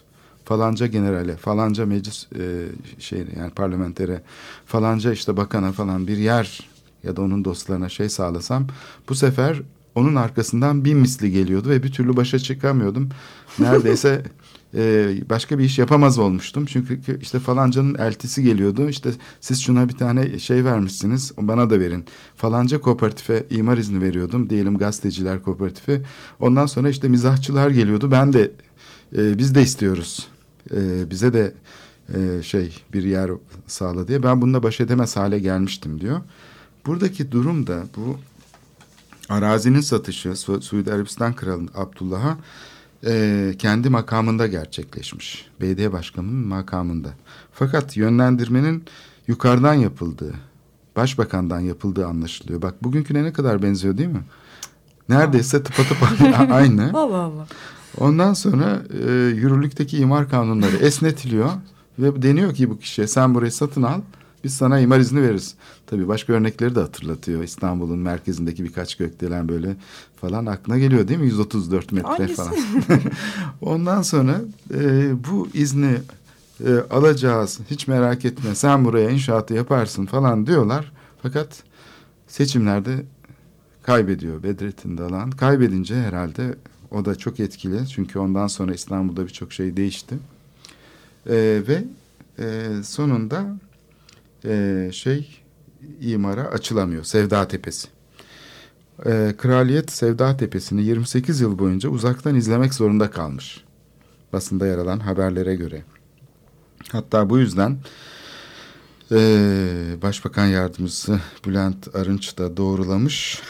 Falanca 0.44 0.86
generale, 0.86 1.36
falanca 1.36 1.86
meclis 1.86 2.26
e, 2.32 2.68
şey 2.98 3.26
yani 3.36 3.50
parlamentere, 3.50 4.22
falanca 4.66 5.12
işte 5.12 5.36
bakana 5.36 5.72
falan 5.72 6.06
bir 6.06 6.16
yer 6.16 6.68
ya 7.02 7.16
da 7.16 7.22
onun 7.22 7.44
dostlarına 7.44 7.88
şey 7.88 8.08
sağlasam 8.08 8.66
bu 9.08 9.14
sefer 9.14 9.62
onun 9.98 10.14
arkasından 10.14 10.84
bin 10.84 10.98
misli 10.98 11.32
geliyordu 11.32 11.68
ve 11.68 11.82
bir 11.82 11.92
türlü 11.92 12.16
başa 12.16 12.38
çıkamıyordum. 12.38 13.08
Neredeyse 13.58 14.22
e, 14.74 15.14
başka 15.30 15.58
bir 15.58 15.64
iş 15.64 15.78
yapamaz 15.78 16.18
olmuştum. 16.18 16.66
Çünkü 16.66 17.00
işte 17.20 17.38
falancanın 17.38 17.94
eltisi 17.94 18.42
geliyordu. 18.42 18.88
İşte 18.88 19.10
siz 19.40 19.62
şuna 19.62 19.88
bir 19.88 19.94
tane 19.94 20.38
şey 20.38 20.64
vermişsiniz 20.64 21.32
bana 21.40 21.70
da 21.70 21.80
verin. 21.80 22.04
Falanca 22.36 22.80
kooperatife 22.80 23.46
imar 23.50 23.78
izni 23.78 24.02
veriyordum. 24.02 24.50
Diyelim 24.50 24.78
gazeteciler 24.78 25.42
kooperatifi. 25.42 26.02
Ondan 26.40 26.66
sonra 26.66 26.88
işte 26.88 27.08
mizahçılar 27.08 27.70
geliyordu. 27.70 28.10
Ben 28.10 28.32
de 28.32 28.52
e, 29.16 29.38
biz 29.38 29.54
de 29.54 29.62
istiyoruz. 29.62 30.28
E, 30.74 31.10
bize 31.10 31.32
de 31.32 31.54
e, 32.14 32.42
şey 32.42 32.82
bir 32.92 33.02
yer 33.02 33.30
sağla 33.66 34.08
diye. 34.08 34.22
Ben 34.22 34.42
bununla 34.42 34.62
baş 34.62 34.80
edemez 34.80 35.16
hale 35.16 35.38
gelmiştim 35.38 36.00
diyor. 36.00 36.20
Buradaki 36.86 37.32
durum 37.32 37.66
da 37.66 37.82
bu 37.96 38.18
arazinin 39.28 39.80
satışı 39.80 40.36
Su 40.36 40.62
Suudi 40.62 40.92
Arabistan 40.92 41.34
Kralı 41.34 41.66
Abdullah'a 41.74 42.38
e, 43.06 43.54
kendi 43.58 43.90
makamında 43.90 44.46
gerçekleşmiş. 44.46 45.46
Belediye 45.60 45.92
başkanının 45.92 46.46
makamında. 46.46 47.08
Fakat 47.52 47.96
yönlendirmenin 47.96 48.84
yukarıdan 49.26 49.74
yapıldığı, 49.74 50.34
başbakandan 50.96 51.60
yapıldığı 51.60 52.06
anlaşılıyor. 52.06 52.62
Bak 52.62 52.84
bugünküne 52.84 53.24
ne 53.24 53.32
kadar 53.32 53.62
benziyor 53.62 53.98
değil 53.98 54.08
mi? 54.08 54.22
Neredeyse 55.08 55.62
tıpatıp 55.62 55.96
aynı. 56.52 56.90
Allah 56.94 57.16
Allah. 57.16 57.46
Ondan 57.98 58.32
sonra 58.34 58.82
e, 59.06 59.10
yürürlükteki 59.12 59.98
imar 59.98 60.30
kanunları 60.30 60.76
esnetiliyor 60.76 61.50
ve 61.98 62.22
deniyor 62.22 62.54
ki 62.54 62.70
bu 62.70 62.78
kişiye 62.78 63.06
sen 63.06 63.34
burayı 63.34 63.52
satın 63.52 63.82
al 63.82 64.00
biz 64.48 64.54
sana 64.54 64.80
imar 64.80 65.00
izni 65.00 65.22
veririz. 65.22 65.54
Tabii 65.86 66.08
başka 66.08 66.32
örnekleri 66.32 66.74
de 66.74 66.80
hatırlatıyor. 66.80 67.42
İstanbul'un 67.42 67.98
merkezindeki 67.98 68.64
birkaç 68.64 68.94
gökdelen 68.94 69.48
böyle 69.48 69.76
falan 70.20 70.46
aklına 70.46 70.78
geliyor 70.78 71.08
değil 71.08 71.20
mi? 71.20 71.26
134 71.26 71.92
metre 71.92 72.08
Hangisi? 72.08 72.34
falan. 72.34 72.54
Ondan 73.60 74.02
sonra 74.02 74.40
e, 74.74 75.10
bu 75.28 75.48
izni 75.54 75.98
e, 76.66 76.70
alacağız 76.90 77.58
hiç 77.70 77.88
merak 77.88 78.24
etme 78.24 78.54
sen 78.54 78.84
buraya 78.84 79.10
inşaatı 79.10 79.54
yaparsın 79.54 80.06
falan 80.06 80.46
diyorlar. 80.46 80.92
Fakat 81.22 81.62
seçimlerde 82.28 83.04
kaybediyor 83.82 84.42
Bedrettin 84.42 84.98
Dalan. 84.98 85.30
Kaybedince 85.30 86.02
herhalde 86.02 86.54
o 86.90 87.04
da 87.04 87.14
çok 87.14 87.40
etkili. 87.40 87.88
Çünkü 87.88 88.18
ondan 88.18 88.46
sonra 88.46 88.74
İstanbul'da 88.74 89.24
birçok 89.24 89.52
şey 89.52 89.76
değişti. 89.76 90.18
Ee, 91.26 91.62
ve 91.68 91.84
e, 92.38 92.68
sonunda 92.82 93.58
e, 94.44 94.90
şey 94.92 95.42
imara 96.00 96.42
açılamıyor. 96.44 97.04
Sevda 97.04 97.48
Tepesi. 97.48 97.88
e, 99.06 99.34
Kraliyet 99.38 99.90
Sevda 99.92 100.36
Tepesi'ni 100.36 100.82
28 100.82 101.40
yıl 101.40 101.58
boyunca 101.58 101.88
uzaktan 101.88 102.34
izlemek 102.34 102.74
zorunda 102.74 103.10
kalmış. 103.10 103.64
Basında 104.32 104.66
yer 104.66 104.78
alan 104.78 104.98
haberlere 105.00 105.54
göre. 105.54 105.82
Hatta 106.92 107.30
bu 107.30 107.38
yüzden 107.38 107.78
e, 109.12 109.16
Başbakan 110.02 110.46
Yardımcısı 110.46 111.20
Bülent 111.46 111.94
Arınç 111.94 112.38
da 112.38 112.56
doğrulamış. 112.56 113.42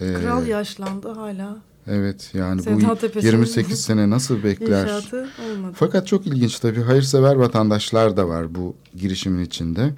E, 0.00 0.14
Kral 0.14 0.46
yaşlandı 0.46 1.08
hala. 1.08 1.56
Evet 1.86 2.30
yani 2.34 2.62
Sevda 2.62 2.88
bu 2.90 2.96
Tepesi'nin 2.98 3.32
28 3.32 3.80
sene 3.80 4.10
nasıl 4.10 4.42
bekler? 4.44 4.82
İnşaatı 4.82 5.28
olmadı. 5.50 5.72
Fakat 5.76 6.06
çok 6.06 6.26
ilginç 6.26 6.58
tabii 6.60 6.82
hayırsever 6.82 7.34
vatandaşlar 7.34 8.16
da 8.16 8.28
var 8.28 8.54
bu 8.54 8.74
girişimin 8.96 9.44
içinde. 9.44 9.94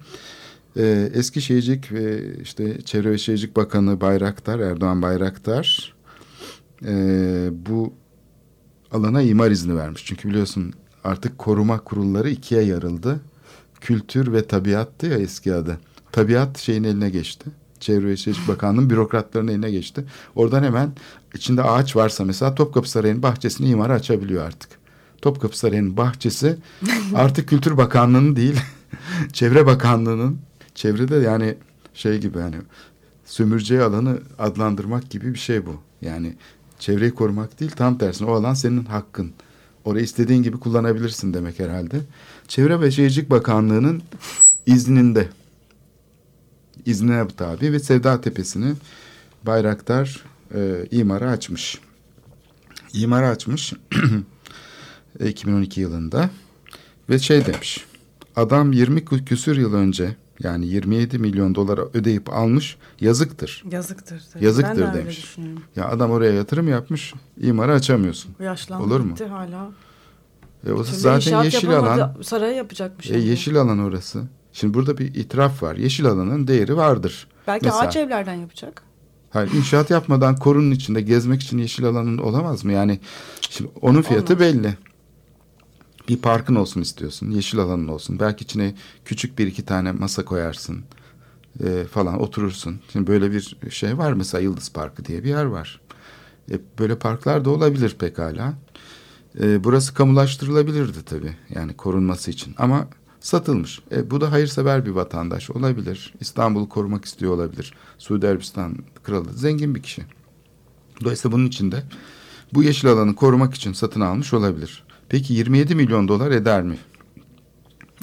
Ee, 0.77 1.11
eski 1.15 1.43
Şehircilik 1.43 1.93
ve 1.93 2.35
işte 2.43 2.83
Çevre 2.83 3.11
ve 3.11 3.19
Şehircilik 3.19 3.57
Bakanı 3.57 4.01
Bayraktar, 4.01 4.59
Erdoğan 4.59 5.03
Bayraktar 5.03 5.95
e, 6.87 6.95
bu 7.53 7.93
alana 8.93 9.23
imar 9.23 9.51
izni 9.51 9.77
vermiş. 9.77 10.05
Çünkü 10.07 10.29
biliyorsun 10.29 10.73
artık 11.05 11.39
koruma 11.39 11.79
kurulları 11.79 12.31
ikiye 12.31 12.63
yarıldı. 12.63 13.21
Kültür 13.81 14.33
ve 14.33 14.47
tabiattı 14.47 15.07
ya 15.07 15.19
eski 15.19 15.55
adı. 15.55 15.79
Tabiat 16.13 16.59
şeyin 16.59 16.85
eline 16.85 17.11
geçti. 17.11 17.51
Çevre 17.81 18.07
ve 18.07 18.17
Şehircilik 18.17 18.49
Bakanlığı'nın 18.49 18.91
bürokratlarının 18.91 19.53
eline 19.53 19.71
geçti. 19.71 20.05
Oradan 20.35 20.63
hemen 20.63 20.93
içinde 21.35 21.63
ağaç 21.63 21.97
varsa 21.97 22.25
mesela 22.25 22.55
Topkapı 22.55 22.91
Sarayı'nın 22.91 23.23
bahçesini 23.23 23.69
imara 23.69 23.93
açabiliyor 23.93 24.45
artık. 24.45 24.71
Topkapı 25.23 25.59
Sarayı'nın 25.59 25.97
bahçesi 25.97 26.59
artık 27.15 27.49
Kültür 27.49 27.77
Bakanlığı'nın 27.77 28.37
değil, 28.37 28.61
Çevre 29.33 29.67
Bakanlığı'nın, 29.67 30.39
çevrede 30.79 31.17
yani 31.17 31.55
şey 31.95 32.19
gibi 32.19 32.39
hani 32.39 32.57
sömüreceği 33.25 33.81
alanı 33.81 34.19
adlandırmak 34.39 35.11
gibi 35.11 35.35
bir 35.35 35.39
şey 35.39 35.67
bu. 35.67 35.81
Yani 36.03 36.35
çevreyi 36.79 37.11
korumak 37.11 37.61
değil 37.61 37.71
tam 37.71 37.99
tersine 37.99 38.31
o 38.31 38.35
alan 38.35 38.55
senin 38.55 38.85
hakkın. 38.85 39.33
Orayı 39.85 40.05
istediğin 40.05 40.43
gibi 40.43 40.61
kullanabilirsin 40.61 41.35
demek 41.35 41.59
herhalde. 41.59 42.01
Çevre 42.49 42.81
ve 42.81 42.91
Şehircilik 42.91 43.31
Bakanlığı'nın 43.31 44.03
izninde 44.67 45.29
iznine 46.87 47.29
tabi 47.29 47.73
ve 47.73 47.81
Sevda 47.81 48.21
Tepesi'ni 48.21 48.75
Bayraktar 49.47 50.25
e, 50.55 50.87
imara 50.91 51.31
açmış. 51.31 51.79
İmara 52.93 53.29
açmış 53.29 53.73
2012 55.25 55.81
yılında 55.81 56.31
ve 57.11 57.19
şey 57.19 57.47
demiş 57.47 57.85
adam 58.39 58.73
20 58.73 59.01
kü- 59.01 59.25
küsür 59.25 59.57
yıl 59.57 59.75
önce 59.75 60.17
yani 60.43 60.67
27 60.67 61.19
milyon 61.19 61.55
dolara 61.55 61.83
ödeyip 61.95 62.33
almış 62.33 62.77
yazıktır. 63.01 63.65
Yazıktır. 63.71 64.23
tabii. 64.33 64.45
Yazıktır 64.45 64.71
ben 64.71 64.79
de 64.79 64.85
öyle 64.85 64.95
demiş. 64.99 65.17
düşünüyorum. 65.23 65.63
Ya 65.77 65.89
adam 65.89 66.11
oraya 66.11 66.33
yatırım 66.33 66.69
yapmış 66.69 67.15
imara 67.41 67.73
açamıyorsun. 67.73 68.35
Yaşlandı 68.41 68.85
Olur 68.85 69.01
mu? 69.01 69.15
hala. 69.31 69.71
E, 70.67 70.73
o 70.73 70.85
Şimdi 70.85 70.99
zaten 70.99 71.43
yeşil 71.45 71.79
alan. 71.79 72.17
Saray 72.23 72.55
yapacakmış. 72.55 73.07
E, 73.11 73.13
şimdi. 73.15 73.27
yeşil 73.27 73.57
alan 73.61 73.79
orası. 73.79 74.23
Şimdi 74.53 74.75
burada 74.75 74.99
bir 74.99 75.15
itiraf 75.15 75.63
var. 75.63 75.77
Yeşil 75.77 76.07
alanın 76.07 76.47
değeri 76.49 76.77
vardır. 76.77 77.27
Belki 77.47 77.65
Mesela. 77.65 77.83
ağaç 77.83 77.97
evlerden 77.97 78.35
yapacak. 78.35 78.83
Hayır 79.31 79.53
inşaat 79.53 79.91
yapmadan 79.91 80.37
korunun 80.37 80.71
içinde 80.71 81.01
gezmek 81.01 81.43
için 81.43 81.59
yeşil 81.59 81.85
alanın 81.85 82.19
olamaz 82.19 82.65
mı? 82.65 82.73
Yani 82.73 83.01
şimdi 83.51 83.71
onun 83.81 84.03
fiyatı 84.03 84.35
Olmaz. 84.35 84.41
belli. 84.41 84.75
Bir 86.09 86.17
parkın 86.17 86.55
olsun 86.55 86.81
istiyorsun. 86.81 87.31
Yeşil 87.31 87.59
alanın 87.59 87.89
olsun. 87.89 88.21
Belki 88.21 88.45
içine 88.45 88.75
küçük 89.05 89.39
bir 89.39 89.47
iki 89.47 89.65
tane 89.65 89.93
masa 89.93 90.25
koyarsın. 90.25 90.85
e, 91.65 91.85
falan 91.85 92.21
oturursun. 92.23 92.81
Şimdi 92.93 93.07
böyle 93.07 93.33
bir 93.33 93.57
şey 93.71 93.99
var 93.99 94.13
mesela 94.13 94.41
Yıldız 94.43 94.73
Parkı 94.73 95.05
diye 95.05 95.25
bir 95.25 95.29
yer 95.29 95.45
var. 95.45 95.81
E, 96.51 96.61
böyle 96.79 96.99
parklar 96.99 97.45
da 97.45 97.51
olabilir 97.51 97.97
pekala. 97.99 98.55
E, 99.41 99.65
burası 99.65 99.95
kamulaştırılabilirdi 99.95 101.05
tabii. 101.05 101.37
Yani 101.55 101.77
korunması 101.77 102.31
için. 102.31 102.55
Ama 102.59 102.89
satılmış. 103.21 103.81
E, 103.93 104.11
bu 104.11 104.21
da 104.21 104.33
hayırsever 104.33 104.87
bir 104.87 104.91
vatandaş 104.91 105.51
olabilir. 105.51 106.15
İstanbul'u 106.21 106.69
korumak 106.69 107.05
istiyor 107.05 107.33
olabilir. 107.33 107.75
Suudi 107.99 108.29
Arabistan 108.29 108.77
kralı 109.03 109.33
zengin 109.33 109.75
bir 109.75 109.83
kişi. 109.83 110.03
Dolayısıyla 111.05 111.37
bunun 111.37 111.47
içinde 111.47 111.83
bu 112.55 112.63
yeşil 112.63 112.89
alanı 112.89 113.15
korumak 113.15 113.55
için 113.55 113.73
satın 113.73 114.01
almış 114.01 114.35
olabilir. 114.35 114.88
Peki 115.09 115.35
27 115.35 115.75
milyon 115.75 116.09
dolar 116.09 116.31
eder 116.31 116.63
mi? 116.63 116.79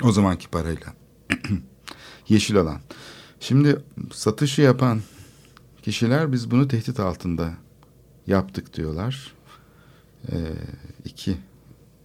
O 0.04 0.12
zamanki 0.12 0.48
parayla. 0.48 0.94
yeşil 2.30 2.58
alan. 2.58 2.80
Şimdi 3.40 3.80
satışı 4.14 4.62
yapan 4.62 5.02
kişiler 5.82 6.32
biz 6.32 6.52
bunu 6.52 6.68
tehdit 6.68 7.00
altında 7.00 7.54
yaptık 8.28 8.74
diyorlar. 8.74 9.34
Ee, 10.32 10.38
iki 11.06 11.38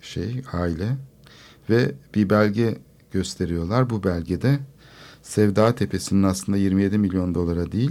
şey 0.00 0.42
aile 0.52 0.96
ve 1.70 1.94
bir 2.14 2.30
belge 2.30 2.78
gösteriyorlar. 3.10 3.90
Bu 3.90 4.04
belgede 4.04 4.60
Sevda 5.22 5.74
Tepesi'nin 5.74 6.22
aslında 6.22 6.58
27 6.58 6.98
milyon 6.98 7.34
dolara 7.34 7.72
değil 7.72 7.90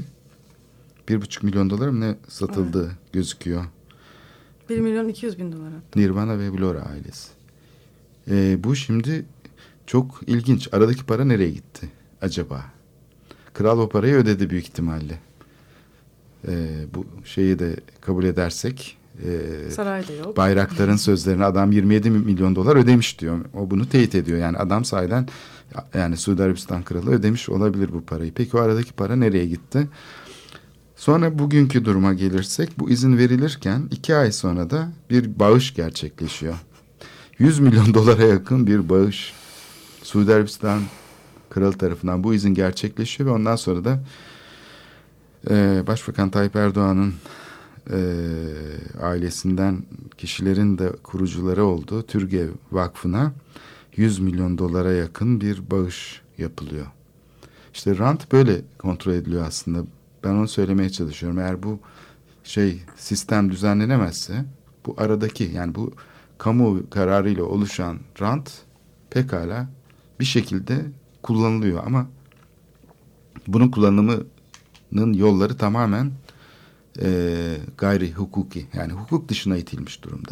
bir 1.09 1.21
buçuk 1.21 1.43
milyon 1.43 1.69
dolar 1.69 1.89
mı 1.89 1.99
ne 1.99 2.15
satıldığı 2.27 2.91
gözüküyor. 3.13 3.65
1 4.69 4.79
milyon 4.79 5.07
200 5.07 5.39
bin 5.39 5.51
dolar. 5.51 5.71
hatta. 5.73 5.99
Nirvana 5.99 6.39
ve 6.39 6.53
Blora 6.57 6.81
ailesi. 6.81 7.29
Ee, 8.31 8.63
bu 8.63 8.75
şimdi 8.75 9.25
çok 9.87 10.21
ilginç. 10.27 10.69
Aradaki 10.71 11.03
para 11.05 11.25
nereye 11.25 11.49
gitti 11.49 11.89
acaba? 12.21 12.65
Kral 13.53 13.79
o 13.79 13.89
parayı 13.89 14.15
ödedi 14.15 14.49
büyük 14.49 14.65
ihtimalle. 14.65 15.19
Ee, 16.47 16.67
bu 16.95 17.05
şeyi 17.25 17.59
de 17.59 17.75
kabul 18.01 18.23
edersek 18.23 18.97
e, 19.25 19.71
Saray 19.71 20.07
da 20.07 20.13
yok. 20.13 20.37
Bayraktar'ın 20.37 20.95
sözlerine 20.95 21.45
adam 21.45 21.71
27 21.71 22.09
milyon 22.09 22.55
dolar 22.55 22.75
ödemiş 22.75 23.19
diyor. 23.19 23.45
O 23.53 23.69
bunu 23.69 23.89
teyit 23.89 24.15
ediyor. 24.15 24.37
Yani 24.37 24.57
adam 24.57 24.85
sahiden 24.85 25.27
yani 25.93 26.17
Suudi 26.17 26.43
Arabistan 26.43 26.83
kralı 26.83 27.11
ödemiş 27.11 27.49
olabilir 27.49 27.89
bu 27.93 28.01
parayı. 28.01 28.33
Peki 28.33 28.57
o 28.57 28.59
aradaki 28.59 28.93
para 28.93 29.15
nereye 29.15 29.45
gitti? 29.45 29.87
Sonra 30.99 31.39
bugünkü 31.39 31.85
duruma 31.85 32.13
gelirsek 32.13 32.79
bu 32.79 32.89
izin 32.89 33.17
verilirken 33.17 33.87
iki 33.91 34.15
ay 34.15 34.31
sonra 34.31 34.69
da 34.69 34.91
bir 35.09 35.39
bağış 35.39 35.73
gerçekleşiyor. 35.73 36.55
100 37.39 37.59
milyon 37.59 37.93
dolara 37.93 38.23
yakın 38.23 38.67
bir 38.67 38.89
bağış 38.89 39.33
Suudi 40.03 40.33
Arabistan 40.33 40.81
kralı 41.49 41.73
tarafından 41.73 42.23
bu 42.23 42.33
izin 42.33 42.53
gerçekleşiyor 42.53 43.29
ve 43.29 43.33
ondan 43.33 43.55
sonra 43.55 43.85
da 43.85 44.03
e, 45.49 45.83
Başbakan 45.87 46.29
Tayyip 46.29 46.55
Erdoğan'ın 46.55 47.13
e, 47.91 47.99
ailesinden 49.01 49.83
kişilerin 50.17 50.77
de 50.77 50.91
kurucuları 51.03 51.65
olduğu 51.65 52.03
Türgev 52.03 52.49
Vakfı'na 52.71 53.33
100 53.95 54.19
milyon 54.19 54.57
dolara 54.57 54.91
yakın 54.91 55.41
bir 55.41 55.71
bağış 55.71 56.21
yapılıyor. 56.37 56.87
İşte 57.73 57.97
rant 57.97 58.31
böyle 58.31 58.61
kontrol 58.77 59.13
ediliyor 59.13 59.47
aslında. 59.47 59.98
Ben 60.23 60.29
onu 60.29 60.47
söylemeye 60.47 60.89
çalışıyorum. 60.89 61.39
Eğer 61.39 61.63
bu 61.63 61.79
şey 62.43 62.81
sistem 62.95 63.51
düzenlenemezse 63.51 64.45
bu 64.85 64.95
aradaki 64.97 65.43
yani 65.43 65.75
bu 65.75 65.93
kamu 66.37 66.89
kararıyla 66.89 67.43
oluşan 67.43 67.99
rant 68.21 68.51
pekala 69.09 69.69
bir 70.19 70.25
şekilde 70.25 70.85
kullanılıyor 71.23 71.83
ama 71.85 72.07
bunun 73.47 73.69
kullanımının 73.69 75.13
yolları 75.13 75.57
tamamen 75.57 76.11
e, 77.01 77.57
gayri 77.77 78.11
hukuki 78.11 78.67
yani 78.73 78.93
hukuk 78.93 79.29
dışına 79.29 79.57
itilmiş 79.57 80.03
durumda. 80.03 80.31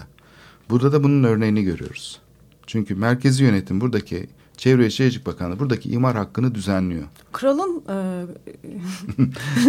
Burada 0.70 0.92
da 0.92 1.04
bunun 1.04 1.24
örneğini 1.24 1.64
görüyoruz. 1.64 2.22
Çünkü 2.68 2.96
merkezi 2.96 3.44
yönetim 3.44 3.82
buradaki 3.82 4.30
Çevre 4.58 4.82
ve 4.84 4.90
Şehircilik 4.90 5.26
Bakanlığı 5.26 5.60
buradaki 5.60 5.90
imar 5.90 6.16
hakkını 6.16 6.56
düzenliyor. 6.56 7.04
Kralın 7.32 7.84
e, 7.90 8.26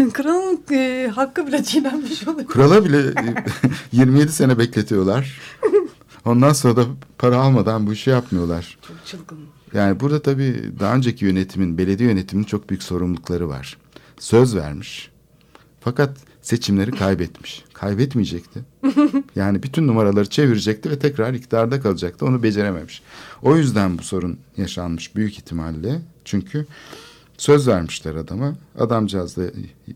kralın 0.12 0.60
e, 0.72 1.10
hakkı 1.14 1.46
bile 1.46 1.64
çiğnenmiş 1.64 2.28
oluyor. 2.28 2.48
Krala 2.48 2.84
bile 2.84 2.98
e, 2.98 3.34
27 3.92 4.32
sene 4.32 4.58
bekletiyorlar. 4.58 5.40
Ondan 6.24 6.52
sonra 6.52 6.76
da 6.76 6.84
para 7.18 7.36
almadan 7.36 7.86
bu 7.86 7.92
işi 7.92 8.10
yapmıyorlar. 8.10 8.78
Çok 8.88 8.96
çılgın. 9.06 9.38
Yani 9.74 10.00
burada 10.00 10.22
tabii 10.22 10.72
daha 10.80 10.94
önceki 10.94 11.24
yönetimin, 11.24 11.78
belediye 11.78 12.08
yönetiminin 12.08 12.46
çok 12.46 12.70
büyük 12.70 12.82
sorumlulukları 12.82 13.48
var. 13.48 13.76
Söz 14.18 14.56
vermiş. 14.56 15.10
Fakat 15.80 16.16
seçimleri 16.48 16.90
kaybetmiş. 16.90 17.64
Kaybetmeyecekti. 17.72 18.60
Yani 19.36 19.62
bütün 19.62 19.86
numaraları 19.86 20.26
çevirecekti 20.30 20.90
ve 20.90 20.98
tekrar 20.98 21.34
iktidarda 21.34 21.80
kalacaktı. 21.80 22.26
Onu 22.26 22.42
becerememiş. 22.42 23.02
O 23.42 23.56
yüzden 23.56 23.98
bu 23.98 24.02
sorun 24.02 24.38
yaşanmış 24.56 25.16
büyük 25.16 25.32
ihtimalle. 25.32 26.00
Çünkü 26.24 26.66
söz 27.38 27.68
vermişler 27.68 28.14
adama. 28.14 28.54
Adamcağız 28.78 29.36
da 29.36 29.42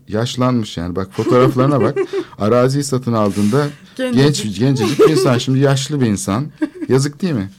yaşlanmış 0.07 0.77
yani. 0.77 0.95
Bak 0.95 1.11
fotoğraflarına 1.11 1.81
bak. 1.81 1.97
Araziyi 2.37 2.83
satın 2.83 3.13
aldığında 3.13 3.67
Gencecik. 3.97 4.45
genç 4.45 4.59
gencecik 4.59 4.99
bir 4.99 5.09
insan. 5.09 5.37
Şimdi 5.37 5.59
yaşlı 5.59 6.01
bir 6.01 6.05
insan. 6.05 6.45
Yazık 6.89 7.21
değil 7.21 7.33
mi? 7.33 7.49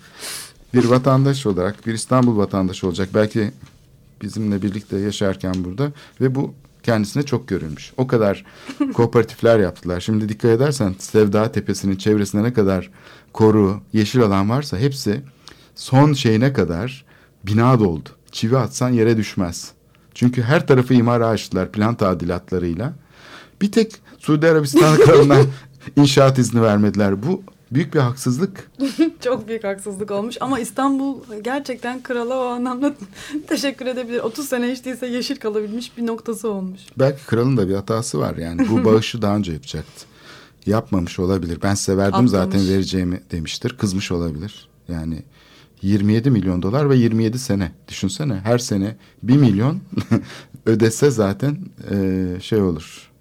bir 0.74 0.84
vatandaş 0.84 1.46
olarak 1.46 1.86
bir 1.86 1.94
İstanbul 1.94 2.36
vatandaşı 2.36 2.86
olacak 2.86 3.08
belki 3.14 3.50
bizimle 4.22 4.62
birlikte 4.62 4.98
yaşarken 4.98 5.54
burada 5.64 5.92
ve 6.20 6.34
bu 6.34 6.54
kendisine 6.84 7.22
çok 7.22 7.48
görülmüş. 7.48 7.92
O 7.96 8.06
kadar 8.06 8.44
kooperatifler 8.94 9.58
yaptılar. 9.58 10.00
Şimdi 10.00 10.28
dikkat 10.28 10.50
edersen 10.50 10.94
Sevda 10.98 11.52
Tepesi'nin 11.52 11.96
çevresinde 11.96 12.42
ne 12.42 12.52
kadar 12.52 12.90
koru, 13.32 13.80
yeşil 13.92 14.22
alan 14.22 14.50
varsa 14.50 14.78
hepsi 14.78 15.22
son 15.74 16.12
şeyine 16.12 16.52
kadar 16.52 17.04
bina 17.44 17.80
doldu. 17.80 18.08
Çivi 18.32 18.58
atsan 18.58 18.90
yere 18.90 19.16
düşmez. 19.16 19.72
Çünkü 20.14 20.42
her 20.42 20.66
tarafı 20.66 20.94
imara 20.94 21.26
açtılar 21.26 21.72
plan 21.72 21.94
tadilatlarıyla. 21.94 22.92
Bir 23.62 23.72
tek 23.72 23.96
Suudi 24.18 24.48
Arabistan 24.48 24.96
kralına 25.04 25.38
inşaat 25.96 26.38
izni 26.38 26.62
vermediler. 26.62 27.22
Bu 27.22 27.42
büyük 27.74 27.94
bir 27.94 28.00
haksızlık. 28.00 28.70
Çok 29.20 29.48
büyük 29.48 29.64
haksızlık 29.64 30.10
olmuş 30.10 30.36
ama 30.40 30.58
İstanbul 30.58 31.20
gerçekten 31.42 32.02
krala 32.02 32.38
o 32.38 32.46
anlamda 32.46 32.94
teşekkür 33.48 33.86
edebilir. 33.86 34.20
30 34.20 34.48
sene 34.48 34.72
hiç 34.72 34.84
değilse 34.84 35.06
yeşil 35.06 35.36
kalabilmiş 35.36 35.96
bir 35.98 36.06
noktası 36.06 36.50
olmuş. 36.50 36.80
Belki 36.98 37.26
kralın 37.26 37.56
da 37.56 37.68
bir 37.68 37.74
hatası 37.74 38.18
var 38.18 38.36
yani. 38.36 38.68
Bu 38.68 38.84
bağışı 38.84 39.22
daha 39.22 39.36
önce 39.36 39.52
yapacaktı. 39.52 40.06
Yapmamış 40.66 41.18
olabilir. 41.18 41.58
Ben 41.62 41.74
size 41.74 41.96
verdim 41.96 42.14
Atlamış. 42.14 42.30
zaten 42.30 42.68
vereceğimi 42.68 43.20
demiştir. 43.30 43.76
Kızmış 43.78 44.12
olabilir. 44.12 44.68
Yani 44.88 45.22
27 45.82 46.30
milyon 46.30 46.62
dolar 46.62 46.90
ve 46.90 46.96
27 46.96 47.38
sene. 47.38 47.72
Düşünsene 47.88 48.34
her 48.34 48.58
sene 48.58 48.96
1 49.22 49.36
milyon 49.36 49.80
ödese 50.66 51.10
zaten 51.10 51.58
e, 51.90 52.26
şey 52.40 52.62
olur. 52.62 53.13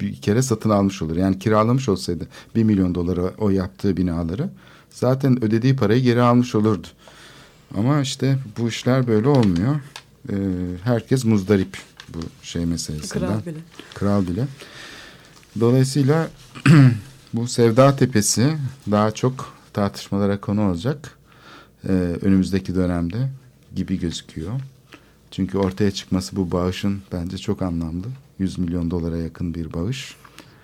Bir 0.00 0.16
kere 0.16 0.42
satın 0.42 0.70
almış 0.70 1.02
olur. 1.02 1.16
Yani 1.16 1.38
kiralamış 1.38 1.88
olsaydı 1.88 2.26
1 2.54 2.64
milyon 2.64 2.94
dolara 2.94 3.32
o 3.38 3.50
yaptığı 3.50 3.96
binaları 3.96 4.50
zaten 4.90 5.44
ödediği 5.44 5.76
parayı 5.76 6.02
geri 6.02 6.22
almış 6.22 6.54
olurdu. 6.54 6.86
Ama 7.76 8.00
işte 8.00 8.38
bu 8.58 8.68
işler 8.68 9.06
böyle 9.06 9.28
olmuyor. 9.28 9.74
E, 10.28 10.34
herkes 10.84 11.24
muzdarip 11.24 11.78
bu 12.08 12.18
şey 12.42 12.66
meselesinden. 12.66 13.28
Kral 13.28 13.46
bile. 13.46 13.58
Kral 13.94 14.26
bile. 14.26 14.46
Dolayısıyla 15.60 16.28
bu 17.34 17.48
Sevda 17.48 17.96
Tepesi 17.96 18.56
daha 18.90 19.10
çok 19.10 19.54
tartışmalara 19.72 20.40
konu 20.40 20.68
olacak 20.70 21.18
ee, 21.88 21.92
önümüzdeki 22.22 22.74
dönemde 22.74 23.28
gibi 23.74 24.00
gözüküyor. 24.00 24.52
Çünkü 25.30 25.58
ortaya 25.58 25.90
çıkması 25.90 26.36
bu 26.36 26.50
bağışın 26.52 27.02
bence 27.12 27.38
çok 27.38 27.62
anlamlı. 27.62 28.06
100 28.38 28.58
milyon 28.58 28.90
dolara 28.90 29.16
yakın 29.16 29.54
bir 29.54 29.72
bağış. 29.72 30.16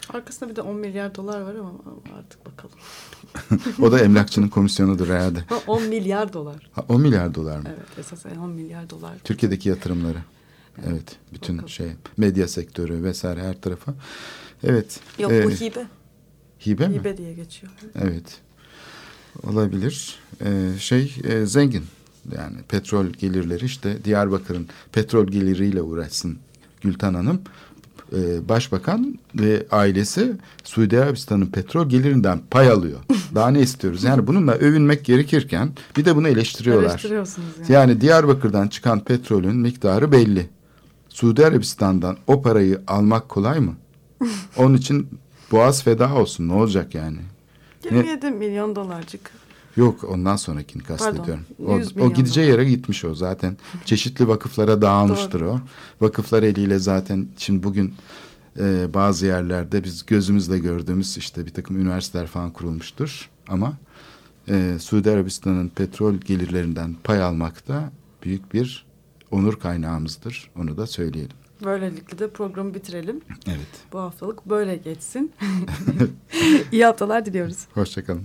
Arkasında 0.08 0.50
bir 0.50 0.56
de 0.56 0.62
10 0.62 0.76
milyar 0.76 1.14
dolar 1.14 1.40
var 1.40 1.54
ama 1.54 1.72
artık 2.18 2.46
bakalım. 2.46 2.74
O 3.82 3.92
da 3.92 4.00
emlakçının 4.00 4.48
komisyonudur 4.48 5.08
herhalde. 5.08 5.38
Ha, 5.48 5.58
10 5.66 5.82
milyar 5.82 6.32
dolar. 6.32 6.70
Ha, 6.72 6.84
10 6.88 7.00
milyar 7.00 7.34
dolar 7.34 7.58
mı? 7.58 7.64
Evet 7.68 7.98
esas 7.98 8.26
10 8.26 8.50
milyar 8.50 8.90
dolar. 8.90 9.18
Türkiye'deki 9.24 9.68
yatırımları. 9.68 10.18
Evet. 10.86 11.16
Bütün 11.32 11.56
Bakalım. 11.56 11.68
şey 11.68 11.88
medya 12.16 12.48
sektörü 12.48 13.02
vesaire 13.02 13.42
her 13.42 13.60
tarafa. 13.60 13.94
Evet. 14.64 15.00
Yok 15.18 15.32
ee, 15.32 15.44
bu 15.44 15.50
hibe. 15.50 15.86
hibe 16.66 16.88
mi? 16.88 16.94
Hibe 16.94 17.16
diye 17.16 17.34
geçiyor. 17.34 17.72
Evet. 17.94 18.40
Olabilir. 19.42 20.18
Ee, 20.44 20.70
şey 20.78 21.16
e, 21.24 21.46
zengin. 21.46 21.84
Yani 22.36 22.56
petrol 22.68 23.06
gelirleri 23.06 23.64
işte 23.64 24.04
Diyarbakır'ın 24.04 24.68
petrol 24.92 25.26
geliriyle 25.26 25.82
uğraşsın 25.82 26.38
Gülten 26.84 27.14
Hanım. 27.14 27.40
Ee, 28.12 28.48
başbakan 28.48 29.18
ve 29.34 29.66
ailesi 29.70 30.32
Suudi 30.64 31.00
Arabistan'ın 31.00 31.46
petrol 31.46 31.88
gelirinden 31.88 32.40
pay 32.50 32.70
alıyor. 32.70 32.98
Daha 33.34 33.50
ne 33.50 33.60
istiyoruz? 33.60 34.04
Yani 34.04 34.26
bununla 34.26 34.52
övünmek 34.52 35.04
gerekirken 35.04 35.72
bir 35.96 36.04
de 36.04 36.16
bunu 36.16 36.28
eleştiriyorlar. 36.28 36.90
Eleştiriyorsunuz 36.90 37.48
yani. 37.58 37.72
Yani 37.72 38.00
Diyarbakır'dan 38.00 38.68
çıkan 38.68 39.04
petrolün 39.04 39.56
miktarı 39.56 40.12
belli. 40.12 40.48
Suudi 41.08 41.46
Arabistan'dan 41.46 42.16
o 42.26 42.42
parayı 42.42 42.80
almak 42.86 43.28
kolay 43.28 43.60
mı? 43.60 43.74
Onun 44.56 44.74
için 44.74 45.08
boğaz 45.52 45.82
feda 45.82 46.14
olsun. 46.14 46.48
Ne 46.48 46.52
olacak 46.52 46.94
yani? 46.94 47.18
27 47.84 48.30
milyon 48.30 48.76
dolarcık. 48.76 49.30
Yok 49.76 50.04
ondan 50.04 50.36
sonrakini 50.36 50.82
kastediyorum. 50.82 51.44
O, 51.66 51.78
100 51.78 51.92
o 51.92 51.94
milyon 51.94 52.14
gideceği 52.14 52.48
yere 52.48 52.64
gitmiş 52.64 53.04
o 53.04 53.14
zaten. 53.14 53.56
Çeşitli 53.84 54.28
vakıflara 54.28 54.82
dağılmıştır 54.82 55.40
o. 55.40 55.60
Vakıflar 56.00 56.42
eliyle 56.42 56.78
zaten 56.78 57.28
şimdi 57.36 57.62
bugün 57.62 57.94
e, 58.60 58.94
bazı 58.94 59.26
yerlerde 59.26 59.84
biz 59.84 60.06
gözümüzle 60.06 60.58
gördüğümüz 60.58 61.16
işte 61.16 61.46
bir 61.46 61.50
takım 61.50 61.80
üniversiteler 61.80 62.26
falan 62.26 62.50
kurulmuştur. 62.50 63.30
Ama 63.48 63.72
e, 64.48 64.76
Suudi 64.80 65.10
Arabistan'ın 65.10 65.68
petrol 65.68 66.14
gelirlerinden 66.14 66.96
pay 67.04 67.22
almak 67.22 67.68
da 67.68 67.92
büyük 68.22 68.54
bir 68.54 68.86
onur 69.30 69.58
kaynağımızdır. 69.58 70.50
Onu 70.56 70.76
da 70.76 70.86
söyleyelim. 70.86 71.36
Böylelikle 71.64 72.18
de 72.18 72.30
programı 72.30 72.74
bitirelim. 72.74 73.20
Evet. 73.46 73.68
Bu 73.92 73.98
haftalık 73.98 74.46
böyle 74.46 74.76
geçsin. 74.76 75.32
İyi 76.72 76.84
haftalar 76.84 77.26
diliyoruz. 77.26 77.58
Hoşçakalın. 77.74 78.24